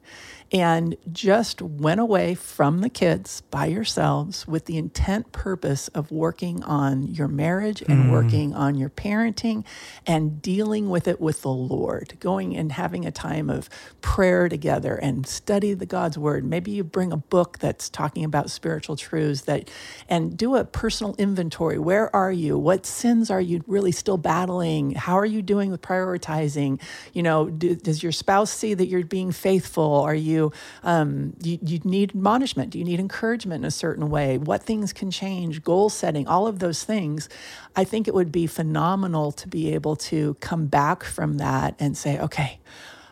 and 0.52 0.96
just 1.12 1.62
went 1.62 2.00
away 2.00 2.34
from 2.34 2.80
the 2.80 2.90
kids 2.90 3.42
by 3.52 3.66
yourselves 3.66 4.48
with 4.48 4.66
the 4.66 4.78
intent 4.78 5.32
purpose 5.34 5.90
of 5.90 6.10
working 6.10 6.64
on 6.64 7.04
your 7.04 7.28
marriage 7.28 7.82
and 7.82 8.06
mm. 8.06 8.12
working 8.12 8.54
on 8.54 8.76
your 8.76 8.90
parenting 8.90 9.66
and 10.06 10.42
dealing 10.42 10.90
with 10.90 11.08
it 11.08 11.20
with 11.20 11.42
the 11.42 11.52
Lord, 11.52 12.18
going 12.22 12.56
and 12.56 12.72
having 12.72 13.06
a 13.06 13.12
time 13.12 13.50
of 13.50 13.70
prayer 14.02 14.48
together 14.48 14.96
and 14.96 15.28
study 15.28 15.74
the 15.74 15.86
God's 15.86 16.18
word. 16.18 16.46
Maybe 16.46 16.72
you 16.72 16.84
bring 16.84 17.12
a 17.12 17.18
book 17.18 17.60
that's 17.60 17.90
talking 17.90 18.24
about 18.24 18.50
spiritual 18.50 18.96
truths 18.96 19.42
that 19.42 19.70
and 20.08 20.38
do 20.38 20.56
a 20.56 20.64
personal 20.64 21.14
inventory. 21.18 21.78
Where 21.78 22.16
are 22.16 22.32
you? 22.32 22.58
What 22.58 22.86
sins 22.86 23.30
are 23.30 23.42
you 23.42 23.64
really 23.68 23.92
still 23.92 24.18
battling? 24.18 24.92
How 24.92 25.18
are 25.20 25.26
you 25.26 25.42
doing 25.42 25.72
with 25.72 25.82
prioritizing? 25.82 26.80
You 27.12 27.24
know, 27.24 27.50
do, 27.50 27.76
does 27.76 28.02
your 28.02 28.14
spouse 28.14 28.52
see 28.52 28.74
that 28.74 28.88
you're 28.88 29.04
being 29.04 29.34
faithful? 29.34 29.94
Are 30.02 30.16
you 30.16 30.37
you, 30.38 30.52
um, 30.84 31.34
you, 31.42 31.60
you 31.62 31.80
need 31.84 32.12
admonishment? 32.12 32.70
Do 32.72 32.80
you 32.80 32.86
need 32.86 33.00
encouragement 33.00 33.64
in 33.64 33.68
a 33.68 33.72
certain 33.72 34.10
way? 34.10 34.38
What 34.38 34.64
things 34.64 34.94
can 34.94 35.12
change? 35.12 35.64
Goal 35.64 35.90
setting, 35.90 36.28
all 36.28 36.48
of 36.48 36.60
those 36.60 36.84
things. 36.84 37.30
I 37.76 37.84
think 37.84 38.08
it 38.08 38.14
would 38.14 38.32
be 38.32 38.48
phenomenal 38.48 39.32
to 39.34 39.48
be 39.48 39.74
able 39.74 39.96
to 40.12 40.36
come 40.40 40.68
back 40.68 41.04
from 41.04 41.38
that 41.38 41.76
and 41.80 41.98
say, 41.98 42.20
okay, 42.20 42.60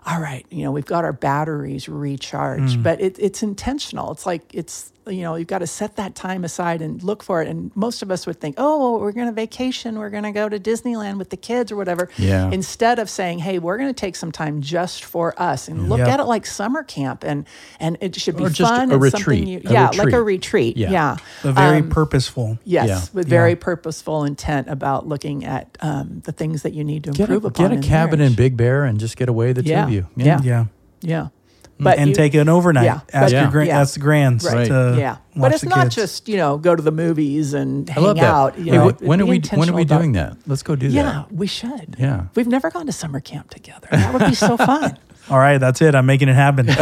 all 0.06 0.20
right, 0.20 0.46
you 0.52 0.64
know, 0.64 0.72
we've 0.72 0.86
got 0.86 1.04
our 1.04 1.14
batteries 1.14 1.90
recharged, 1.90 2.78
mm. 2.80 2.84
but 2.84 3.02
it, 3.02 3.18
it's 3.18 3.42
intentional. 3.42 4.12
It's 4.12 4.26
like 4.26 4.44
it's 4.54 4.92
you 5.08 5.22
know, 5.22 5.36
you've 5.36 5.48
got 5.48 5.60
to 5.60 5.68
set 5.68 5.96
that 5.98 6.16
time 6.16 6.44
aside 6.44 6.82
and 6.82 7.02
look 7.04 7.24
for 7.24 7.42
it. 7.42 7.48
And 7.48 7.76
most 7.76 8.02
of 8.02 8.12
us 8.12 8.26
would 8.26 8.40
think, 8.40 8.56
oh, 8.58 9.00
we're 9.00 9.12
going 9.12 9.28
to 9.28 9.34
vacation, 9.34 10.00
we're 10.00 10.10
going 10.10 10.24
to 10.24 10.32
go 10.32 10.50
to 10.50 10.60
Disneyland 10.60 11.18
with 11.18 11.30
the 11.30 11.38
kids 11.38 11.72
or 11.72 11.76
whatever. 11.76 12.10
Yeah. 12.18 12.50
Instead 12.52 13.00
of 13.00 13.10
saying, 13.10 13.40
hey, 13.40 13.60
we're 13.60 13.78
going 13.78 13.90
to 13.90 13.94
take 13.94 14.16
some 14.16 14.32
time 14.32 14.62
just 14.62 15.04
for 15.04 15.40
us 15.42 15.68
and 15.68 15.90
look 15.90 16.00
yep. 16.00 16.08
at 16.08 16.20
it 16.20 16.24
like 16.24 16.46
summer 16.46 16.84
camp 16.84 17.24
and 17.24 17.46
and 17.80 17.98
it 18.02 18.16
should 18.16 18.38
be 18.38 18.46
or 18.46 18.50
fun. 18.50 18.92
a 18.92 18.98
retreat. 18.98 19.48
You, 19.48 19.62
a 19.66 19.72
yeah, 19.72 19.88
retreat. 19.88 20.06
like 20.06 20.14
a 20.14 20.24
retreat. 20.24 20.78
Yeah. 20.78 20.92
yeah. 20.92 21.18
A 21.44 21.52
very 21.52 21.80
um, 21.80 21.90
purposeful. 21.90 22.60
Yes, 22.64 22.88
yeah. 22.88 23.02
with 23.14 23.28
very 23.28 23.52
yeah. 23.52 23.58
purposeful 23.60 24.24
intent 24.24 24.70
about 24.70 25.08
looking 25.08 25.46
at 25.46 25.78
um, 25.82 26.22
the 26.26 26.32
things 26.32 26.64
that 26.64 26.74
you 26.74 26.84
need 26.84 27.04
to 27.06 27.10
improve 27.12 27.46
a, 27.46 27.48
upon. 27.48 27.70
Get 27.72 27.80
a 27.80 27.88
cabin 27.88 28.20
marriage. 28.20 28.32
in 28.32 28.36
Big 28.36 28.58
Bear 28.58 28.84
and 28.84 29.00
just 29.00 29.18
get 29.18 29.30
away 29.30 29.54
the 29.54 29.64
yeah. 29.64 29.82
two 29.82 29.88
of 29.88 29.94
you. 29.94 30.08
Yeah. 30.16 30.42
Yeah. 30.44 30.66
Yeah. 31.02 31.28
But 31.78 31.98
and 31.98 32.10
you, 32.10 32.16
take 32.16 32.34
an 32.36 32.48
overnight. 32.48 32.86
Yeah, 32.86 33.02
ask 33.12 33.34
your 33.34 33.50
gra- 33.50 33.66
yeah. 33.66 33.82
ask 33.82 33.96
the 33.96 34.00
grands. 34.00 34.46
Right. 34.46 34.68
To 34.68 34.96
yeah, 34.98 35.18
but 35.36 35.54
it's 35.54 35.66
not 35.66 35.84
kids. 35.86 35.96
just 35.96 36.30
you 36.30 36.38
know 36.38 36.58
go 36.58 36.74
to 36.74 36.82
the 36.82 36.92
movies 36.92 37.54
and 37.54 37.90
I 37.90 37.94
hang 37.94 38.20
out. 38.22 38.58
You 38.58 38.66
hey, 38.66 38.72
know, 38.72 38.92
when 39.02 39.22
are 39.22 39.26
we 39.26 39.42
when 39.54 39.70
are 39.70 39.74
we 39.74 39.84
doing 39.84 40.14
that? 40.14 40.38
Let's 40.48 40.64
go 40.64 40.78
do 40.78 40.88
yeah, 40.88 41.04
that. 41.04 41.14
Yeah, 41.14 41.38
we 41.38 41.48
should. 41.48 41.98
Yeah, 42.00 42.28
we've 42.34 42.48
never 42.48 42.70
gone 42.70 42.86
to 42.86 42.94
summer 42.94 43.20
camp 43.20 43.50
together. 43.50 43.90
That 43.92 44.14
would 44.14 44.26
be 44.26 44.36
so 44.36 44.56
fun. 44.72 44.98
All 45.30 45.40
right, 45.40 45.58
that's 45.58 45.82
it. 45.82 45.96
I'm 45.96 46.06
making 46.06 46.30
it 46.30 46.36
happen. 46.36 46.68
I 46.70 46.78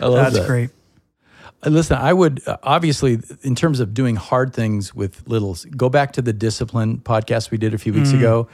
love 0.00 0.24
that's 0.24 0.38
that. 0.38 0.46
great. 0.46 0.70
Uh, 1.64 1.70
listen, 1.70 1.96
I 1.98 2.12
would 2.12 2.46
uh, 2.48 2.56
obviously, 2.62 3.20
in 3.42 3.54
terms 3.54 3.78
of 3.80 3.94
doing 3.94 4.16
hard 4.16 4.52
things 4.52 4.92
with 4.94 5.22
littles, 5.28 5.66
go 5.66 5.88
back 5.88 6.12
to 6.14 6.22
the 6.22 6.32
discipline 6.32 6.98
podcast 6.98 7.50
we 7.50 7.58
did 7.58 7.74
a 7.74 7.78
few 7.78 7.92
weeks 7.92 8.10
mm. 8.10 8.18
ago. 8.18 8.48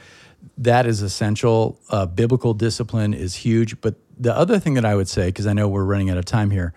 That 0.57 0.85
is 0.85 1.01
essential. 1.01 1.79
Uh, 1.89 2.05
biblical 2.05 2.53
discipline 2.53 3.13
is 3.13 3.35
huge, 3.35 3.81
but 3.81 3.95
the 4.19 4.35
other 4.35 4.59
thing 4.59 4.73
that 4.73 4.85
I 4.85 4.95
would 4.95 5.07
say, 5.07 5.27
because 5.27 5.47
I 5.47 5.53
know 5.53 5.67
we're 5.67 5.85
running 5.85 6.09
out 6.09 6.17
of 6.17 6.25
time 6.25 6.51
here, 6.51 6.73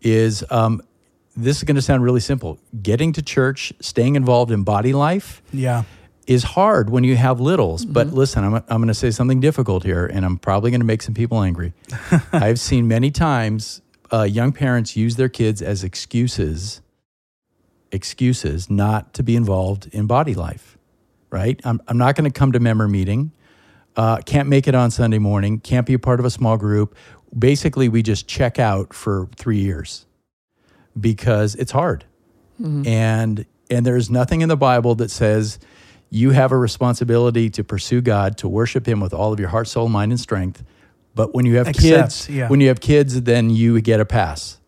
is 0.00 0.44
um, 0.50 0.80
this 1.36 1.58
is 1.58 1.64
going 1.64 1.76
to 1.76 1.82
sound 1.82 2.02
really 2.02 2.20
simple. 2.20 2.58
Getting 2.80 3.12
to 3.14 3.22
church, 3.22 3.72
staying 3.80 4.14
involved 4.14 4.52
in 4.52 4.62
body 4.62 4.92
life, 4.92 5.42
yeah, 5.52 5.82
is 6.26 6.44
hard 6.44 6.88
when 6.90 7.04
you 7.04 7.16
have 7.16 7.40
littles. 7.40 7.84
Mm-hmm. 7.84 7.92
But 7.92 8.08
listen, 8.08 8.44
I'm, 8.44 8.54
I'm 8.54 8.78
going 8.78 8.88
to 8.88 8.94
say 8.94 9.10
something 9.10 9.40
difficult 9.40 9.82
here, 9.82 10.06
and 10.06 10.24
I'm 10.24 10.38
probably 10.38 10.70
going 10.70 10.80
to 10.80 10.86
make 10.86 11.02
some 11.02 11.14
people 11.14 11.42
angry. 11.42 11.72
I've 12.32 12.60
seen 12.60 12.88
many 12.88 13.10
times 13.10 13.82
uh, 14.12 14.22
young 14.22 14.52
parents 14.52 14.96
use 14.96 15.16
their 15.16 15.28
kids 15.28 15.60
as 15.60 15.82
excuses, 15.82 16.80
excuses 17.90 18.70
not 18.70 19.12
to 19.14 19.22
be 19.22 19.34
involved 19.36 19.88
in 19.92 20.06
body 20.06 20.34
life. 20.34 20.78
Right? 21.28 21.60
I'm, 21.64 21.82
I'm 21.88 21.98
not 21.98 22.14
going 22.14 22.30
to 22.30 22.36
come 22.36 22.52
to 22.52 22.60
member 22.60 22.86
meeting 22.86 23.32
uh, 23.96 24.18
can't 24.18 24.48
make 24.48 24.68
it 24.68 24.74
on 24.74 24.90
Sunday 24.90 25.18
morning, 25.18 25.58
can't 25.58 25.86
be 25.86 25.94
a 25.94 25.98
part 25.98 26.20
of 26.20 26.26
a 26.26 26.30
small 26.30 26.56
group. 26.56 26.94
Basically, 27.36 27.88
we 27.88 28.02
just 28.02 28.28
check 28.28 28.58
out 28.58 28.94
for 28.94 29.28
three 29.36 29.58
years 29.58 30.06
because 30.98 31.54
it's 31.54 31.72
hard. 31.72 32.04
Mm-hmm. 32.60 32.86
And 32.86 33.46
and 33.70 33.84
there's 33.84 34.10
nothing 34.10 34.42
in 34.42 34.48
the 34.48 34.56
Bible 34.56 34.94
that 34.96 35.10
says 35.10 35.58
you 36.10 36.30
have 36.30 36.52
a 36.52 36.56
responsibility 36.56 37.50
to 37.50 37.64
pursue 37.64 38.00
God, 38.00 38.38
to 38.38 38.48
worship 38.48 38.86
Him 38.86 39.00
with 39.00 39.12
all 39.12 39.32
of 39.32 39.40
your 39.40 39.48
heart, 39.48 39.68
soul, 39.68 39.88
mind, 39.88 40.12
and 40.12 40.20
strength. 40.20 40.64
But 41.14 41.34
when 41.34 41.46
you 41.46 41.56
have 41.56 41.68
Except, 41.68 41.84
kids, 41.84 42.28
yeah. 42.28 42.48
when 42.48 42.60
you 42.60 42.68
have 42.68 42.80
kids, 42.80 43.22
then 43.22 43.50
you 43.50 43.80
get 43.80 44.00
a 44.00 44.04
pass. 44.04 44.60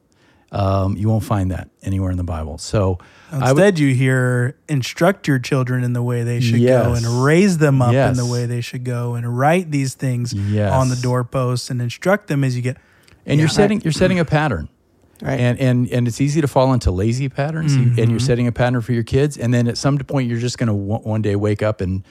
Um, 0.51 0.97
you 0.97 1.09
won't 1.09 1.25
find 1.25 1.51
that 1.51 1.69
anywhere 1.83 2.11
in 2.11 2.17
the 2.17 2.25
Bible. 2.25 2.57
So 2.57 2.99
instead, 3.33 3.55
would, 3.57 3.79
you 3.79 3.95
hear 3.95 4.57
instruct 4.69 5.29
your 5.29 5.39
children 5.39 5.85
in 5.85 5.93
the 5.93 6.03
way 6.03 6.23
they 6.23 6.41
should 6.41 6.61
yes. 6.61 6.87
go 6.87 6.95
and 6.95 7.25
raise 7.25 7.59
them 7.59 7.83
up 7.83 7.93
yes. 7.93 8.11
in 8.11 8.17
the 8.17 8.31
way 8.31 8.47
they 8.47 8.61
should 8.61 8.85
go 8.85 9.15
and 9.15 9.39
write 9.39 9.71
these 9.71 9.95
things 9.95 10.33
yes. 10.33 10.73
on 10.73 10.89
the 10.89 10.97
doorposts 10.97 11.71
and 11.71 11.83
instruct 11.83 12.29
them 12.29 12.45
as 12.45 12.57
you 12.57 12.63
get. 12.63 12.77
And 13.27 13.39
yeah, 13.39 13.43
you're 13.43 13.49
setting 13.49 13.81
you're 13.83 13.93
setting 13.93 14.19
a 14.19 14.25
pattern. 14.25 14.69
Right. 15.21 15.41
And, 15.41 15.59
and 15.59 15.91
and 15.91 16.07
it's 16.07 16.21
easy 16.21 16.41
to 16.41 16.49
fall 16.49 16.73
into 16.73 16.91
lazy 16.91 17.29
patterns 17.29 17.77
mm-hmm. 17.77 17.99
and 17.99 18.11
you're 18.11 18.21
setting 18.21 18.47
a 18.47 18.53
pattern 18.53 18.81
for 18.83 18.93
your 18.93 19.03
kids 19.03 19.37
and 19.37 19.53
then 19.53 19.67
at 19.67 19.77
some 19.77 19.99
point 19.99 20.29
you're 20.29 20.39
just 20.39 20.59
going 20.59 20.69
to 20.69 20.75
one 20.75 21.23
day 21.23 21.35
wake 21.35 21.61
up 21.61 21.81
and 21.81 22.05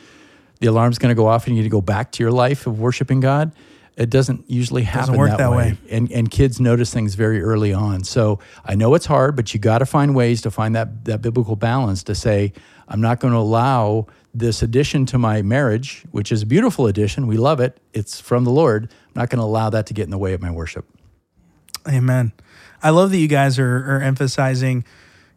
the 0.59 0.67
alarm's 0.67 0.97
going 0.97 1.09
to 1.09 1.15
go 1.15 1.25
off 1.25 1.47
and 1.47 1.55
you 1.55 1.61
need 1.61 1.69
to 1.69 1.71
go 1.71 1.79
back 1.79 2.11
to 2.13 2.23
your 2.23 2.33
life 2.33 2.67
of 2.67 2.81
worshiping 2.81 3.21
God 3.21 3.53
it 3.97 4.11
doesn't 4.11 4.49
usually 4.49 4.83
happen 4.83 5.13
doesn't 5.13 5.17
work 5.17 5.31
that, 5.31 5.37
that 5.39 5.51
way. 5.51 5.71
way. 5.71 5.77
And 5.89 6.11
and 6.11 6.29
kids 6.31 6.59
notice 6.59 6.93
things 6.93 7.15
very 7.15 7.41
early 7.41 7.73
on. 7.73 8.03
So 8.03 8.39
I 8.63 8.75
know 8.75 8.93
it's 8.93 9.07
hard, 9.07 9.35
but 9.35 9.53
you 9.53 9.59
got 9.59 9.79
to 9.79 9.85
find 9.85 10.15
ways 10.15 10.41
to 10.41 10.51
find 10.51 10.75
that 10.75 11.05
that 11.05 11.21
biblical 11.21 11.55
balance 11.55 12.03
to 12.03 12.15
say 12.15 12.53
I'm 12.87 13.01
not 13.01 13.19
going 13.19 13.33
to 13.33 13.39
allow 13.39 14.07
this 14.33 14.61
addition 14.61 15.05
to 15.07 15.17
my 15.17 15.41
marriage, 15.41 16.05
which 16.11 16.31
is 16.31 16.43
a 16.43 16.45
beautiful 16.45 16.85
addition. 16.85 17.25
We 17.25 17.37
love 17.37 17.59
it. 17.59 17.79
It's 17.91 18.21
from 18.21 18.43
the 18.43 18.51
Lord. 18.51 18.83
I'm 18.83 19.21
not 19.21 19.29
going 19.29 19.39
to 19.39 19.45
allow 19.45 19.71
that 19.71 19.87
to 19.87 19.93
get 19.93 20.03
in 20.03 20.11
the 20.11 20.17
way 20.17 20.33
of 20.33 20.41
my 20.41 20.51
worship. 20.51 20.85
Amen. 21.87 22.33
I 22.83 22.91
love 22.91 23.09
that 23.11 23.17
you 23.17 23.27
guys 23.27 23.57
are, 23.57 23.97
are 23.97 24.01
emphasizing 24.01 24.85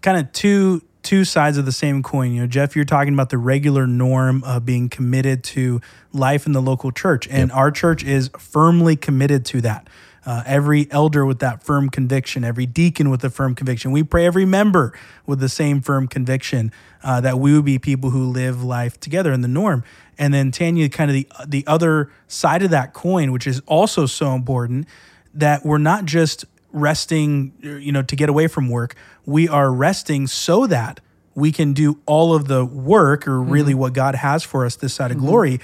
kind 0.03 0.19
of 0.19 0.33
two 0.33 0.83
two 1.11 1.25
sides 1.25 1.59
of 1.59 1.65
the 1.65 1.73
same 1.73 2.05
coin. 2.05 2.31
You 2.31 2.43
know, 2.43 2.47
Jeff, 2.47 2.77
you're 2.77 2.85
talking 2.85 3.13
about 3.13 3.31
the 3.31 3.37
regular 3.37 3.85
norm 3.85 4.45
of 4.45 4.65
being 4.65 4.89
committed 4.89 5.43
to 5.43 5.81
life 6.13 6.47
in 6.47 6.53
the 6.53 6.63
local 6.63 6.93
church, 6.93 7.27
and 7.27 7.49
yep. 7.49 7.59
our 7.59 7.73
church 7.73 8.05
is 8.05 8.31
firmly 8.39 8.95
committed 8.95 9.45
to 9.47 9.61
that. 9.63 9.89
Uh, 10.25 10.45
every 10.47 10.87
elder 10.93 11.27
with 11.27 11.41
that 11.41 11.65
firm 11.65 11.91
conviction, 11.91 12.45
every 12.45 12.65
deacon 12.65 13.11
with 13.11 13.25
a 13.25 13.31
firm 13.31 13.57
conviction. 13.57 13.91
We 13.91 14.05
pray 14.05 14.25
every 14.25 14.45
member 14.45 14.97
with 15.27 15.41
the 15.41 15.49
same 15.49 15.81
firm 15.81 16.07
conviction 16.07 16.71
uh, 17.03 17.21
that 17.23 17.41
we 17.41 17.55
would 17.55 17.65
be 17.65 17.81
people 17.81 18.11
who 18.11 18.31
live 18.31 18.63
life 18.63 19.01
together 19.01 19.33
in 19.33 19.41
the 19.41 19.49
norm. 19.49 19.83
And 20.17 20.33
then 20.33 20.53
Tanya, 20.53 20.89
kind 20.89 21.11
of 21.11 21.15
the 21.15 21.27
the 21.45 21.65
other 21.67 22.13
side 22.29 22.63
of 22.63 22.71
that 22.71 22.93
coin, 22.93 23.33
which 23.33 23.49
is 23.49 23.61
also 23.67 24.07
so 24.07 24.33
important, 24.37 24.87
that 25.35 25.67
we're 25.67 25.79
not 25.79 26.05
just 26.05 26.45
resting, 26.73 27.53
you 27.61 27.93
know, 27.93 28.03
to 28.03 28.17
get 28.17 28.29
away 28.29 28.47
from 28.47 28.69
work. 28.69 28.95
We 29.27 29.49
are 29.49 29.73
resting 29.73 30.27
so 30.27 30.67
that 30.67 31.01
we 31.35 31.53
can 31.53 31.73
do 31.73 32.01
all 32.07 32.35
of 32.35 32.49
the 32.49 32.65
work 32.65 33.27
or 33.27 33.41
really 33.41 33.73
mm-hmm. 33.73 33.81
what 33.81 33.93
God 33.93 34.15
has 34.17 34.43
for 34.43 34.65
us 34.65 34.77
this 34.77 34.95
side 34.95 35.11
of 35.11 35.19
mm-hmm. 35.19 35.27
glory 35.27 35.61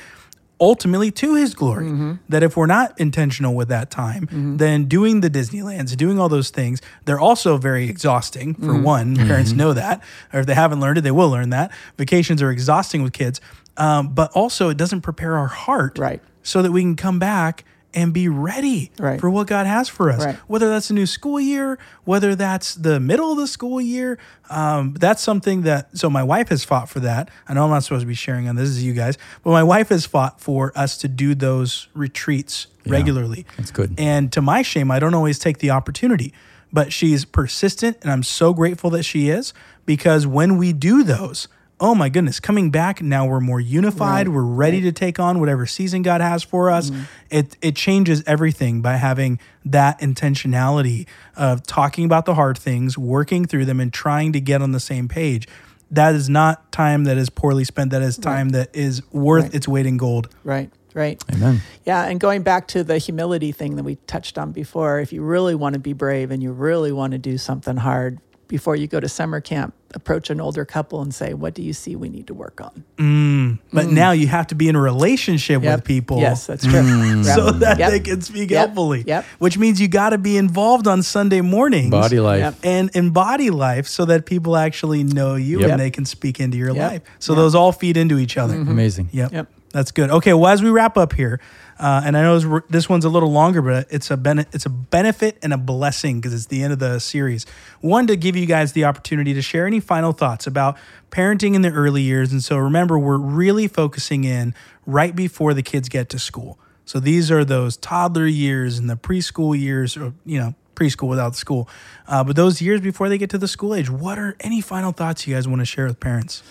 ultimately 0.60 1.10
to 1.10 1.34
his 1.34 1.54
glory. 1.54 1.86
Mm-hmm. 1.86 2.12
That 2.28 2.42
if 2.42 2.56
we're 2.56 2.66
not 2.66 2.98
intentional 2.98 3.54
with 3.54 3.68
that 3.68 3.90
time, 3.90 4.26
mm-hmm. 4.26 4.56
then 4.56 4.86
doing 4.86 5.20
the 5.20 5.30
Disneylands, 5.30 5.96
doing 5.96 6.18
all 6.18 6.28
those 6.28 6.50
things, 6.50 6.80
they're 7.04 7.20
also 7.20 7.56
very 7.56 7.88
exhausting. 7.88 8.54
For 8.54 8.60
mm-hmm. 8.66 8.82
one, 8.82 9.16
parents 9.16 9.50
mm-hmm. 9.50 9.58
know 9.58 9.72
that, 9.74 10.02
or 10.32 10.40
if 10.40 10.46
they 10.46 10.54
haven't 10.54 10.80
learned 10.80 10.98
it, 10.98 11.02
they 11.02 11.10
will 11.10 11.30
learn 11.30 11.50
that. 11.50 11.72
Vacations 11.96 12.42
are 12.42 12.50
exhausting 12.50 13.02
with 13.02 13.12
kids, 13.12 13.40
um, 13.76 14.14
but 14.14 14.30
also 14.32 14.68
it 14.68 14.76
doesn't 14.76 15.02
prepare 15.02 15.36
our 15.36 15.48
heart 15.48 15.98
right. 15.98 16.22
so 16.42 16.62
that 16.62 16.72
we 16.72 16.80
can 16.80 16.96
come 16.96 17.18
back 17.18 17.64
and 17.94 18.12
be 18.12 18.28
ready 18.28 18.90
right. 18.98 19.20
for 19.20 19.30
what 19.30 19.46
God 19.46 19.66
has 19.66 19.88
for 19.88 20.10
us. 20.10 20.24
Right. 20.24 20.36
Whether 20.46 20.68
that's 20.68 20.90
a 20.90 20.94
new 20.94 21.06
school 21.06 21.40
year, 21.40 21.78
whether 22.04 22.34
that's 22.34 22.74
the 22.74 23.00
middle 23.00 23.32
of 23.32 23.38
the 23.38 23.46
school 23.46 23.80
year, 23.80 24.18
um, 24.50 24.94
that's 24.94 25.22
something 25.22 25.62
that. 25.62 25.96
So 25.96 26.10
my 26.10 26.22
wife 26.22 26.48
has 26.50 26.62
fought 26.64 26.88
for 26.88 27.00
that. 27.00 27.30
I 27.48 27.54
know 27.54 27.64
I'm 27.64 27.70
not 27.70 27.84
supposed 27.84 28.02
to 28.02 28.06
be 28.06 28.14
sharing 28.14 28.48
on 28.48 28.56
this, 28.56 28.68
is 28.68 28.84
you 28.84 28.92
guys, 28.92 29.16
but 29.42 29.50
my 29.50 29.62
wife 29.62 29.88
has 29.88 30.04
fought 30.04 30.40
for 30.40 30.72
us 30.76 30.98
to 30.98 31.08
do 31.08 31.34
those 31.34 31.88
retreats 31.94 32.66
yeah, 32.84 32.92
regularly. 32.92 33.46
That's 33.56 33.70
good. 33.70 33.94
And 33.98 34.30
to 34.32 34.42
my 34.42 34.62
shame, 34.62 34.90
I 34.90 34.98
don't 34.98 35.14
always 35.14 35.38
take 35.38 35.58
the 35.58 35.70
opportunity, 35.70 36.34
but 36.72 36.92
she's 36.92 37.24
persistent, 37.24 37.98
and 38.02 38.10
I'm 38.10 38.22
so 38.22 38.52
grateful 38.52 38.90
that 38.90 39.04
she 39.04 39.28
is 39.30 39.54
because 39.86 40.26
when 40.26 40.58
we 40.58 40.72
do 40.72 41.02
those 41.02 41.48
oh 41.80 41.94
my 41.94 42.08
goodness, 42.08 42.40
coming 42.40 42.70
back 42.70 43.02
now 43.02 43.26
we're 43.26 43.40
more 43.40 43.60
unified. 43.60 44.28
Right. 44.28 44.34
We're 44.34 44.42
ready 44.42 44.78
right. 44.78 44.84
to 44.84 44.92
take 44.92 45.18
on 45.18 45.40
whatever 45.40 45.66
season 45.66 46.02
God 46.02 46.20
has 46.20 46.42
for 46.42 46.70
us. 46.70 46.90
Mm-hmm. 46.90 47.02
It 47.30 47.56
it 47.60 47.76
changes 47.76 48.22
everything 48.26 48.80
by 48.80 48.96
having 48.96 49.38
that 49.64 50.00
intentionality 50.00 51.06
of 51.36 51.62
talking 51.64 52.04
about 52.04 52.24
the 52.24 52.34
hard 52.34 52.58
things, 52.58 52.96
working 52.96 53.44
through 53.44 53.66
them, 53.66 53.80
and 53.80 53.92
trying 53.92 54.32
to 54.32 54.40
get 54.40 54.62
on 54.62 54.72
the 54.72 54.80
same 54.80 55.08
page. 55.08 55.46
That 55.90 56.14
is 56.14 56.28
not 56.28 56.72
time 56.72 57.04
that 57.04 57.16
is 57.16 57.30
poorly 57.30 57.64
spent. 57.64 57.90
That 57.90 58.02
is 58.02 58.18
time 58.18 58.48
right. 58.48 58.70
that 58.70 58.76
is 58.76 59.02
worth 59.12 59.54
its 59.54 59.68
weight 59.68 59.86
in 59.86 59.96
gold. 59.96 60.28
Right. 60.42 60.70
Right. 60.94 61.22
Amen. 61.30 61.60
Yeah. 61.84 62.06
And 62.06 62.18
going 62.18 62.42
back 62.42 62.68
to 62.68 62.82
the 62.82 62.96
humility 62.96 63.52
thing 63.52 63.76
that 63.76 63.82
we 63.82 63.96
touched 64.06 64.38
on 64.38 64.52
before, 64.52 64.98
if 64.98 65.12
you 65.12 65.22
really 65.22 65.54
want 65.54 65.74
to 65.74 65.78
be 65.78 65.92
brave 65.92 66.30
and 66.30 66.42
you 66.42 66.52
really 66.52 66.90
want 66.90 67.12
to 67.12 67.18
do 67.18 67.36
something 67.36 67.76
hard, 67.76 68.18
before 68.48 68.76
you 68.76 68.86
go 68.86 69.00
to 69.00 69.08
summer 69.08 69.40
camp, 69.40 69.74
approach 69.94 70.30
an 70.30 70.40
older 70.40 70.64
couple 70.64 71.00
and 71.00 71.14
say, 71.14 71.34
"What 71.34 71.54
do 71.54 71.62
you 71.62 71.72
see 71.72 71.96
we 71.96 72.08
need 72.08 72.26
to 72.28 72.34
work 72.34 72.60
on?" 72.60 72.84
Mm, 72.96 73.58
but 73.72 73.86
mm. 73.86 73.92
now 73.92 74.12
you 74.12 74.26
have 74.26 74.46
to 74.48 74.54
be 74.54 74.68
in 74.68 74.76
a 74.76 74.80
relationship 74.80 75.62
yep. 75.62 75.78
with 75.78 75.84
people. 75.84 76.18
Yes, 76.18 76.46
that's 76.46 76.64
true. 76.64 76.80
Mm. 76.80 77.24
so 77.24 77.50
that 77.50 77.78
yep. 77.78 77.90
they 77.90 78.00
can 78.00 78.20
speak 78.20 78.50
yep. 78.50 78.66
helpfully. 78.66 79.04
Yep. 79.06 79.24
Which 79.38 79.58
means 79.58 79.80
you 79.80 79.88
got 79.88 80.10
to 80.10 80.18
be 80.18 80.36
involved 80.36 80.86
on 80.86 81.02
Sunday 81.02 81.40
mornings, 81.40 81.90
body 81.90 82.20
life, 82.20 82.58
and 82.64 82.90
in 82.94 83.10
body 83.10 83.50
life, 83.50 83.86
so 83.86 84.04
that 84.04 84.26
people 84.26 84.56
actually 84.56 85.02
know 85.02 85.34
you 85.34 85.64
and 85.64 85.80
they 85.80 85.90
can 85.90 86.04
speak 86.04 86.40
into 86.40 86.56
your 86.56 86.72
life. 86.72 87.02
So 87.18 87.34
those 87.34 87.54
all 87.54 87.72
feed 87.72 87.96
into 87.96 88.18
each 88.18 88.36
other. 88.36 88.54
Mm-hmm. 88.54 88.70
Amazing. 88.70 89.08
Yep. 89.12 89.32
Yep. 89.32 89.52
That's 89.70 89.90
good. 89.90 90.10
Okay. 90.10 90.32
Well, 90.32 90.50
as 90.50 90.62
we 90.62 90.70
wrap 90.70 90.96
up 90.96 91.12
here. 91.12 91.40
Uh, 91.78 92.02
and 92.04 92.16
I 92.16 92.22
know 92.22 92.60
this 92.70 92.88
one's 92.88 93.04
a 93.04 93.08
little 93.10 93.30
longer, 93.30 93.60
but 93.60 93.86
it's 93.90 94.10
a 94.10 94.46
it's 94.52 94.64
a 94.64 94.70
benefit 94.70 95.38
and 95.42 95.52
a 95.52 95.58
blessing 95.58 96.20
because 96.20 96.32
it's 96.32 96.46
the 96.46 96.62
end 96.62 96.72
of 96.72 96.78
the 96.78 96.98
series. 96.98 97.44
One 97.80 98.06
to 98.06 98.16
give 98.16 98.34
you 98.34 98.46
guys 98.46 98.72
the 98.72 98.84
opportunity 98.84 99.34
to 99.34 99.42
share 99.42 99.66
any 99.66 99.80
final 99.80 100.12
thoughts 100.12 100.46
about 100.46 100.78
parenting 101.10 101.54
in 101.54 101.62
the 101.62 101.70
early 101.70 102.02
years. 102.02 102.32
And 102.32 102.42
so 102.42 102.56
remember, 102.56 102.98
we're 102.98 103.18
really 103.18 103.68
focusing 103.68 104.24
in 104.24 104.54
right 104.86 105.14
before 105.14 105.52
the 105.52 105.62
kids 105.62 105.88
get 105.88 106.08
to 106.10 106.18
school. 106.18 106.58
So 106.86 107.00
these 107.00 107.30
are 107.30 107.44
those 107.44 107.76
toddler 107.76 108.26
years 108.26 108.78
and 108.78 108.88
the 108.88 108.96
preschool 108.96 109.58
years, 109.58 109.96
or 109.96 110.14
you 110.24 110.38
know, 110.38 110.54
preschool 110.76 111.08
without 111.08 111.34
school. 111.34 111.68
Uh, 112.06 112.24
but 112.24 112.36
those 112.36 112.62
years 112.62 112.80
before 112.80 113.08
they 113.08 113.18
get 113.18 113.28
to 113.30 113.38
the 113.38 113.48
school 113.48 113.74
age, 113.74 113.90
what 113.90 114.18
are 114.18 114.36
any 114.40 114.60
final 114.60 114.92
thoughts 114.92 115.26
you 115.26 115.34
guys 115.34 115.48
want 115.48 115.60
to 115.60 115.66
share 115.66 115.86
with 115.86 116.00
parents? 116.00 116.42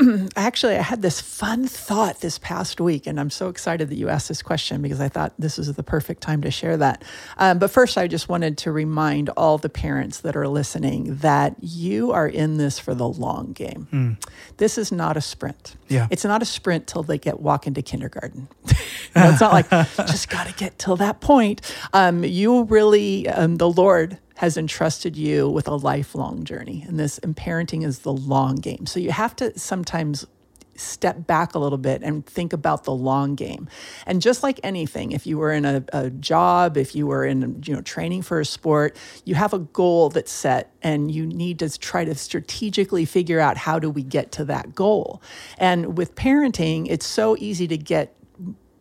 actually, 0.36 0.76
I 0.76 0.82
had 0.82 1.02
this 1.02 1.20
fun 1.20 1.66
thought 1.66 2.20
this 2.20 2.38
past 2.38 2.80
week, 2.80 3.06
and 3.06 3.18
I'm 3.18 3.30
so 3.30 3.48
excited 3.48 3.88
that 3.88 3.96
you 3.96 4.08
asked 4.08 4.28
this 4.28 4.42
question 4.42 4.82
because 4.82 5.00
I 5.00 5.08
thought 5.08 5.32
this 5.38 5.58
is 5.58 5.72
the 5.74 5.82
perfect 5.82 6.22
time 6.22 6.42
to 6.42 6.50
share 6.50 6.76
that. 6.76 7.02
Um, 7.38 7.58
but 7.58 7.70
first, 7.70 7.98
I 7.98 8.06
just 8.08 8.28
wanted 8.28 8.58
to 8.58 8.72
remind 8.72 9.28
all 9.30 9.58
the 9.58 9.68
parents 9.68 10.20
that 10.20 10.36
are 10.36 10.48
listening 10.48 11.16
that 11.16 11.56
you 11.60 12.12
are 12.12 12.28
in 12.28 12.56
this 12.56 12.78
for 12.78 12.94
the 12.94 13.08
long 13.08 13.52
game. 13.52 13.88
Mm. 13.92 14.30
This 14.56 14.78
is 14.78 14.92
not 14.92 15.16
a 15.16 15.20
sprint. 15.20 15.76
Yeah. 15.88 16.08
It's 16.10 16.24
not 16.24 16.42
a 16.42 16.46
sprint 16.46 16.86
till 16.86 17.02
they 17.02 17.18
get 17.18 17.40
walk 17.40 17.66
into 17.66 17.82
kindergarten. 17.82 18.48
you 18.66 18.74
know, 19.16 19.30
it's 19.30 19.40
not 19.40 19.52
like 19.52 19.68
just 20.06 20.28
got 20.28 20.46
to 20.46 20.54
get 20.54 20.78
till 20.78 20.96
that 20.96 21.20
point. 21.20 21.60
Um, 21.92 22.24
you 22.24 22.64
really, 22.64 23.28
um, 23.28 23.56
the 23.56 23.68
Lord 23.68 24.18
has 24.42 24.56
entrusted 24.56 25.16
you 25.16 25.48
with 25.48 25.68
a 25.68 25.76
lifelong 25.76 26.42
journey. 26.42 26.84
And 26.88 26.98
this 26.98 27.18
and 27.18 27.36
parenting 27.36 27.84
is 27.84 28.00
the 28.00 28.12
long 28.12 28.56
game. 28.56 28.86
So 28.86 28.98
you 28.98 29.12
have 29.12 29.36
to 29.36 29.56
sometimes 29.56 30.26
step 30.74 31.28
back 31.28 31.54
a 31.54 31.60
little 31.60 31.78
bit 31.78 32.02
and 32.02 32.26
think 32.26 32.52
about 32.52 32.82
the 32.82 32.90
long 32.90 33.36
game. 33.36 33.68
And 34.04 34.20
just 34.20 34.42
like 34.42 34.58
anything, 34.64 35.12
if 35.12 35.28
you 35.28 35.38
were 35.38 35.52
in 35.52 35.64
a, 35.64 35.84
a, 35.92 36.10
job, 36.10 36.76
if 36.76 36.92
you 36.96 37.06
were 37.06 37.24
in 37.24 37.62
you 37.64 37.72
know 37.72 37.82
training 37.82 38.22
for 38.22 38.40
a 38.40 38.44
sport, 38.44 38.96
you 39.24 39.36
have 39.36 39.52
a 39.52 39.60
goal 39.60 40.08
that's 40.08 40.32
set 40.32 40.72
and 40.82 41.12
you 41.12 41.24
need 41.24 41.60
to 41.60 41.78
try 41.78 42.04
to 42.04 42.16
strategically 42.16 43.04
figure 43.04 43.38
out 43.38 43.56
how 43.56 43.78
do 43.78 43.88
we 43.88 44.02
get 44.02 44.32
to 44.32 44.44
that 44.46 44.74
goal. 44.74 45.22
And 45.56 45.96
with 45.96 46.16
parenting, 46.16 46.88
it's 46.90 47.06
so 47.06 47.36
easy 47.38 47.68
to 47.68 47.78
get 47.78 48.16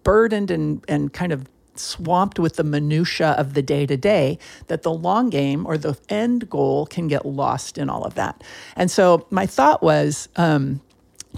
burdened 0.02 0.50
and, 0.50 0.84
and 0.88 1.13
kind 1.13 1.32
of 1.32 1.45
swamped 1.76 2.40
with 2.40 2.56
the 2.56 2.64
minutia 2.64 3.32
of 3.32 3.54
the 3.54 3.62
day 3.62 3.86
to 3.86 3.98
day 3.98 4.38
that 4.68 4.84
the 4.84 4.92
long 4.92 5.30
game 5.30 5.66
or 5.66 5.78
the 5.78 5.98
end 6.10 6.50
goal 6.50 6.86
can 6.86 7.08
get 7.08 7.26
lost 7.26 7.78
in 7.78 7.90
all 7.90 8.04
of 8.04 8.16
that. 8.16 8.44
And 8.76 8.92
so 8.92 9.26
my 9.30 9.46
thought 9.46 9.82
was 9.82 10.30
um, 10.36 10.82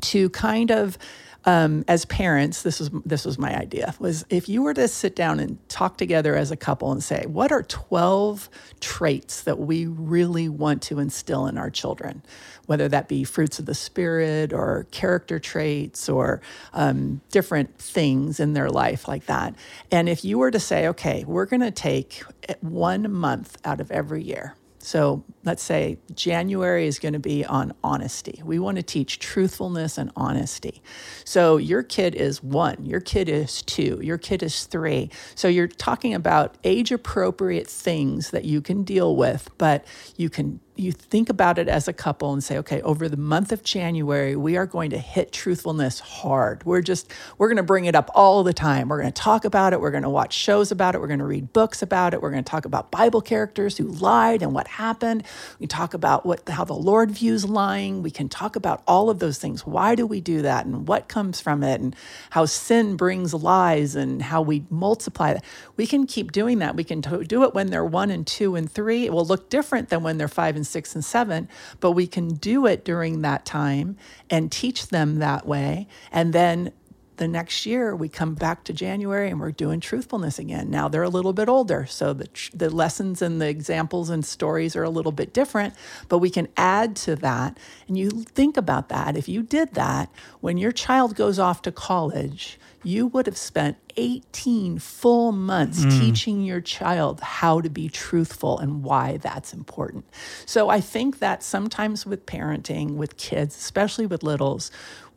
to 0.01 0.29
kind 0.31 0.71
of 0.71 0.97
um, 1.45 1.83
as 1.87 2.05
parents, 2.05 2.63
this 2.63 2.79
was 2.79 2.89
this 3.05 3.25
was 3.25 3.37
my 3.37 3.55
idea 3.55 3.93
was 3.99 4.25
if 4.29 4.47
you 4.47 4.61
were 4.61 4.73
to 4.73 4.87
sit 4.87 5.15
down 5.15 5.39
and 5.39 5.57
talk 5.69 5.97
together 5.97 6.35
as 6.35 6.51
a 6.51 6.55
couple 6.57 6.91
and 6.91 7.03
say, 7.03 7.25
what 7.27 7.51
are 7.51 7.63
twelve 7.63 8.49
traits 8.79 9.43
that 9.43 9.59
we 9.59 9.85
really 9.85 10.47
want 10.47 10.81
to 10.83 10.99
instill 10.99 11.47
in 11.47 11.57
our 11.57 11.69
children, 11.69 12.23
whether 12.65 12.87
that 12.87 13.07
be 13.07 13.23
fruits 13.23 13.59
of 13.59 13.65
the 13.65 13.75
spirit 13.75 14.53
or 14.53 14.87
character 14.91 15.39
traits 15.39 16.07
or 16.07 16.41
um, 16.73 17.21
different 17.31 17.77
things 17.77 18.39
in 18.39 18.53
their 18.53 18.69
life 18.69 19.07
like 19.07 19.25
that. 19.25 19.55
And 19.91 20.07
if 20.07 20.23
you 20.23 20.37
were 20.37 20.51
to 20.51 20.59
say, 20.59 20.87
okay, 20.87 21.23
we're 21.25 21.45
going 21.45 21.61
to 21.61 21.71
take 21.71 22.23
one 22.61 23.11
month 23.11 23.57
out 23.65 23.81
of 23.81 23.91
every 23.91 24.23
year 24.23 24.55
so 24.83 25.23
let's 25.45 25.63
say 25.63 25.97
January 26.13 26.87
is 26.87 26.99
going 26.99 27.13
to 27.13 27.19
be 27.19 27.45
on 27.45 27.73
honesty. 27.83 28.41
We 28.43 28.59
want 28.59 28.77
to 28.77 28.83
teach 28.83 29.19
truthfulness 29.19 29.97
and 29.97 30.11
honesty. 30.15 30.81
So 31.23 31.57
your 31.57 31.83
kid 31.83 32.15
is 32.15 32.43
one, 32.43 32.85
your 32.85 32.99
kid 32.99 33.29
is 33.29 33.61
two, 33.61 33.99
your 34.03 34.17
kid 34.17 34.43
is 34.43 34.65
three. 34.65 35.09
So 35.35 35.47
you're 35.47 35.67
talking 35.67 36.13
about 36.13 36.57
age 36.65 36.91
appropriate 36.91 37.67
things 37.67 38.31
that 38.31 38.43
you 38.43 38.61
can 38.61 38.83
deal 38.83 39.15
with, 39.15 39.49
but 39.57 39.85
you 40.17 40.29
can 40.29 40.59
you 40.75 40.91
think 40.91 41.29
about 41.29 41.59
it 41.59 41.67
as 41.67 41.87
a 41.87 41.93
couple 41.93 42.33
and 42.33 42.43
say, 42.43 42.57
okay, 42.57 42.81
over 42.81 43.07
the 43.07 43.17
month 43.17 43.51
of 43.51 43.63
January, 43.63 44.35
we 44.35 44.57
are 44.57 44.65
going 44.65 44.89
to 44.89 44.97
hit 44.97 45.31
truthfulness 45.31 45.99
hard. 45.99 46.65
We're 46.65 46.81
just, 46.81 47.11
we're 47.37 47.47
going 47.47 47.57
to 47.57 47.63
bring 47.63 47.85
it 47.85 47.93
up 47.93 48.09
all 48.15 48.43
the 48.43 48.53
time. 48.53 48.89
We're 48.89 49.01
going 49.01 49.13
to 49.13 49.21
talk 49.21 49.45
about 49.45 49.73
it. 49.73 49.81
We're 49.81 49.91
going 49.91 50.03
to 50.03 50.09
watch 50.09 50.33
shows 50.33 50.71
about 50.71 50.95
it. 50.95 51.01
We're 51.01 51.07
going 51.07 51.19
to 51.19 51.25
read 51.25 51.53
books 51.53 51.83
about 51.83 52.13
it. 52.13 52.21
We're 52.21 52.31
going 52.31 52.43
to 52.43 52.49
talk 52.49 52.65
about 52.65 52.89
Bible 52.89 53.21
characters 53.21 53.77
who 53.77 53.85
lied 53.85 54.41
and 54.41 54.53
what 54.53 54.67
happened. 54.67 55.23
We 55.59 55.67
talk 55.67 55.93
about 55.93 56.25
what, 56.25 56.49
how 56.49 56.63
the 56.63 56.73
Lord 56.73 57.11
views 57.11 57.45
lying. 57.45 58.01
We 58.01 58.11
can 58.11 58.27
talk 58.27 58.55
about 58.55 58.81
all 58.87 59.11
of 59.11 59.19
those 59.19 59.37
things. 59.37 59.67
Why 59.67 59.93
do 59.93 60.07
we 60.07 60.21
do 60.21 60.41
that? 60.41 60.65
And 60.65 60.87
what 60.87 61.07
comes 61.07 61.39
from 61.39 61.63
it? 61.63 61.81
And 61.81 61.95
how 62.31 62.45
sin 62.45 62.97
brings 62.97 63.33
lies 63.33 63.95
and 63.95 64.23
how 64.23 64.41
we 64.41 64.65
multiply 64.71 65.33
that. 65.33 65.45
We 65.77 65.85
can 65.85 66.07
keep 66.07 66.31
doing 66.31 66.59
that. 66.59 66.75
We 66.75 66.83
can 66.83 67.01
do 67.01 67.43
it 67.43 67.53
when 67.53 67.67
they're 67.67 67.85
one 67.85 68.09
and 68.09 68.25
two 68.25 68.55
and 68.55 68.71
three. 68.71 69.05
It 69.05 69.13
will 69.13 69.25
look 69.25 69.51
different 69.51 69.89
than 69.89 70.01
when 70.01 70.17
they're 70.17 70.27
five 70.27 70.55
and 70.55 70.62
and 70.63 70.67
six 70.67 70.95
and 70.95 71.03
seven, 71.03 71.49
but 71.81 71.91
we 71.91 72.07
can 72.07 72.35
do 72.35 72.65
it 72.65 72.85
during 72.85 73.21
that 73.21 73.45
time 73.45 73.97
and 74.29 74.49
teach 74.49 74.87
them 74.87 75.19
that 75.19 75.45
way. 75.45 75.87
And 76.09 76.31
then 76.31 76.71
the 77.17 77.27
next 77.27 77.65
year 77.65 77.95
we 77.95 78.09
come 78.09 78.33
back 78.35 78.63
to 78.65 78.73
January 78.73 79.29
and 79.29 79.39
we're 79.39 79.51
doing 79.51 79.79
truthfulness 79.79 80.39
again. 80.39 80.69
Now 80.69 80.87
they're 80.87 81.03
a 81.03 81.09
little 81.09 81.33
bit 81.33 81.49
older, 81.49 81.85
so 81.85 82.13
the 82.13 82.27
the 82.53 82.69
lessons 82.69 83.21
and 83.21 83.41
the 83.41 83.47
examples 83.47 84.09
and 84.09 84.25
stories 84.25 84.75
are 84.75 84.83
a 84.83 84.89
little 84.89 85.11
bit 85.11 85.33
different, 85.33 85.73
but 86.09 86.19
we 86.19 86.29
can 86.29 86.47
add 86.57 86.95
to 86.97 87.15
that. 87.17 87.57
And 87.87 87.97
you 87.97 88.09
think 88.09 88.57
about 88.57 88.89
that. 88.89 89.17
If 89.17 89.27
you 89.27 89.43
did 89.43 89.73
that 89.73 90.09
when 90.41 90.57
your 90.57 90.71
child 90.71 91.15
goes 91.15 91.39
off 91.39 91.61
to 91.63 91.71
college, 91.71 92.59
you 92.83 93.07
would 93.07 93.25
have 93.25 93.37
spent 93.37 93.77
18 93.95 94.79
full 94.79 95.31
months 95.31 95.85
mm. 95.85 95.99
teaching 95.99 96.43
your 96.43 96.61
child 96.61 97.21
how 97.21 97.61
to 97.61 97.69
be 97.69 97.87
truthful 97.87 98.59
and 98.59 98.83
why 98.83 99.17
that's 99.17 99.53
important. 99.53 100.05
So 100.45 100.69
I 100.69 100.81
think 100.81 101.19
that 101.19 101.43
sometimes 101.43 102.05
with 102.05 102.25
parenting 102.25 102.95
with 102.95 103.17
kids, 103.17 103.55
especially 103.55 104.05
with 104.05 104.23
littles, 104.23 104.71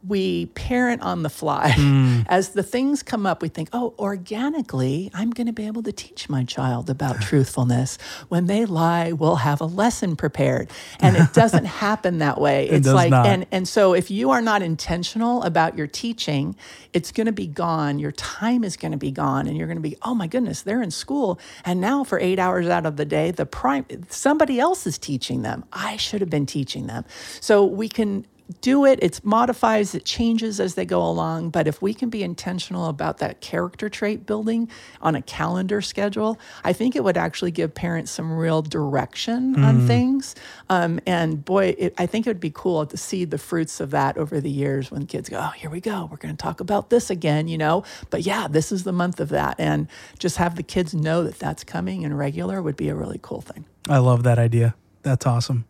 we 0.07 0.47
parent 0.47 1.03
on 1.03 1.23
the 1.23 1.31
fly. 1.31 1.71
Mm. 1.71 2.27
As 2.29 2.51
the 2.51 2.63
things 2.63 3.03
come 3.03 3.27
up, 3.27 3.43
we 3.43 3.49
think, 3.49 3.69
oh, 3.73 3.95
organically, 3.99 5.11
I'm 5.15 5.31
going 5.31 5.47
to 5.47 5.53
be 5.53 5.67
able 5.67 5.83
to 5.85 5.93
teach 5.93 6.29
my 6.29 6.45
child 6.45 6.89
about 6.91 7.21
truthfulness. 7.21 7.99
When 8.29 8.47
they 8.47 8.65
lie, 8.65 9.13
we'll 9.13 9.37
have 9.37 9.61
a 9.61 9.67
lesson 9.67 10.17
prepared. 10.17 10.71
And 11.01 11.17
it 11.17 11.33
doesn't 11.33 11.65
happen 11.87 12.19
that 12.19 12.41
way. 12.41 12.69
It's 12.69 12.87
it 12.87 12.93
like, 12.93 13.11
not. 13.11 13.27
and, 13.27 13.47
and 13.51 13.67
so 13.67 13.95
if 13.95 14.11
you 14.11 14.31
are 14.31 14.43
not 14.43 14.63
intentional 14.63 15.43
about 15.43 15.77
your 15.77 15.87
teaching, 15.87 16.57
it's 16.93 17.13
going 17.13 17.27
to 17.27 17.33
be 17.33 17.47
gone. 17.47 17.99
Your 17.99 18.13
time 18.13 18.65
is 18.65 18.77
going 18.77 18.93
to 18.93 18.99
be 18.99 19.11
gone. 19.11 19.47
And 19.47 19.57
you're 19.57 19.67
going 19.67 19.79
to 19.79 19.89
be, 19.89 19.97
oh 20.03 20.15
my 20.15 20.27
goodness, 20.27 20.63
they're 20.63 20.83
in 20.83 20.91
school. 20.91 21.39
And 21.65 21.81
now 21.81 22.05
for 22.05 22.19
eight 22.19 22.39
hours 22.39 22.69
out 22.69 22.87
of 22.87 22.97
the 22.97 23.05
day, 23.05 23.31
the 23.31 23.47
prime, 23.47 23.87
somebody 24.09 24.61
else 24.61 24.87
is 24.87 24.99
teaching 24.99 25.43
them. 25.43 25.65
I 25.73 25.97
should 25.97 26.21
have 26.21 26.31
been 26.31 26.47
teaching 26.47 26.87
them. 26.87 27.05
So 27.41 27.65
we 27.65 27.89
can 27.89 28.27
do 28.61 28.84
it. 28.84 28.99
It 29.03 29.20
modifies, 29.24 29.94
it 29.94 30.05
changes 30.05 30.61
as 30.61 30.74
they 30.74 30.84
go 30.84 31.03
along. 31.03 31.51
But 31.51 31.66
if 31.66 31.82
we 31.82 31.92
can 31.94 32.11
be 32.11 32.22
intentional 32.22 32.86
about 32.86 33.18
that 33.18 33.40
character 33.40 33.88
trait 33.88 34.26
building 34.26 34.68
on 35.01 35.14
a 35.14 35.22
calendar 35.22 35.80
schedule, 35.80 36.38
I 36.62 36.72
think 36.72 36.94
it 36.94 37.03
would 37.03 37.16
actually 37.16 37.51
give 37.51 37.74
parents 37.74 38.11
some 38.11 38.32
real 38.32 38.62
direction 38.62 39.57
mm. 39.57 39.64
on 39.64 39.86
things. 39.86 40.34
Um, 40.68 41.01
and 41.07 41.44
boy, 41.44 41.74
it, 41.78 41.94
I 41.99 42.07
think 42.07 42.26
it 42.26 42.30
would 42.30 42.40
be 42.40 42.53
cool 42.55 42.86
to 42.86 42.97
see 42.97 43.24
the 43.24 43.38
fruits 43.38 43.80
of 43.80 43.90
that 43.90 44.16
over 44.16 44.40
the 44.40 44.51
years 44.51 44.90
when 44.90 45.07
kids 45.07 45.28
go, 45.28 45.38
oh, 45.38 45.53
here 45.57 45.70
we 45.70 45.80
go. 45.80 46.09
We're 46.11 46.18
going 46.18 46.36
to 46.36 46.42
talk 46.42 46.61
about 46.61 46.90
this 46.90 47.11
again, 47.11 47.49
you 47.49 47.59
know? 47.59 47.84
But 48.11 48.22
yeah, 48.22 48.47
this 48.49 48.70
is 48.70 48.84
the 48.84 48.92
month 48.92 49.20
of 49.20 49.30
that. 49.30 49.57
And 49.59 49.88
just 50.18 50.36
have 50.36 50.57
the 50.57 50.62
kids 50.62 50.94
know 50.94 51.24
that 51.24 51.38
that's 51.38 51.64
coming 51.64 52.05
and 52.05 52.16
regular 52.16 52.62
would 52.62 52.76
be 52.76 52.88
a 52.88 52.94
really 52.94 53.18
cool 53.20 53.40
thing. 53.40 53.64
I 53.88 53.99
love 53.99 54.22
that 54.22 54.38
idea. 54.38 54.74
That's 55.03 55.26
awesome 55.26 55.66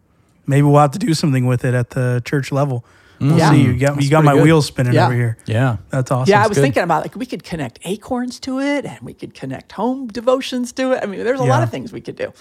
maybe 0.47 0.63
we'll 0.63 0.81
have 0.81 0.93
to 0.93 0.99
do 0.99 1.15
something 1.15 1.47
with 1.47 1.65
it 1.65 1.75
at 1.75 1.91
the 1.91 2.23
church 2.25 2.53
level. 2.53 2.85
We'll 3.21 3.33
mm. 3.33 3.39
yeah. 3.39 3.51
see. 3.51 3.63
You 3.63 3.79
got 3.79 4.03
you 4.03 4.11
got 4.11 4.25
my 4.25 4.35
good. 4.35 4.45
wheels 4.45 4.67
spinning 4.67 4.93
yeah. 4.93 5.07
over 5.07 5.15
here. 5.15 5.39
Yeah, 5.47 5.79
that's 5.91 6.11
awesome. 6.11 6.31
Yeah, 6.31 6.45
I 6.45 6.49
was 6.49 6.59
thinking 6.59 6.83
about 6.83 7.03
like 7.03 7.17
we 7.17 7.27
could 7.27 7.45
connect 7.45 7.79
acorns 7.85 8.39
to 8.41 8.61
it, 8.61 8.85
and 8.85 9.01
we 9.01 9.15
could 9.15 9.35
connect 9.35 9.73
home 9.73 10.09
devotions 10.09 10.73
to 10.73 10.93
it. 10.93 11.03
I 11.03 11.07
mean, 11.07 11.25
there's 11.25 11.41
a 11.41 11.45
yeah. 11.45 11.51
lot 11.51 11.63
of 11.63 11.71
things 11.71 11.93
we 11.93 12.01
could 12.01 12.17
do. 12.17 12.33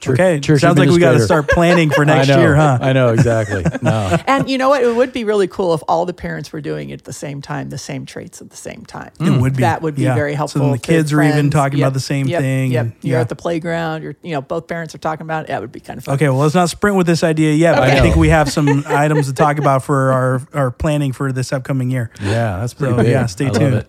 Church, 0.00 0.18
okay, 0.18 0.40
church 0.40 0.62
sounds 0.62 0.78
like 0.78 0.88
we 0.88 0.98
got 0.98 1.12
to 1.12 1.20
start 1.20 1.46
planning 1.46 1.90
for 1.90 2.04
next 2.06 2.28
year, 2.28 2.56
huh? 2.56 2.78
I 2.80 2.94
know 2.94 3.12
exactly. 3.12 3.64
No, 3.82 4.18
and 4.26 4.48
you 4.50 4.58
know 4.58 4.68
what? 4.68 4.82
It 4.82 4.94
would 4.94 5.12
be 5.12 5.24
really 5.24 5.48
cool 5.48 5.72
if 5.74 5.82
all 5.88 6.04
the 6.04 6.12
parents 6.12 6.52
were 6.52 6.60
doing 6.60 6.90
it 6.90 7.00
at 7.00 7.04
the 7.04 7.12
same 7.12 7.40
time, 7.40 7.70
the 7.70 7.78
same 7.78 8.04
traits 8.04 8.42
at 8.42 8.50
the 8.50 8.56
same 8.56 8.84
time. 8.84 9.10
It 9.20 9.40
would 9.40 9.56
be 9.56 9.62
that 9.62 9.80
would 9.80 9.94
be 9.94 10.02
yeah. 10.02 10.14
very 10.14 10.34
helpful. 10.34 10.60
So 10.60 10.72
the 10.72 10.78
kids 10.78 11.12
are 11.12 11.22
even 11.22 11.50
talking 11.50 11.78
yep. 11.78 11.86
about 11.86 11.94
the 11.94 12.00
same 12.00 12.26
yep. 12.26 12.40
thing. 12.40 12.72
Yep. 12.72 12.84
And, 12.84 12.94
you're 13.02 13.16
yeah. 13.16 13.20
at 13.20 13.28
the 13.28 13.36
playground. 13.36 14.02
You're 14.02 14.16
you 14.22 14.32
know 14.32 14.42
both 14.42 14.66
parents 14.68 14.94
are 14.94 14.98
talking 14.98 15.22
about 15.22 15.44
it. 15.44 15.50
Yeah, 15.50 15.58
it 15.58 15.60
would 15.60 15.72
be 15.72 15.80
kind 15.80 15.98
of 15.98 16.04
fun. 16.04 16.14
Okay, 16.16 16.28
well 16.28 16.38
let's 16.38 16.54
not 16.54 16.68
sprint 16.68 16.96
with 16.96 17.06
this 17.06 17.22
idea 17.22 17.52
yet. 17.52 17.74
Okay. 17.74 17.88
But 17.88 17.96
I 17.96 18.00
think 18.00 18.16
we 18.16 18.28
have 18.28 18.50
some 18.50 18.84
items 18.86 19.26
to 19.28 19.32
talk 19.32 19.58
about 19.58 19.82
for 19.82 20.12
our 20.12 20.42
our 20.52 20.70
planning 20.70 21.12
for 21.12 21.32
this 21.32 21.52
upcoming 21.52 21.90
year. 21.90 22.10
Yeah, 22.20 22.58
that's 22.60 22.74
pretty 22.74 22.94
so, 22.94 23.02
big. 23.02 23.12
Yeah, 23.12 23.26
stay 23.26 23.50
tuned. 23.50 23.86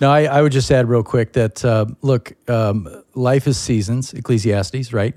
No, 0.00 0.10
I, 0.12 0.24
I, 0.24 0.42
would 0.42 0.52
just 0.52 0.70
add 0.70 0.88
real 0.88 1.02
quick 1.02 1.32
that 1.32 1.64
uh, 1.64 1.86
look, 2.02 2.32
um, 2.48 3.02
life 3.14 3.48
is 3.48 3.58
seasons, 3.58 4.14
Ecclesiastes, 4.14 4.92
right? 4.92 5.14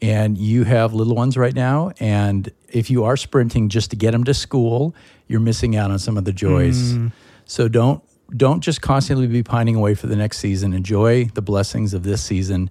And 0.00 0.38
you 0.38 0.64
have 0.64 0.94
little 0.94 1.14
ones 1.14 1.36
right 1.36 1.54
now 1.54 1.90
and 1.98 2.50
if 2.68 2.90
you 2.90 3.04
are 3.04 3.16
sprinting 3.16 3.68
just 3.68 3.90
to 3.90 3.96
get 3.96 4.12
them 4.12 4.24
to 4.24 4.34
school 4.34 4.94
you're 5.28 5.40
missing 5.40 5.76
out 5.76 5.90
on 5.90 5.98
some 5.98 6.16
of 6.16 6.24
the 6.24 6.32
joys. 6.32 6.94
Mm. 6.94 7.12
so 7.44 7.68
don't 7.68 8.02
don't 8.36 8.60
just 8.60 8.82
constantly 8.82 9.26
be 9.26 9.42
pining 9.42 9.74
away 9.74 9.94
for 9.94 10.06
the 10.06 10.16
next 10.16 10.38
season. 10.38 10.74
Enjoy 10.74 11.24
the 11.32 11.40
blessings 11.40 11.94
of 11.94 12.02
this 12.02 12.22
season. 12.22 12.68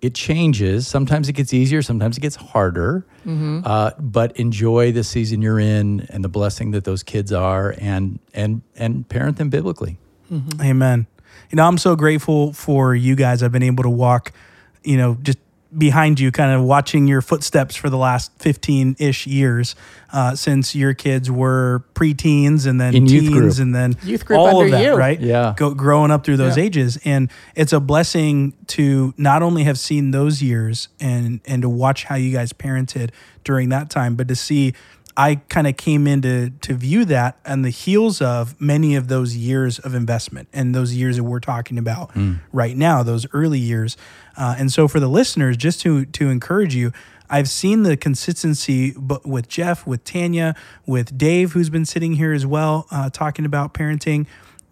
It 0.00 0.14
changes. 0.14 0.86
Sometimes 0.86 1.28
it 1.28 1.32
gets 1.32 1.52
easier 1.52 1.82
sometimes 1.82 2.16
it 2.16 2.20
gets 2.20 2.36
harder 2.36 3.06
mm-hmm. 3.20 3.60
uh, 3.64 3.90
but 3.98 4.36
enjoy 4.36 4.92
the 4.92 5.04
season 5.04 5.42
you're 5.42 5.58
in 5.58 6.06
and 6.10 6.22
the 6.22 6.28
blessing 6.28 6.70
that 6.72 6.84
those 6.84 7.02
kids 7.02 7.32
are 7.32 7.74
and 7.78 8.18
and 8.34 8.62
and 8.76 9.08
parent 9.08 9.36
them 9.38 9.50
biblically. 9.50 9.98
Mm-hmm. 10.30 10.62
amen. 10.62 11.06
You 11.50 11.56
know 11.56 11.66
i'm 11.66 11.78
so 11.78 11.96
grateful 11.96 12.52
for 12.52 12.94
you 12.94 13.16
guys. 13.16 13.42
I've 13.42 13.52
been 13.52 13.62
able 13.62 13.82
to 13.84 13.90
walk 13.90 14.32
you 14.82 14.96
know 14.96 15.18
just 15.22 15.38
behind 15.76 16.18
you, 16.18 16.32
kind 16.32 16.52
of 16.52 16.62
watching 16.62 17.06
your 17.06 17.22
footsteps 17.22 17.76
for 17.76 17.88
the 17.90 17.96
last 17.96 18.32
15 18.38 18.96
ish 18.98 19.26
years 19.26 19.74
uh, 20.12 20.34
since 20.34 20.74
your 20.74 20.94
kids 20.94 21.30
were 21.30 21.84
preteens 21.94 22.66
and 22.66 22.80
then 22.80 22.94
In 22.94 23.06
teens 23.06 23.58
and 23.58 23.74
then 23.74 23.96
youth 24.02 24.24
group 24.24 24.40
all 24.40 24.64
of 24.64 24.70
that, 24.70 24.84
you. 24.84 24.94
right? 24.94 25.20
Yeah. 25.20 25.54
Go, 25.56 25.72
growing 25.74 26.10
up 26.10 26.24
through 26.24 26.38
those 26.38 26.56
yeah. 26.56 26.64
ages. 26.64 26.98
And 27.04 27.30
it's 27.54 27.72
a 27.72 27.80
blessing 27.80 28.54
to 28.68 29.14
not 29.16 29.42
only 29.42 29.64
have 29.64 29.78
seen 29.78 30.10
those 30.10 30.42
years 30.42 30.88
and, 30.98 31.40
and 31.46 31.62
to 31.62 31.68
watch 31.68 32.04
how 32.04 32.16
you 32.16 32.32
guys 32.32 32.52
parented 32.52 33.10
during 33.44 33.68
that 33.68 33.90
time, 33.90 34.16
but 34.16 34.28
to 34.28 34.36
see 34.36 34.74
I 35.20 35.34
kind 35.50 35.66
of 35.66 35.76
came 35.76 36.06
in 36.06 36.22
to, 36.22 36.48
to 36.48 36.72
view 36.72 37.04
that 37.04 37.38
on 37.44 37.60
the 37.60 37.68
heels 37.68 38.22
of 38.22 38.58
many 38.58 38.96
of 38.96 39.08
those 39.08 39.36
years 39.36 39.78
of 39.78 39.94
investment 39.94 40.48
and 40.50 40.74
those 40.74 40.94
years 40.94 41.18
that 41.18 41.24
we're 41.24 41.40
talking 41.40 41.76
about 41.76 42.14
mm. 42.14 42.40
right 42.54 42.74
now, 42.74 43.02
those 43.02 43.26
early 43.34 43.58
years. 43.58 43.98
Uh, 44.34 44.54
and 44.58 44.72
so 44.72 44.88
for 44.88 44.98
the 44.98 45.08
listeners, 45.08 45.58
just 45.58 45.82
to 45.82 46.06
to 46.06 46.30
encourage 46.30 46.74
you, 46.74 46.90
I've 47.28 47.50
seen 47.50 47.82
the 47.82 47.98
consistency, 47.98 48.94
but 48.96 49.26
with 49.26 49.46
Jeff, 49.46 49.86
with 49.86 50.04
Tanya, 50.04 50.54
with 50.86 51.18
Dave, 51.18 51.52
who's 51.52 51.68
been 51.68 51.84
sitting 51.84 52.14
here 52.14 52.32
as 52.32 52.46
well, 52.46 52.86
uh, 52.90 53.10
talking 53.10 53.44
about 53.44 53.74
parenting 53.74 54.26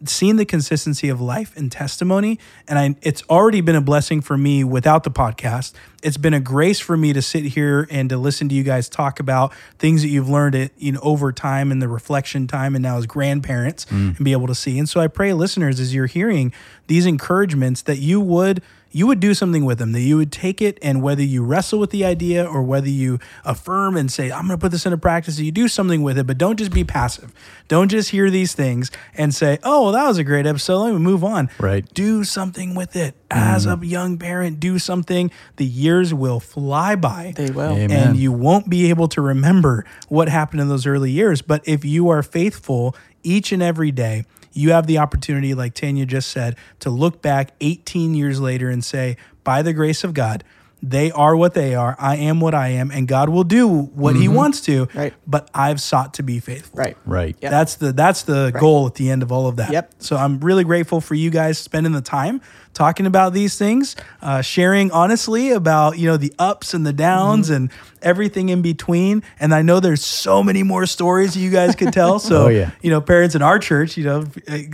seen 0.06 0.36
the 0.36 0.44
consistency 0.44 1.08
of 1.08 1.20
life 1.20 1.56
and 1.56 1.72
testimony 1.72 2.38
and 2.68 2.78
I, 2.78 2.94
it's 3.02 3.22
already 3.28 3.60
been 3.60 3.74
a 3.74 3.80
blessing 3.80 4.20
for 4.20 4.36
me 4.36 4.62
without 4.62 5.04
the 5.04 5.10
podcast 5.10 5.72
it's 6.02 6.16
been 6.16 6.34
a 6.34 6.40
grace 6.40 6.78
for 6.78 6.96
me 6.96 7.12
to 7.12 7.20
sit 7.20 7.44
here 7.44 7.88
and 7.90 8.08
to 8.10 8.16
listen 8.16 8.48
to 8.50 8.54
you 8.54 8.62
guys 8.62 8.88
talk 8.88 9.18
about 9.18 9.52
things 9.78 10.02
that 10.02 10.08
you've 10.08 10.28
learned 10.28 10.54
it 10.54 10.72
you 10.78 10.92
know 10.92 11.00
over 11.02 11.32
time 11.32 11.72
and 11.72 11.82
the 11.82 11.88
reflection 11.88 12.46
time 12.46 12.74
and 12.74 12.82
now 12.82 12.98
as 12.98 13.06
grandparents 13.06 13.86
mm. 13.86 14.16
and 14.16 14.24
be 14.24 14.32
able 14.32 14.46
to 14.46 14.54
see 14.54 14.78
and 14.78 14.88
so 14.88 15.00
i 15.00 15.08
pray 15.08 15.32
listeners 15.32 15.80
as 15.80 15.94
you're 15.94 16.06
hearing 16.06 16.52
these 16.86 17.04
encouragements 17.04 17.82
that 17.82 17.98
you 17.98 18.20
would 18.20 18.62
you 18.90 19.06
would 19.06 19.20
do 19.20 19.34
something 19.34 19.64
with 19.64 19.78
them, 19.78 19.92
that 19.92 20.00
you 20.00 20.16
would 20.16 20.32
take 20.32 20.62
it 20.62 20.78
and 20.82 21.02
whether 21.02 21.22
you 21.22 21.42
wrestle 21.44 21.78
with 21.78 21.90
the 21.90 22.04
idea 22.04 22.44
or 22.44 22.62
whether 22.62 22.88
you 22.88 23.18
affirm 23.44 23.96
and 23.96 24.10
say, 24.10 24.30
I'm 24.30 24.46
going 24.46 24.58
to 24.58 24.60
put 24.60 24.72
this 24.72 24.86
into 24.86 24.98
practice, 24.98 25.38
you 25.38 25.52
do 25.52 25.68
something 25.68 26.02
with 26.02 26.18
it, 26.18 26.26
but 26.26 26.38
don't 26.38 26.56
just 26.56 26.72
be 26.72 26.84
passive. 26.84 27.32
Don't 27.68 27.88
just 27.88 28.10
hear 28.10 28.30
these 28.30 28.54
things 28.54 28.90
and 29.14 29.34
say, 29.34 29.58
oh, 29.62 29.84
well, 29.84 29.92
that 29.92 30.06
was 30.06 30.18
a 30.18 30.24
great 30.24 30.46
episode. 30.46 30.78
Let 30.78 30.92
me 30.92 30.98
move 30.98 31.22
on. 31.22 31.50
Right. 31.58 31.84
Do 31.92 32.24
something 32.24 32.74
with 32.74 32.96
it. 32.96 33.14
As 33.30 33.66
mm. 33.66 33.82
a 33.82 33.86
young 33.86 34.16
parent, 34.16 34.58
do 34.58 34.78
something. 34.78 35.30
The 35.56 35.66
years 35.66 36.14
will 36.14 36.40
fly 36.40 36.96
by. 36.96 37.34
They 37.36 37.50
will. 37.50 37.72
Amen. 37.72 37.90
And 37.90 38.16
you 38.16 38.32
won't 38.32 38.70
be 38.70 38.88
able 38.88 39.08
to 39.08 39.20
remember 39.20 39.84
what 40.08 40.28
happened 40.30 40.62
in 40.62 40.68
those 40.68 40.86
early 40.86 41.10
years. 41.10 41.42
But 41.42 41.66
if 41.68 41.84
you 41.84 42.08
are 42.08 42.22
faithful 42.22 42.96
each 43.22 43.52
and 43.52 43.62
every 43.62 43.90
day, 43.90 44.24
you 44.52 44.72
have 44.72 44.86
the 44.86 44.98
opportunity, 44.98 45.54
like 45.54 45.74
Tanya 45.74 46.06
just 46.06 46.30
said, 46.30 46.56
to 46.80 46.90
look 46.90 47.22
back 47.22 47.52
18 47.60 48.14
years 48.14 48.40
later 48.40 48.70
and 48.70 48.84
say, 48.84 49.16
by 49.44 49.62
the 49.62 49.72
grace 49.72 50.04
of 50.04 50.14
God, 50.14 50.44
they 50.82 51.10
are 51.10 51.36
what 51.36 51.54
they 51.54 51.74
are. 51.74 51.96
I 51.98 52.16
am 52.16 52.40
what 52.40 52.54
I 52.54 52.68
am, 52.68 52.90
and 52.90 53.08
God 53.08 53.28
will 53.28 53.44
do 53.44 53.68
what 53.68 54.14
mm-hmm. 54.14 54.22
He 54.22 54.28
wants 54.28 54.60
to. 54.62 54.88
Right. 54.94 55.12
But 55.26 55.50
I've 55.52 55.80
sought 55.80 56.14
to 56.14 56.22
be 56.22 56.38
faithful. 56.38 56.78
Right. 56.78 56.96
Right. 57.04 57.36
Yep. 57.40 57.50
That's 57.50 57.74
the 57.76 57.92
that's 57.92 58.22
the 58.22 58.50
right. 58.54 58.60
goal 58.60 58.86
at 58.86 58.94
the 58.94 59.10
end 59.10 59.22
of 59.22 59.32
all 59.32 59.48
of 59.48 59.56
that. 59.56 59.72
Yep. 59.72 59.94
So 59.98 60.16
I'm 60.16 60.38
really 60.38 60.64
grateful 60.64 61.00
for 61.00 61.14
you 61.14 61.30
guys 61.30 61.58
spending 61.58 61.92
the 61.92 62.00
time 62.00 62.40
talking 62.78 63.06
about 63.06 63.32
these 63.32 63.58
things, 63.58 63.96
uh, 64.22 64.40
sharing 64.40 64.92
honestly 64.92 65.50
about 65.50 65.98
you 65.98 66.06
know 66.06 66.16
the 66.16 66.32
ups 66.38 66.74
and 66.74 66.86
the 66.86 66.92
downs 66.92 67.46
mm-hmm. 67.46 67.56
and 67.56 67.70
everything 68.00 68.50
in 68.50 68.62
between. 68.62 69.24
And 69.40 69.52
I 69.52 69.62
know 69.62 69.80
there's 69.80 70.04
so 70.04 70.44
many 70.44 70.62
more 70.62 70.86
stories 70.86 71.36
you 71.36 71.50
guys 71.50 71.74
could 71.74 71.92
tell. 71.92 72.08
So 72.28 72.46
oh, 72.46 72.48
yeah. 72.48 72.72
you 72.82 72.90
know, 72.90 73.00
parents 73.00 73.34
in 73.34 73.42
our 73.42 73.58
church, 73.58 73.96
you 73.96 74.04
know, 74.04 74.24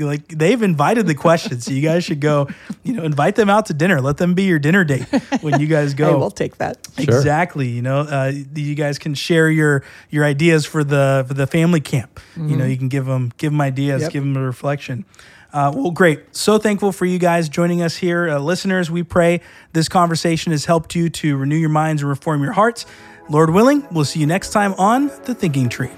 like 0.00 0.26
they've 0.28 0.60
invited 0.60 1.06
the 1.06 1.14
questions, 1.14 1.66
so 1.66 1.70
you 1.70 1.82
guys 1.82 2.02
should 2.02 2.20
go. 2.20 2.48
You 2.82 2.94
know, 2.94 3.04
invite 3.04 3.36
them 3.36 3.48
out 3.48 3.66
to 3.66 3.74
dinner. 3.74 4.00
Let 4.00 4.16
them 4.16 4.34
be 4.34 4.44
your 4.44 4.58
dinner 4.58 4.82
date 4.82 5.06
when 5.40 5.60
you 5.60 5.66
guys 5.66 5.94
go. 6.02 6.10
hey, 6.10 6.16
we'll 6.16 6.30
take 6.30 6.56
that. 6.56 6.78
Exactly. 6.98 7.66
Sure. 7.66 7.74
You 7.74 7.82
know, 7.82 8.00
uh, 8.00 8.32
you 8.54 8.74
guys 8.74 8.98
can 8.98 9.14
share 9.14 9.50
your 9.50 9.84
your 10.10 10.24
ideas 10.24 10.66
for 10.66 10.82
the 10.82 11.24
for 11.28 11.34
the 11.34 11.46
family 11.46 11.80
camp. 11.80 12.18
Mm-hmm. 12.32 12.48
You 12.48 12.56
know, 12.56 12.64
you 12.64 12.76
can 12.76 12.88
give 12.88 13.06
them 13.06 13.32
give 13.36 13.52
them 13.52 13.60
ideas, 13.60 14.02
yep. 14.02 14.12
give 14.12 14.24
them 14.24 14.36
a 14.36 14.42
reflection. 14.42 15.04
Uh, 15.54 15.70
well, 15.72 15.92
great. 15.92 16.34
So 16.34 16.58
thankful 16.58 16.90
for 16.90 17.06
you 17.06 17.20
guys 17.20 17.48
joining 17.48 17.80
us 17.80 17.94
here. 17.94 18.28
Uh, 18.28 18.40
listeners, 18.40 18.90
we 18.90 19.04
pray 19.04 19.40
this 19.72 19.88
conversation 19.88 20.50
has 20.50 20.64
helped 20.64 20.96
you 20.96 21.08
to 21.10 21.36
renew 21.36 21.54
your 21.54 21.68
minds 21.68 22.02
and 22.02 22.08
reform 22.08 22.42
your 22.42 22.52
hearts. 22.52 22.86
Lord 23.28 23.50
willing, 23.50 23.86
we'll 23.92 24.04
see 24.04 24.18
you 24.18 24.26
next 24.26 24.50
time 24.50 24.74
on 24.74 25.12
The 25.26 25.34
Thinking 25.34 25.68
Tree. 25.68 25.92